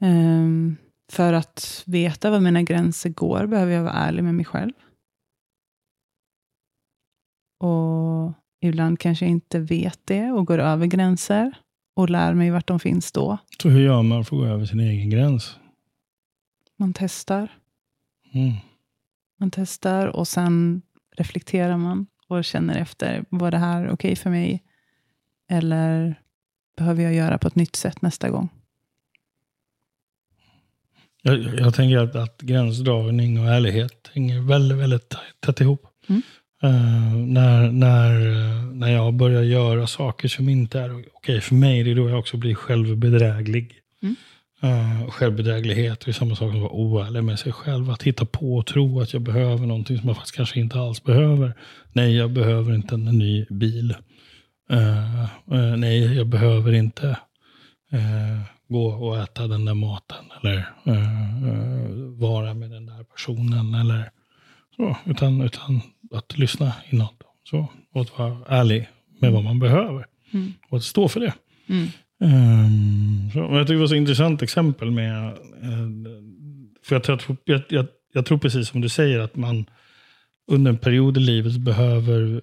Ehm, 0.00 0.76
för 1.12 1.32
att 1.32 1.82
veta 1.86 2.30
var 2.30 2.40
mina 2.40 2.62
gränser 2.62 3.10
går 3.10 3.46
behöver 3.46 3.72
jag 3.72 3.82
vara 3.82 3.92
ärlig 3.92 4.24
med 4.24 4.34
mig 4.34 4.44
själv. 4.44 4.72
Och 7.60 8.32
ibland 8.60 8.98
kanske 8.98 9.24
jag 9.24 9.30
inte 9.30 9.58
vet 9.58 10.00
det 10.04 10.30
och 10.30 10.46
går 10.46 10.58
över 10.58 10.86
gränser 10.86 11.52
och 11.96 12.10
lär 12.10 12.34
mig 12.34 12.50
vart 12.50 12.66
de 12.66 12.80
finns 12.80 13.12
då. 13.12 13.38
Så 13.62 13.68
hur 13.68 13.80
gör 13.80 14.02
man 14.02 14.24
för 14.24 14.36
att 14.36 14.42
gå 14.42 14.46
över 14.46 14.64
sin 14.64 14.80
egen 14.80 15.10
gräns? 15.10 15.58
Man 16.78 16.92
testar. 16.92 17.58
Mm. 18.32 18.52
Man 19.40 19.50
testar 19.50 20.06
och 20.06 20.28
sen 20.28 20.82
reflekterar 21.16 21.76
man 21.76 22.06
och 22.28 22.44
känner 22.44 22.76
efter. 22.76 23.24
Var 23.28 23.50
det 23.50 23.58
här 23.58 23.90
okej 23.90 24.16
för 24.16 24.30
mig? 24.30 24.63
Eller 25.50 26.14
behöver 26.76 27.02
jag 27.02 27.14
göra 27.14 27.38
på 27.38 27.48
ett 27.48 27.56
nytt 27.56 27.76
sätt 27.76 28.02
nästa 28.02 28.30
gång? 28.30 28.48
Jag, 31.22 31.38
jag 31.58 31.74
tänker 31.74 31.98
att, 31.98 32.16
att 32.16 32.40
gränsdragning 32.40 33.40
och 33.40 33.46
ärlighet 33.46 34.10
hänger 34.14 34.40
väldigt, 34.40 34.78
väldigt 34.78 35.14
tätt- 35.40 35.60
ihop. 35.60 35.86
Mm. 36.08 36.22
Eh, 36.62 37.14
när, 37.16 37.72
när, 37.72 38.10
när 38.74 38.92
jag 38.92 39.14
börjar 39.14 39.42
göra 39.42 39.86
saker 39.86 40.28
som 40.28 40.48
inte 40.48 40.80
är 40.80 41.04
okej 41.14 41.40
för 41.40 41.54
mig, 41.54 41.82
det 41.82 41.90
är 41.90 41.94
då 41.94 42.08
jag 42.08 42.18
också 42.18 42.36
blir 42.36 42.54
självbedräglig. 42.54 43.72
Mm. 44.02 44.16
Uh, 44.64 45.10
självbedräglighet 45.10 46.08
är 46.08 46.12
samma 46.12 46.36
sak 46.36 46.50
som 46.50 46.56
att 46.56 46.62
vara 46.62 46.72
oärlig 46.72 47.24
med 47.24 47.38
sig 47.38 47.52
själv. 47.52 47.90
Att 47.90 48.02
hitta 48.02 48.24
på 48.24 48.56
och 48.56 48.66
tro 48.66 49.00
att 49.00 49.12
jag 49.12 49.22
behöver 49.22 49.66
någonting 49.66 49.98
som 49.98 50.08
jag 50.08 50.16
faktiskt 50.16 50.36
kanske 50.36 50.60
inte 50.60 50.78
alls 50.78 51.02
behöver. 51.04 51.54
Nej, 51.92 52.16
jag 52.16 52.30
behöver 52.30 52.74
inte 52.74 52.94
en 52.94 53.04
ny 53.04 53.46
bil. 53.50 53.94
Uh, 54.72 55.24
uh, 55.52 55.76
nej, 55.76 56.16
jag 56.16 56.26
behöver 56.26 56.72
inte 56.72 57.16
gå 58.68 58.86
och 58.86 59.18
äta 59.18 59.46
den 59.46 59.64
där 59.64 59.74
maten. 59.74 60.24
Eller 60.40 60.66
vara 62.20 62.54
med 62.54 62.70
den 62.70 62.86
där 62.86 63.04
personen. 63.04 63.74
Eller 63.74 64.10
så, 64.76 64.96
utan, 65.06 65.42
utan 65.42 65.80
att 66.12 66.38
lyssna 66.38 66.72
inåt. 66.90 67.22
Så, 67.50 67.68
och 67.92 68.00
att 68.00 68.18
vara 68.18 68.36
ärlig 68.48 68.88
med 69.20 69.32
vad 69.32 69.44
man 69.44 69.58
behöver. 69.58 70.06
Mm. 70.32 70.52
Och 70.70 70.76
att 70.76 70.84
stå 70.84 71.08
för 71.08 71.20
det. 71.20 71.34
Mm. 71.66 71.88
Um, 72.20 73.30
så, 73.32 73.38
jag 73.38 73.66
tycker 73.66 73.74
det 73.74 73.80
var 73.80 73.86
så 73.86 73.94
intressant 73.94 74.42
exempel 74.42 74.90
med... 74.90 75.38
Uh, 75.64 75.88
för 76.84 76.94
jag 76.94 77.02
tror, 77.02 77.36
jag, 77.44 77.62
jag, 77.68 77.86
jag 78.12 78.26
tror 78.26 78.38
precis 78.38 78.68
som 78.68 78.80
du 78.80 78.88
säger 78.88 79.18
att 79.18 79.36
man 79.36 79.66
under 80.50 80.70
en 80.70 80.78
period 80.78 81.16
i 81.16 81.20
livet 81.20 81.56
behöver, 81.56 82.42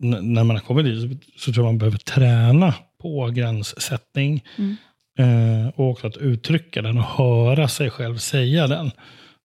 när 0.00 0.44
man 0.44 0.56
har 0.56 0.62
kommit 0.62 0.84
dit, 0.84 1.22
så 1.36 1.52
tror 1.52 1.66
jag 1.66 1.72
man 1.72 1.78
behöver 1.78 1.98
träna 1.98 2.74
på 3.02 3.26
gränssättning. 3.26 4.44
Mm. 4.58 4.76
Uh, 5.20 5.68
och 5.68 5.90
också 5.90 6.06
att 6.06 6.16
uttrycka 6.16 6.82
den 6.82 6.98
och 6.98 7.04
höra 7.04 7.68
sig 7.68 7.90
själv 7.90 8.16
säga 8.16 8.66
den. 8.66 8.90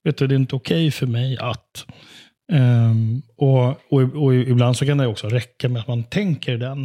Vet 0.03 0.17
du, 0.17 0.27
det 0.27 0.35
är 0.35 0.39
inte 0.39 0.55
okej 0.55 0.87
okay 0.87 0.91
för 0.91 1.07
mig 1.07 1.37
att... 1.37 1.85
Um, 2.51 3.21
och, 3.37 3.67
och, 3.67 4.23
och, 4.23 4.35
ibland 4.35 4.77
så 4.77 4.85
kan 4.85 4.97
det 4.97 5.07
också 5.07 5.29
räcka 5.29 5.69
med 5.69 5.81
att 5.81 5.87
man 5.87 6.03
tänker 6.03 6.57
den. 6.57 6.83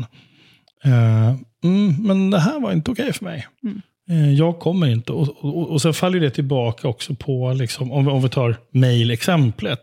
Uh, 0.86 1.34
mm, 1.64 1.96
men 1.98 2.30
det 2.30 2.38
här 2.38 2.60
var 2.60 2.72
inte 2.72 2.90
okej 2.90 3.02
okay 3.02 3.12
för 3.12 3.24
mig. 3.24 3.46
Mm. 3.62 3.82
Uh, 4.10 4.34
jag 4.34 4.58
kommer 4.58 4.86
inte. 4.86 5.12
Och, 5.12 5.44
och, 5.44 5.70
och 5.70 5.82
sen 5.82 5.94
faller 5.94 6.20
det 6.20 6.30
tillbaka 6.30 6.88
också 6.88 7.14
på, 7.14 7.52
liksom, 7.52 7.92
om, 7.92 8.08
om 8.08 8.22
vi 8.22 8.28
tar 8.28 8.56
mejlexemplet. 8.70 9.80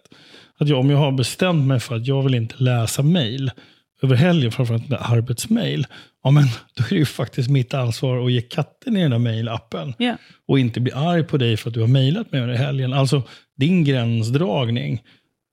Att 0.59 0.69
jag, 0.69 0.79
om 0.79 0.89
jag 0.89 0.97
har 0.97 1.11
bestämt 1.11 1.67
mig 1.67 1.79
för 1.79 1.95
att 1.95 2.07
jag 2.07 2.23
vill 2.23 2.35
inte 2.35 2.55
läsa 2.57 3.03
mejl 3.03 3.51
över 4.01 4.15
helgen, 4.15 4.51
framförallt 4.51 4.91
arbetsmejl, 4.91 5.85
ja, 6.23 6.31
men 6.31 6.43
då 6.77 6.83
är 6.83 6.89
det 6.89 6.95
ju 6.95 7.05
faktiskt 7.05 7.49
mitt 7.49 7.73
ansvar 7.73 8.25
att 8.25 8.31
ge 8.31 8.41
katten 8.41 8.97
i 8.97 9.01
den 9.01 9.11
där 9.11 9.17
mejlappen. 9.17 9.93
Yeah. 9.99 10.17
Och 10.47 10.59
inte 10.59 10.79
bli 10.79 10.91
arg 10.91 11.23
på 11.23 11.37
dig 11.37 11.57
för 11.57 11.69
att 11.69 11.73
du 11.73 11.79
har 11.79 11.87
mejlat 11.87 12.31
mig 12.31 12.41
under 12.41 12.55
helgen. 12.55 12.93
Alltså, 12.93 13.23
din 13.57 13.83
gränsdragning 13.83 15.01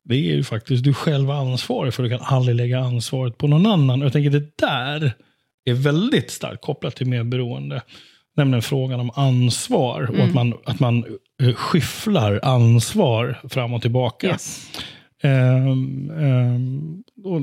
det 0.04 0.14
är 0.14 0.34
ju 0.34 0.42
faktiskt 0.42 0.84
du 0.84 0.94
själv 0.94 1.30
ansvarig 1.30 1.94
för. 1.94 2.02
Du 2.02 2.08
kan 2.08 2.20
aldrig 2.22 2.56
lägga 2.56 2.80
ansvaret 2.80 3.38
på 3.38 3.46
någon 3.46 3.66
annan. 3.66 4.00
Jag 4.00 4.12
tänker 4.12 4.30
det 4.30 4.56
där 4.56 5.12
är 5.64 5.74
väldigt 5.74 6.30
starkt 6.30 6.62
kopplat 6.62 6.96
till 6.96 7.06
medberoende. 7.06 7.82
Nämligen 8.36 8.62
frågan 8.62 9.00
om 9.00 9.10
ansvar 9.14 10.02
mm. 10.02 10.20
och 10.20 10.26
att 10.26 10.34
man, 10.34 10.54
att 10.64 10.80
man 10.80 11.04
uh, 11.42 11.54
skyfflar 11.54 12.40
ansvar 12.42 13.40
fram 13.48 13.74
och 13.74 13.82
tillbaka. 13.82 14.26
Yes. 14.26 14.70
Um, 15.22 16.10
um, 16.10 17.02
och, 17.24 17.40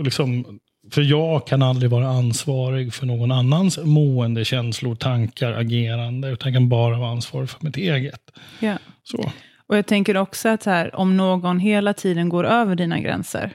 och 0.00 0.04
liksom, 0.04 0.58
för 0.92 1.02
jag 1.02 1.46
kan 1.46 1.62
aldrig 1.62 1.90
vara 1.90 2.08
ansvarig 2.08 2.94
för 2.94 3.06
någon 3.06 3.32
annans 3.32 3.78
mående, 3.84 4.44
känslor, 4.44 4.94
tankar, 4.94 5.52
agerande. 5.52 6.28
Utan 6.28 6.52
jag 6.52 6.60
kan 6.60 6.68
bara 6.68 6.98
vara 6.98 7.10
ansvarig 7.10 7.50
för 7.50 7.64
mitt 7.64 7.76
eget. 7.76 8.30
Yeah. 8.60 8.78
Så. 9.02 9.32
Och 9.66 9.76
jag 9.76 9.86
tänker 9.86 10.16
också 10.16 10.48
att 10.48 10.64
här, 10.64 10.94
om 10.94 11.16
någon 11.16 11.58
hela 11.58 11.94
tiden 11.94 12.28
går 12.28 12.44
över 12.44 12.76
dina 12.76 13.00
gränser, 13.00 13.52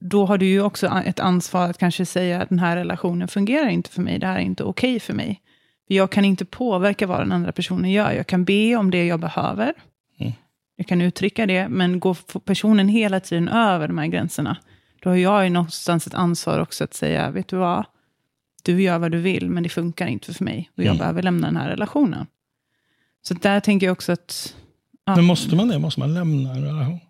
då 0.00 0.26
har 0.26 0.38
du 0.38 0.46
ju 0.46 0.62
också 0.62 0.86
ett 1.06 1.20
ansvar 1.20 1.70
att 1.70 1.78
kanske 1.78 2.06
säga 2.06 2.42
att 2.42 2.48
den 2.48 2.58
här 2.58 2.76
relationen 2.76 3.28
fungerar 3.28 3.68
inte 3.68 3.90
för 3.90 4.02
mig, 4.02 4.18
det 4.18 4.26
här 4.26 4.36
är 4.36 4.40
inte 4.40 4.64
okej 4.64 4.90
okay 4.90 5.00
för 5.00 5.14
mig. 5.14 5.40
För 5.88 5.94
jag 5.94 6.10
kan 6.10 6.24
inte 6.24 6.44
påverka 6.44 7.06
vad 7.06 7.20
den 7.20 7.32
andra 7.32 7.52
personen 7.52 7.90
gör. 7.90 8.12
Jag 8.12 8.26
kan 8.26 8.44
be 8.44 8.76
om 8.76 8.90
det 8.90 9.06
jag 9.06 9.20
behöver. 9.20 9.72
Mm. 10.20 10.32
Jag 10.76 10.86
kan 10.86 11.00
uttrycka 11.00 11.46
det, 11.46 11.68
men 11.68 12.00
går 12.00 12.40
personen 12.40 12.88
hela 12.88 13.20
tiden 13.20 13.48
över 13.48 13.88
de 13.88 13.98
här 13.98 14.06
gränserna, 14.06 14.56
då 15.04 15.10
har 15.10 15.16
jag 15.16 15.44
ju 15.44 15.50
någonstans 15.50 16.06
ett 16.06 16.14
ansvar 16.14 16.58
också 16.58 16.84
att 16.84 16.94
säga, 16.94 17.30
vet 17.30 17.48
du 17.48 17.56
vad? 17.56 17.84
Du 18.62 18.82
gör 18.82 18.98
vad 18.98 19.12
du 19.12 19.18
vill, 19.18 19.50
men 19.50 19.62
det 19.62 19.68
funkar 19.68 20.06
inte 20.06 20.34
för 20.34 20.44
mig. 20.44 20.70
Och 20.76 20.82
jag 20.82 20.86
mm. 20.86 20.98
behöver 20.98 21.22
lämna 21.22 21.46
den 21.46 21.56
här 21.56 21.68
relationen. 21.68 22.26
Så 23.22 23.34
där 23.34 23.60
tänker 23.60 23.86
jag 23.86 23.92
också 23.92 24.12
att 24.12 24.54
Ja. 25.06 25.16
Men 25.16 25.24
måste 25.24 25.56
man 25.56 25.68
det? 25.68 25.78
Måste 25.78 26.00
man 26.00 26.14
lämna 26.14 26.50
en 26.50 26.64
relation? 26.64 27.00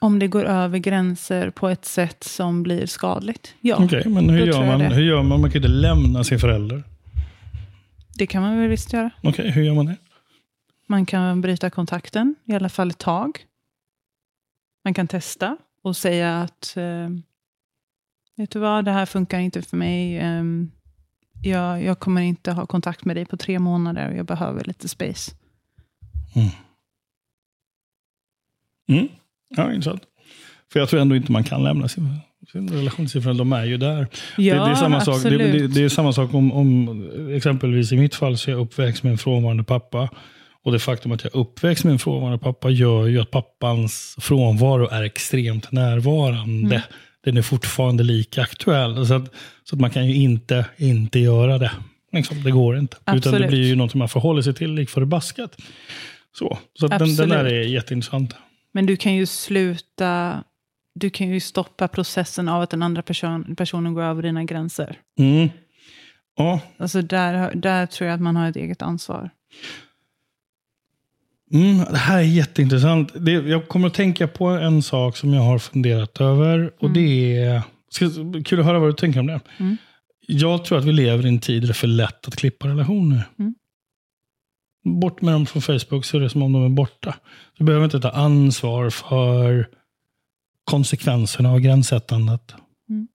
Om 0.00 0.18
det 0.18 0.28
går 0.28 0.44
över 0.44 0.78
gränser 0.78 1.50
på 1.50 1.68
ett 1.68 1.84
sätt 1.84 2.24
som 2.24 2.62
blir 2.62 2.86
skadligt. 2.86 3.54
Ja. 3.60 3.74
Okej, 3.74 4.00
okay, 4.00 4.12
men 4.12 4.30
hur 4.30 4.46
gör, 4.46 4.66
man, 4.66 4.80
hur 4.80 5.04
gör 5.04 5.22
man? 5.22 5.40
Man 5.40 5.50
kan 5.50 5.56
inte 5.56 5.68
lämna 5.68 6.24
sin 6.24 6.38
förälder. 6.38 6.84
Det 8.14 8.26
kan 8.26 8.42
man 8.42 8.60
väl 8.60 8.68
visst 8.68 8.92
göra. 8.92 9.10
Okej, 9.18 9.30
okay, 9.30 9.50
hur 9.50 9.62
gör 9.62 9.74
man 9.74 9.86
det? 9.86 9.96
Man 10.86 11.06
kan 11.06 11.40
bryta 11.40 11.70
kontakten, 11.70 12.34
i 12.44 12.54
alla 12.54 12.68
fall 12.68 12.90
ett 12.90 12.98
tag. 12.98 13.38
Man 14.84 14.94
kan 14.94 15.08
testa 15.08 15.56
och 15.82 15.96
säga 15.96 16.42
att 16.42 16.76
eh, 16.76 17.08
vet 18.36 18.50
du 18.50 18.58
vad, 18.58 18.84
det 18.84 18.90
här 18.90 19.06
funkar 19.06 19.38
inte 19.38 19.62
för 19.62 19.76
mig. 19.76 20.18
Eh, 20.18 20.44
jag, 21.42 21.82
jag 21.82 21.98
kommer 21.98 22.22
inte 22.22 22.52
ha 22.52 22.66
kontakt 22.66 23.04
med 23.04 23.16
dig 23.16 23.24
på 23.26 23.36
tre 23.36 23.58
månader 23.58 24.10
och 24.10 24.16
jag 24.16 24.26
behöver 24.26 24.64
lite 24.64 24.88
space. 24.88 25.34
Mm. 26.34 26.48
Mm. 28.88 29.08
Ja, 29.48 29.72
intressant. 29.72 30.02
För 30.72 30.80
jag 30.80 30.88
tror 30.88 31.00
ändå 31.00 31.16
inte 31.16 31.32
man 31.32 31.44
kan 31.44 31.64
lämna 31.64 31.88
sin, 31.88 32.18
sin 32.52 33.22
förälder. 33.22 33.34
De 33.34 33.52
är 33.52 33.64
ju 33.64 33.76
där. 33.76 34.06
Ja, 34.36 34.54
det, 34.54 34.60
det, 34.60 34.70
är 34.70 34.74
samma 34.74 34.96
absolut. 34.96 35.22
sak, 35.22 35.30
det, 35.30 35.38
det, 35.38 35.66
det, 35.66 35.84
är 35.84 35.88
samma 35.88 36.12
sak 36.12 36.34
om, 36.34 36.52
om, 36.52 37.30
exempelvis 37.36 37.92
i 37.92 37.96
mitt 37.96 38.14
fall 38.14 38.38
så 38.38 38.50
är 38.50 38.52
jag 38.52 38.60
uppväxt 38.60 39.02
med 39.02 39.10
en 39.10 39.18
frånvarande 39.18 39.64
pappa. 39.64 40.08
Och 40.64 40.72
det 40.72 40.78
faktum 40.78 41.12
att 41.12 41.24
jag 41.24 41.34
är 41.34 41.40
uppväxt 41.40 41.84
med 41.84 41.92
en 41.92 41.98
frånvarande 41.98 42.38
pappa 42.38 42.70
gör 42.70 43.06
ju 43.06 43.20
att 43.20 43.30
pappans 43.30 44.16
frånvaro 44.20 44.88
är 44.88 45.02
extremt 45.02 45.72
närvarande. 45.72 46.76
Mm 46.76 46.82
den 47.24 47.36
är 47.36 47.42
fortfarande 47.42 48.02
lika 48.02 48.42
aktuell. 48.42 49.06
Så 49.06 49.14
att, 49.14 49.34
så 49.64 49.76
att 49.76 49.80
man 49.80 49.90
kan 49.90 50.06
ju 50.06 50.14
inte 50.14 50.66
inte 50.76 51.18
göra 51.18 51.58
det. 51.58 51.72
Liksom, 52.12 52.42
det 52.42 52.50
går 52.50 52.78
inte. 52.78 52.96
Absolut. 53.04 53.26
Utan 53.26 53.40
det 53.40 53.48
blir 53.48 53.66
ju 53.66 53.76
något 53.76 53.94
man 53.94 54.08
förhåller 54.08 54.42
sig 54.42 54.54
till 54.54 54.74
lik 54.74 54.90
förbaskat. 54.90 55.56
Så, 56.32 56.58
så 56.74 56.88
den, 56.88 57.16
den 57.16 57.28
där 57.28 57.44
är 57.44 57.62
jätteintressant. 57.62 58.36
Men 58.72 58.86
du 58.86 58.96
kan 58.96 59.14
ju 59.14 59.26
sluta, 59.26 60.44
du 60.94 61.10
kan 61.10 61.28
ju 61.28 61.40
stoppa 61.40 61.88
processen 61.88 62.48
av 62.48 62.62
att 62.62 62.70
den 62.70 62.82
andra 62.82 63.02
person, 63.02 63.56
personen 63.56 63.94
går 63.94 64.02
över 64.02 64.22
dina 64.22 64.44
gränser. 64.44 64.98
Mm. 65.18 65.48
Ja. 66.36 66.60
Alltså 66.76 67.02
där, 67.02 67.54
där 67.54 67.86
tror 67.86 68.08
jag 68.08 68.14
att 68.14 68.20
man 68.20 68.36
har 68.36 68.48
ett 68.48 68.56
eget 68.56 68.82
ansvar. 68.82 69.30
Mm, 71.52 71.78
det 71.78 71.98
här 71.98 72.18
är 72.18 72.22
jätteintressant. 72.22 73.12
Det, 73.14 73.32
jag 73.32 73.68
kommer 73.68 73.86
att 73.86 73.94
tänka 73.94 74.28
på 74.28 74.46
en 74.46 74.82
sak 74.82 75.16
som 75.16 75.34
jag 75.34 75.42
har 75.42 75.58
funderat 75.58 76.20
över. 76.20 76.72
Och 76.78 76.88
mm. 76.88 76.94
det 76.94 77.36
är... 77.38 77.62
Ska, 77.90 78.10
kul 78.44 78.60
att 78.60 78.66
höra 78.66 78.78
vad 78.78 78.88
du 78.88 78.92
tänker 78.92 79.20
om 79.20 79.26
det. 79.26 79.40
Mm. 79.56 79.76
Jag 80.26 80.64
tror 80.64 80.78
att 80.78 80.84
vi 80.84 80.92
lever 80.92 81.26
i 81.26 81.28
en 81.28 81.40
tid 81.40 81.62
där 81.62 81.66
det 81.66 81.72
är 81.72 81.74
för 81.74 81.86
lätt 81.86 82.28
att 82.28 82.36
klippa 82.36 82.68
relationer. 82.68 83.28
Mm. 83.38 83.54
Bort 85.00 85.22
med 85.22 85.34
dem 85.34 85.46
från 85.46 85.62
Facebook 85.62 86.04
så 86.04 86.16
är 86.16 86.20
det 86.20 86.30
som 86.30 86.42
om 86.42 86.52
de 86.52 86.64
är 86.64 86.68
borta. 86.68 87.14
Du 87.58 87.64
behöver 87.64 87.84
inte 87.84 88.00
ta 88.00 88.10
ansvar 88.10 88.90
för 88.90 89.68
konsekvenserna 90.64 91.52
av 91.52 91.60
gränssättandet. 91.60 92.54
Mm. 92.88 93.08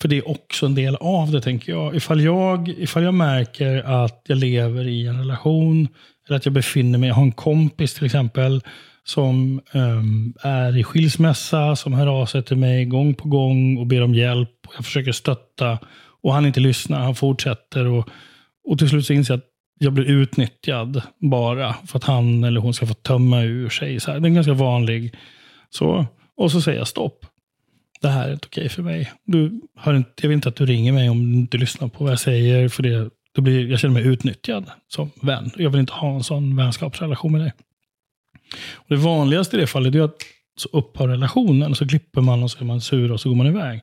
För 0.00 0.08
det 0.08 0.16
är 0.16 0.28
också 0.28 0.66
en 0.66 0.74
del 0.74 0.96
av 0.96 1.30
det, 1.30 1.40
tänker 1.40 1.72
jag. 1.72 1.96
Ifall, 1.96 2.20
jag. 2.20 2.68
ifall 2.68 3.02
jag 3.02 3.14
märker 3.14 3.82
att 4.04 4.22
jag 4.26 4.38
lever 4.38 4.86
i 4.88 5.06
en 5.06 5.18
relation 5.18 5.88
eller 6.28 6.36
att 6.36 6.44
jag 6.44 6.54
befinner 6.54 6.98
mig, 6.98 7.08
jag 7.08 7.14
har 7.14 7.22
en 7.22 7.32
kompis 7.32 7.94
till 7.94 8.06
exempel 8.06 8.60
som 9.04 9.60
um, 9.72 10.34
är 10.42 10.76
i 10.76 10.84
skilsmässa, 10.84 11.76
som 11.76 11.92
hör 11.92 12.06
av 12.06 12.26
sig 12.26 12.42
till 12.42 12.56
mig 12.56 12.84
gång 12.84 13.14
på 13.14 13.28
gång 13.28 13.76
och 13.78 13.86
ber 13.86 14.02
om 14.02 14.14
hjälp. 14.14 14.50
Jag 14.76 14.84
försöker 14.84 15.12
stötta 15.12 15.78
och 16.22 16.34
han 16.34 16.46
inte 16.46 16.60
lyssnar, 16.60 17.00
han 17.00 17.14
fortsätter. 17.14 17.86
Och, 17.86 18.08
och 18.64 18.78
till 18.78 18.88
slut 18.88 19.06
så 19.06 19.12
inser 19.12 19.34
jag 19.34 19.38
att 19.38 19.50
jag 19.78 19.92
blir 19.92 20.04
utnyttjad 20.04 21.02
bara 21.18 21.74
för 21.86 21.98
att 21.98 22.04
han 22.04 22.44
eller 22.44 22.60
hon 22.60 22.74
ska 22.74 22.86
få 22.86 22.94
tömma 22.94 23.42
ur 23.42 23.68
sig. 23.68 24.00
Så 24.00 24.12
här. 24.12 24.20
Det 24.20 24.28
är 24.28 24.30
ganska 24.30 24.52
vanlig. 24.52 25.14
Så, 25.70 26.06
och 26.36 26.52
så 26.52 26.60
säger 26.60 26.78
jag 26.78 26.88
stopp. 26.88 27.26
Det 28.00 28.08
här 28.08 28.28
är 28.28 28.32
inte 28.32 28.46
okej 28.46 28.68
för 28.68 28.82
mig. 28.82 29.12
Du 29.24 29.60
hör 29.76 29.94
inte, 29.94 30.10
jag 30.20 30.28
vill 30.28 30.36
inte 30.36 30.48
att 30.48 30.56
du 30.56 30.66
ringer 30.66 30.92
mig 30.92 31.10
om 31.10 31.32
du 31.32 31.38
inte 31.38 31.58
lyssnar 31.58 31.88
på 31.88 32.04
vad 32.04 32.12
jag 32.12 32.20
säger. 32.20 32.68
För 32.68 32.82
det 32.82 33.10
då 33.34 33.42
blir, 33.42 33.70
jag 33.70 33.78
känner 33.78 33.94
mig 33.94 34.06
utnyttjad 34.06 34.70
som 34.88 35.10
vän. 35.22 35.50
Jag 35.56 35.70
vill 35.70 35.80
inte 35.80 35.92
ha 35.92 36.14
en 36.14 36.24
sån 36.24 36.56
vänskapsrelation 36.56 37.32
med 37.32 37.40
dig. 37.40 37.52
Och 38.74 38.86
det 38.88 38.96
vanligaste 38.96 39.56
i 39.56 39.60
det 39.60 39.66
fallet 39.66 39.94
är 39.94 40.00
att 40.00 40.22
så 40.56 40.68
upphör 40.72 41.08
relationen 41.08 41.70
och 41.70 41.76
så 41.76 41.88
klipper 41.88 42.20
man 42.20 42.42
och 42.42 42.50
så 42.50 42.58
är 42.58 42.64
man 42.64 42.80
sur 42.80 43.12
och 43.12 43.20
så 43.20 43.28
går 43.28 43.36
man 43.36 43.46
iväg. 43.46 43.80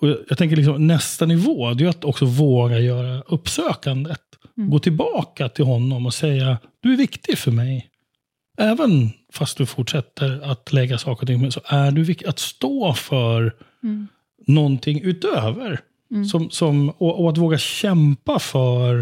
Och 0.00 0.08
jag 0.28 0.38
tänker 0.38 0.56
liksom, 0.56 0.86
nästa 0.86 1.26
nivå 1.26 1.74
det 1.74 1.84
är 1.84 1.88
att 1.88 2.04
också 2.04 2.24
våga 2.24 2.78
göra 2.78 3.20
uppsökandet. 3.20 4.22
Mm. 4.56 4.70
Gå 4.70 4.78
tillbaka 4.78 5.48
till 5.48 5.64
honom 5.64 6.06
och 6.06 6.14
säga, 6.14 6.58
du 6.80 6.92
är 6.92 6.96
viktig 6.96 7.38
för 7.38 7.50
mig. 7.50 7.88
Även 8.58 9.10
fast 9.32 9.58
du 9.58 9.66
fortsätter 9.66 10.40
att 10.50 10.72
lägga 10.72 10.98
saker 10.98 11.22
och 11.22 11.26
ting 11.26 11.52
så 11.52 11.60
är 11.64 11.90
du 11.90 12.02
viktig. 12.02 12.26
Att 12.26 12.38
stå 12.38 12.94
för 12.94 13.54
mm. 13.82 14.08
någonting 14.46 15.00
utöver 15.02 15.80
Mm. 16.10 16.24
Som, 16.24 16.50
som, 16.50 16.90
och, 16.90 17.22
och 17.22 17.30
att 17.30 17.38
våga 17.38 17.58
kämpa 17.58 18.38
för 18.38 18.98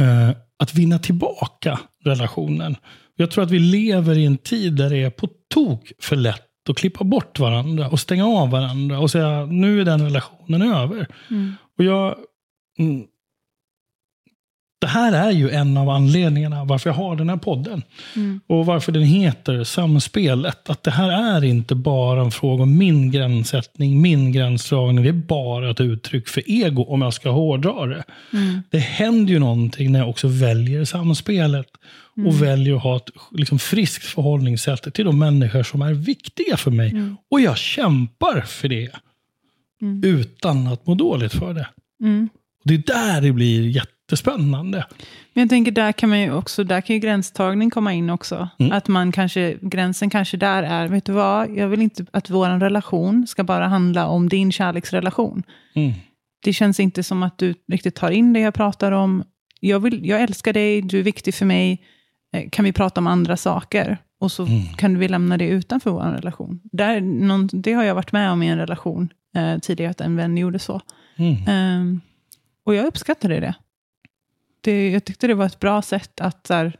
eh, 0.00 0.30
att 0.58 0.74
vinna 0.74 0.98
tillbaka 0.98 1.80
relationen. 2.04 2.76
Jag 3.16 3.30
tror 3.30 3.44
att 3.44 3.50
vi 3.50 3.58
lever 3.58 4.18
i 4.18 4.24
en 4.24 4.38
tid 4.38 4.72
där 4.72 4.90
det 4.90 4.96
är 4.96 5.10
på 5.10 5.28
tok 5.54 5.92
för 5.98 6.16
lätt 6.16 6.46
att 6.68 6.76
klippa 6.76 7.04
bort 7.04 7.38
varandra 7.38 7.88
och 7.88 8.00
stänga 8.00 8.26
av 8.26 8.50
varandra 8.50 8.98
och 8.98 9.10
säga 9.10 9.46
nu 9.46 9.80
är 9.80 9.84
den 9.84 10.04
relationen 10.04 10.62
över. 10.62 11.06
Mm. 11.30 11.54
Och 11.78 11.84
jag, 11.84 12.16
mm, 12.78 13.06
det 14.80 14.86
här 14.86 15.12
är 15.12 15.30
ju 15.30 15.50
en 15.50 15.76
av 15.76 15.88
anledningarna 15.88 16.64
varför 16.64 16.90
jag 16.90 16.94
har 16.94 17.16
den 17.16 17.28
här 17.28 17.36
podden. 17.36 17.82
Mm. 18.16 18.40
Och 18.46 18.66
varför 18.66 18.92
den 18.92 19.02
heter 19.02 19.64
Samspelet. 19.64 20.70
Att 20.70 20.82
det 20.82 20.90
här 20.90 21.36
är 21.36 21.44
inte 21.44 21.74
bara 21.74 22.20
en 22.20 22.30
fråga 22.30 22.62
om 22.62 22.78
min 22.78 23.10
gränssättning, 23.10 24.00
min 24.00 24.32
gränsdragning. 24.32 25.04
Det 25.04 25.10
är 25.10 25.12
bara 25.12 25.70
ett 25.70 25.80
uttryck 25.80 26.28
för 26.28 26.42
ego 26.46 26.82
om 26.82 27.02
jag 27.02 27.14
ska 27.14 27.30
hårdra 27.30 27.86
det. 27.86 28.04
Mm. 28.32 28.62
Det 28.70 28.78
händer 28.78 29.32
ju 29.32 29.38
någonting 29.38 29.92
när 29.92 29.98
jag 29.98 30.08
också 30.08 30.28
väljer 30.28 30.84
samspelet. 30.84 31.66
Och 32.26 32.42
väljer 32.42 32.76
att 32.76 32.82
ha 32.82 32.96
ett 32.96 33.10
liksom, 33.30 33.58
friskt 33.58 34.04
förhållningssätt 34.04 34.94
till 34.94 35.04
de 35.04 35.18
människor 35.18 35.62
som 35.62 35.82
är 35.82 35.94
viktiga 35.94 36.56
för 36.56 36.70
mig. 36.70 36.90
Mm. 36.90 37.16
Och 37.30 37.40
jag 37.40 37.58
kämpar 37.58 38.40
för 38.40 38.68
det. 38.68 38.90
Mm. 39.82 40.04
Utan 40.04 40.66
att 40.66 40.86
må 40.86 40.94
dåligt 40.94 41.32
för 41.32 41.54
det. 41.54 41.68
Mm. 42.00 42.28
Och 42.64 42.68
det 42.68 42.74
är 42.74 42.78
där 42.78 43.20
det 43.20 43.32
blir 43.32 43.68
jättespännande. 44.10 44.84
Men 45.34 45.42
jag 45.42 45.48
tänker, 45.48 45.72
där 45.72 45.92
kan, 45.92 46.08
man 46.08 46.20
ju 46.20 46.32
också, 46.32 46.64
där 46.64 46.80
kan 46.80 46.94
ju 46.96 47.00
gränstagning 47.00 47.70
komma 47.70 47.92
in 47.94 48.10
också. 48.10 48.48
Mm. 48.58 48.72
Att 48.72 48.88
man 48.88 49.12
kanske, 49.12 49.56
gränsen 49.62 50.10
kanske 50.10 50.36
där 50.36 50.62
är, 50.62 50.88
vet 50.88 51.04
du 51.04 51.12
vad, 51.12 51.50
jag 51.56 51.68
vill 51.68 51.82
inte 51.82 52.06
att 52.12 52.30
vår 52.30 52.60
relation 52.60 53.26
ska 53.26 53.44
bara 53.44 53.66
handla 53.68 54.06
om 54.06 54.28
din 54.28 54.52
kärleksrelation. 54.52 55.42
Mm. 55.74 55.92
Det 56.44 56.52
känns 56.52 56.80
inte 56.80 57.02
som 57.02 57.22
att 57.22 57.38
du 57.38 57.54
riktigt 57.72 57.94
tar 57.94 58.10
in 58.10 58.32
det 58.32 58.40
jag 58.40 58.54
pratar 58.54 58.92
om. 58.92 59.24
Jag, 59.60 59.80
vill, 59.80 60.06
jag 60.06 60.22
älskar 60.22 60.52
dig, 60.52 60.82
du 60.82 60.98
är 60.98 61.02
viktig 61.02 61.34
för 61.34 61.46
mig. 61.46 61.82
Eh, 62.32 62.48
Kan 62.50 62.64
vi 62.64 62.72
prata 62.72 63.00
om 63.00 63.06
andra 63.06 63.36
saker? 63.36 63.98
Och 64.20 64.32
så 64.32 64.46
Mm. 64.46 64.62
kan 64.76 64.98
vi 64.98 65.08
lämna 65.08 65.36
det 65.36 65.48
utanför 65.48 65.90
vår 65.90 66.00
relation. 66.02 66.60
Där, 66.72 67.00
någon, 67.00 67.48
det 67.52 67.72
har 67.72 67.84
jag 67.84 67.94
varit 67.94 68.12
med 68.12 68.30
om 68.32 68.42
i 68.42 68.48
en 68.48 68.58
relation 68.58 69.08
eh, 69.36 69.58
tidigare, 69.58 69.90
att 69.90 70.00
en 70.00 70.16
vän 70.16 70.36
gjorde 70.38 70.58
så. 70.58 70.80
Ehm, 71.46 72.00
och 72.66 72.74
jag 72.74 72.86
uppskattade 72.86 73.40
det. 73.40 73.54
Det. 74.62 74.90
Jag 74.90 75.04
tyckte 75.04 75.26
det 75.26 75.34
var 75.34 75.46
ett 75.46 75.60
bra 75.60 75.82
sätt 75.82 76.20
att, 76.20 76.46
så 76.46 76.54
här, 76.54 76.76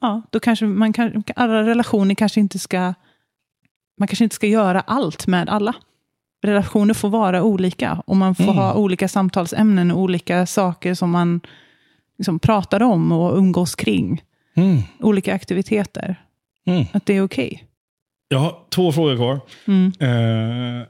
ja, 0.00 0.22
då 0.30 0.40
kanske 0.40 0.66
man 0.66 0.92
kan, 0.92 1.24
alla 1.36 1.62
relationer 1.62 2.14
kanske 2.14 2.40
inte 2.40 2.58
ska, 2.58 2.94
man 3.98 4.08
kanske 4.08 4.24
inte 4.24 4.36
ska 4.36 4.46
göra 4.46 4.80
allt 4.80 5.26
med 5.26 5.48
alla. 5.48 5.74
Relationer 6.42 6.94
får 6.94 7.08
vara 7.08 7.42
olika 7.42 8.02
och 8.06 8.16
man 8.16 8.34
får 8.34 8.44
Mm. 8.44 8.56
ha 8.56 8.74
olika 8.74 9.08
samtalsämnen 9.08 9.90
och 9.90 9.98
olika 9.98 10.46
saker 10.46 10.94
som 10.94 11.10
man 11.10 11.40
liksom 12.18 12.38
pratar 12.38 12.82
om 12.82 13.12
och 13.12 13.36
umgås 13.38 13.74
kring. 13.74 14.22
Mm. 14.56 14.78
Olika 15.00 15.34
aktiviteter. 15.34 16.16
Mm. 16.66 16.84
Att 16.92 17.06
det 17.06 17.16
är 17.16 17.22
okej. 17.22 17.64
Jag 18.28 18.38
har 18.38 18.56
två 18.70 18.92
frågor 18.92 19.16
kvar. 19.16 19.40
Mm. 19.66 19.92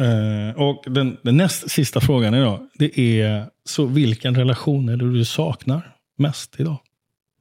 Eh, 0.00 0.56
och 0.56 0.84
den, 0.86 1.16
den 1.22 1.36
näst 1.36 1.70
sista 1.70 2.00
frågan 2.00 2.34
idag, 2.34 2.68
det 2.74 3.00
är 3.00 3.50
så 3.64 3.86
vilken 3.86 4.34
relation 4.34 4.88
är 4.88 4.96
det 4.96 5.12
du 5.12 5.24
saknar 5.24 5.96
mest 6.16 6.60
idag? 6.60 6.78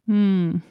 Mm. 0.08 0.62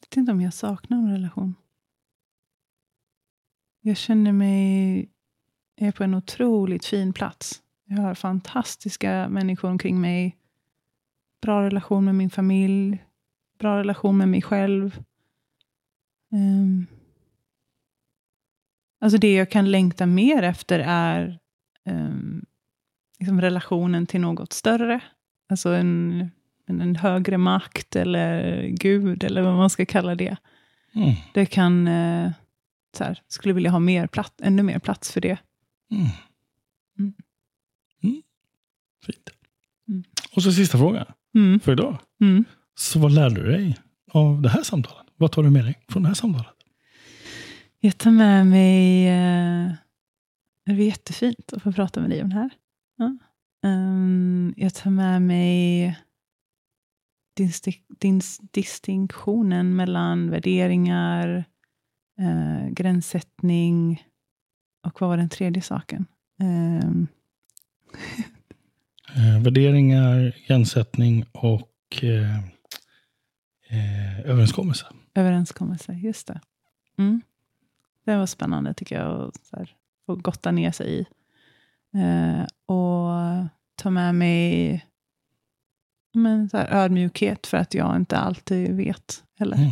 Jag 0.00 0.08
vet 0.10 0.16
inte 0.16 0.32
om 0.32 0.40
jag 0.40 0.54
saknar 0.54 0.98
en 0.98 1.12
relation. 1.12 1.54
Jag 3.80 3.96
känner 3.96 4.32
mig 4.32 5.08
jag 5.78 5.88
är 5.88 5.92
på 5.92 6.04
en 6.04 6.14
otroligt 6.14 6.84
fin 6.84 7.12
plats. 7.12 7.62
Jag 7.84 7.96
har 7.96 8.14
fantastiska 8.14 9.28
människor 9.28 9.70
omkring 9.70 10.00
mig. 10.00 10.36
Bra 11.42 11.62
relation 11.62 12.04
med 12.04 12.14
min 12.14 12.30
familj. 12.30 13.04
Bra 13.58 13.78
relation 13.78 14.16
med 14.16 14.28
mig 14.28 14.42
själv. 14.42 15.02
Ehm. 16.32 16.86
Alltså 19.00 19.18
det 19.18 19.34
jag 19.34 19.50
kan 19.50 19.70
längta 19.70 20.06
mer 20.06 20.42
efter 20.42 20.78
är 20.86 21.38
ehm, 21.84 22.44
liksom 23.18 23.40
relationen 23.40 24.06
till 24.06 24.20
något 24.20 24.52
större. 24.52 25.00
Alltså 25.48 25.68
en, 25.68 26.20
en, 26.66 26.80
en 26.80 26.96
högre 26.96 27.38
makt 27.38 27.96
eller 27.96 28.62
Gud 28.68 29.24
eller 29.24 29.42
vad 29.42 29.54
man 29.56 29.70
ska 29.70 29.86
kalla 29.86 30.14
det. 30.14 30.36
Mm. 30.94 31.14
Det 31.34 31.46
kan, 31.46 31.88
eh, 31.88 32.30
så 32.96 33.04
här, 33.04 33.22
skulle 33.28 33.54
vilja 33.54 33.70
ha 33.70 33.78
mer 33.78 34.06
plats, 34.06 34.34
ännu 34.42 34.62
mer 34.62 34.78
plats 34.78 35.12
för 35.12 35.20
det. 35.20 35.38
Mm. 35.90 36.06
Mm. 36.98 37.12
Mm. 38.02 38.22
Fint. 39.06 39.30
Mm. 39.88 40.04
Och 40.36 40.42
så 40.42 40.52
sista 40.52 40.78
frågan 40.78 41.06
Mm. 41.34 41.60
för 41.60 41.72
idag. 41.72 41.98
Så 42.74 42.98
vad 42.98 43.12
lärde 43.12 43.34
du 43.42 43.50
dig 43.52 43.76
av 44.12 44.42
det 44.42 44.48
här 44.48 44.62
samtalet? 44.62 45.05
Vad 45.16 45.32
tar 45.32 45.42
du 45.42 45.50
med 45.50 45.64
dig 45.64 45.78
från 45.88 46.02
det 46.02 46.08
här 46.08 46.14
samtalet? 46.14 46.54
Jag 47.80 47.98
tar 47.98 48.10
med 48.10 48.46
mig, 48.46 49.06
eh, 49.06 49.72
det 50.64 50.72
är 50.72 50.76
jättefint 50.76 51.52
att 51.52 51.62
få 51.62 51.72
prata 51.72 52.00
med 52.00 52.10
dig 52.10 52.22
om 52.22 52.28
det 52.28 52.34
här. 52.34 52.50
Ja. 52.96 53.16
Ehm, 53.68 54.54
jag 54.56 54.74
tar 54.74 54.90
med 54.90 55.22
mig 55.22 55.96
din, 57.34 57.52
din 57.98 58.20
distinktionen 58.50 59.76
mellan 59.76 60.30
värderingar, 60.30 61.44
eh, 62.18 62.68
gränssättning 62.68 64.06
och 64.86 65.00
vad 65.00 65.10
var 65.10 65.16
den 65.16 65.28
tredje 65.28 65.62
saken? 65.62 66.06
Ehm, 66.40 67.06
Eh, 69.14 69.42
värderingar, 69.42 70.36
gränssättning 70.46 71.24
och 71.32 72.04
överenskommelse. 74.24 74.86
Överenskommelse, 75.16 75.92
just 75.92 76.26
det. 76.26 76.40
Mm. 76.98 77.20
Det 78.04 78.16
var 78.16 78.26
spännande 78.26 78.74
tycker 78.74 79.00
jag 79.02 79.28
att 79.28 79.68
få 80.06 80.14
gotta 80.14 80.50
ner 80.50 80.70
sig 80.70 81.00
i. 81.00 81.06
Eh, 81.98 82.42
och 82.66 83.48
ta 83.76 83.90
med 83.90 84.14
mig 84.14 84.82
men, 86.16 86.48
så 86.48 86.56
här, 86.56 86.68
ödmjukhet 86.70 87.46
för 87.46 87.56
att 87.56 87.74
jag 87.74 87.96
inte 87.96 88.18
alltid 88.18 88.76
vet 88.76 89.24
heller. 89.38 89.56
Mm. 89.56 89.70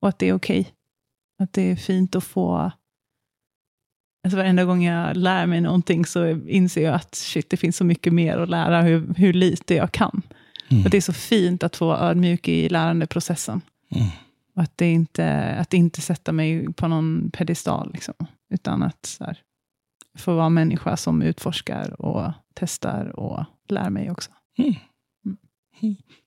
Och 0.00 0.08
att 0.08 0.18
det 0.18 0.28
är 0.28 0.32
okej. 0.32 0.74
Att 1.38 1.52
det 1.52 1.70
är 1.70 1.76
fint 1.76 2.16
att 2.16 2.24
få... 2.24 2.70
Alltså 4.24 4.36
varenda 4.36 4.64
gång 4.64 4.84
jag 4.84 5.16
lär 5.16 5.46
mig 5.46 5.60
någonting 5.60 6.06
så 6.06 6.28
inser 6.30 6.82
jag 6.82 6.94
att 6.94 7.14
shit, 7.14 7.50
det 7.50 7.56
finns 7.56 7.76
så 7.76 7.84
mycket 7.84 8.12
mer 8.12 8.38
att 8.38 8.48
lära, 8.48 8.82
hur, 8.82 9.14
hur 9.16 9.32
lite 9.32 9.74
jag 9.74 9.92
kan. 9.92 10.22
Mm. 10.68 10.84
Och 10.84 10.90
det 10.90 10.96
är 10.96 11.00
så 11.00 11.12
fint 11.12 11.62
att 11.62 11.76
få 11.76 11.86
vara 11.86 11.98
ödmjuk 11.98 12.48
i 12.48 12.68
lärandeprocessen. 12.68 13.60
Mm. 13.90 14.08
Och 14.56 14.62
att, 14.62 14.72
det 14.76 14.92
inte, 14.92 15.54
att 15.58 15.74
inte 15.74 16.00
sätta 16.00 16.32
mig 16.32 16.72
på 16.72 16.88
någon 16.88 17.30
pedestal. 17.30 17.90
Liksom, 17.92 18.14
utan 18.54 18.82
att 18.82 19.06
så 19.06 19.24
här, 19.24 19.38
få 20.18 20.34
vara 20.34 20.48
människa 20.48 20.96
som 20.96 21.22
utforskar 21.22 22.00
och 22.00 22.32
testar 22.54 23.20
och 23.20 23.44
lär 23.68 23.90
mig 23.90 24.10
också. 24.10 24.30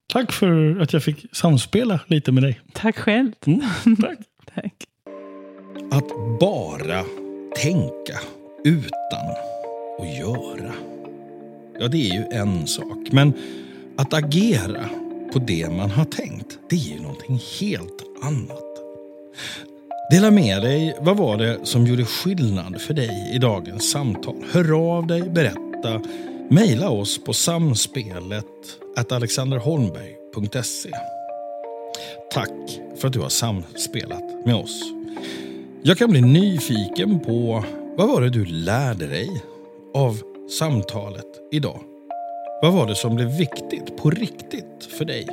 Tack 0.07 0.31
för 0.31 0.79
att 0.79 0.93
jag 0.93 1.03
fick 1.03 1.25
samspela 1.35 1.99
lite 2.07 2.31
med 2.31 2.43
dig. 2.43 2.61
Tack 2.73 2.97
själv. 2.97 3.31
Mm. 3.45 3.61
Tack. 4.01 4.19
Tack. 4.55 4.73
Att 5.91 6.39
bara 6.39 7.03
tänka 7.55 8.19
utan 8.63 9.25
att 9.99 10.17
göra. 10.19 10.73
Ja, 11.79 11.87
det 11.87 11.97
är 11.97 12.13
ju 12.13 12.23
en 12.31 12.67
sak. 12.67 13.11
Men 13.11 13.33
att 13.97 14.13
agera 14.13 14.89
på 15.33 15.39
det 15.39 15.69
man 15.69 15.91
har 15.91 16.05
tänkt, 16.05 16.59
det 16.69 16.75
är 16.75 16.79
ju 16.79 17.01
någonting 17.01 17.41
helt 17.59 18.03
annat. 18.21 18.63
Dela 20.11 20.31
med 20.31 20.61
dig. 20.61 20.97
Vad 20.99 21.17
var 21.17 21.37
det 21.37 21.59
som 21.63 21.87
gjorde 21.87 22.05
skillnad 22.05 22.81
för 22.81 22.93
dig 22.93 23.31
i 23.33 23.37
dagens 23.37 23.91
samtal? 23.91 24.35
Hör 24.51 24.95
av 24.95 25.07
dig, 25.07 25.21
berätta. 25.21 26.01
mejla 26.49 26.89
oss 26.89 27.23
på 27.23 27.33
samspelet 27.33 28.45
alexanderholmberg.se. 29.09 30.89
Tack 32.31 32.79
för 32.97 33.07
att 33.07 33.13
du 33.13 33.19
har 33.19 33.29
samspelat 33.29 34.45
med 34.45 34.55
oss. 34.55 34.81
Jag 35.81 35.97
kan 35.97 36.11
bli 36.11 36.21
nyfiken 36.21 37.19
på 37.19 37.63
vad 37.97 38.07
var 38.07 38.21
det 38.21 38.29
du 38.29 38.45
lärde 38.45 39.07
dig 39.07 39.43
av 39.93 40.21
samtalet 40.59 41.25
idag? 41.51 41.96
Vad 42.61 42.73
var 42.73 42.87
det 42.87 42.95
som 42.95 43.15
blev 43.15 43.27
viktigt 43.37 43.97
på 43.97 44.09
riktigt 44.09 44.83
för 44.97 45.05
dig? 45.05 45.27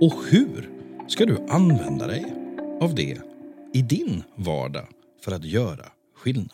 Och 0.00 0.14
hur 0.30 0.70
ska 1.08 1.24
du 1.26 1.46
använda 1.48 2.06
dig 2.06 2.24
av 2.80 2.94
det 2.94 3.18
i 3.72 3.82
din 3.82 4.22
vardag 4.34 4.86
för 5.24 5.32
att 5.32 5.44
göra 5.44 5.84
skillnad? 6.16 6.50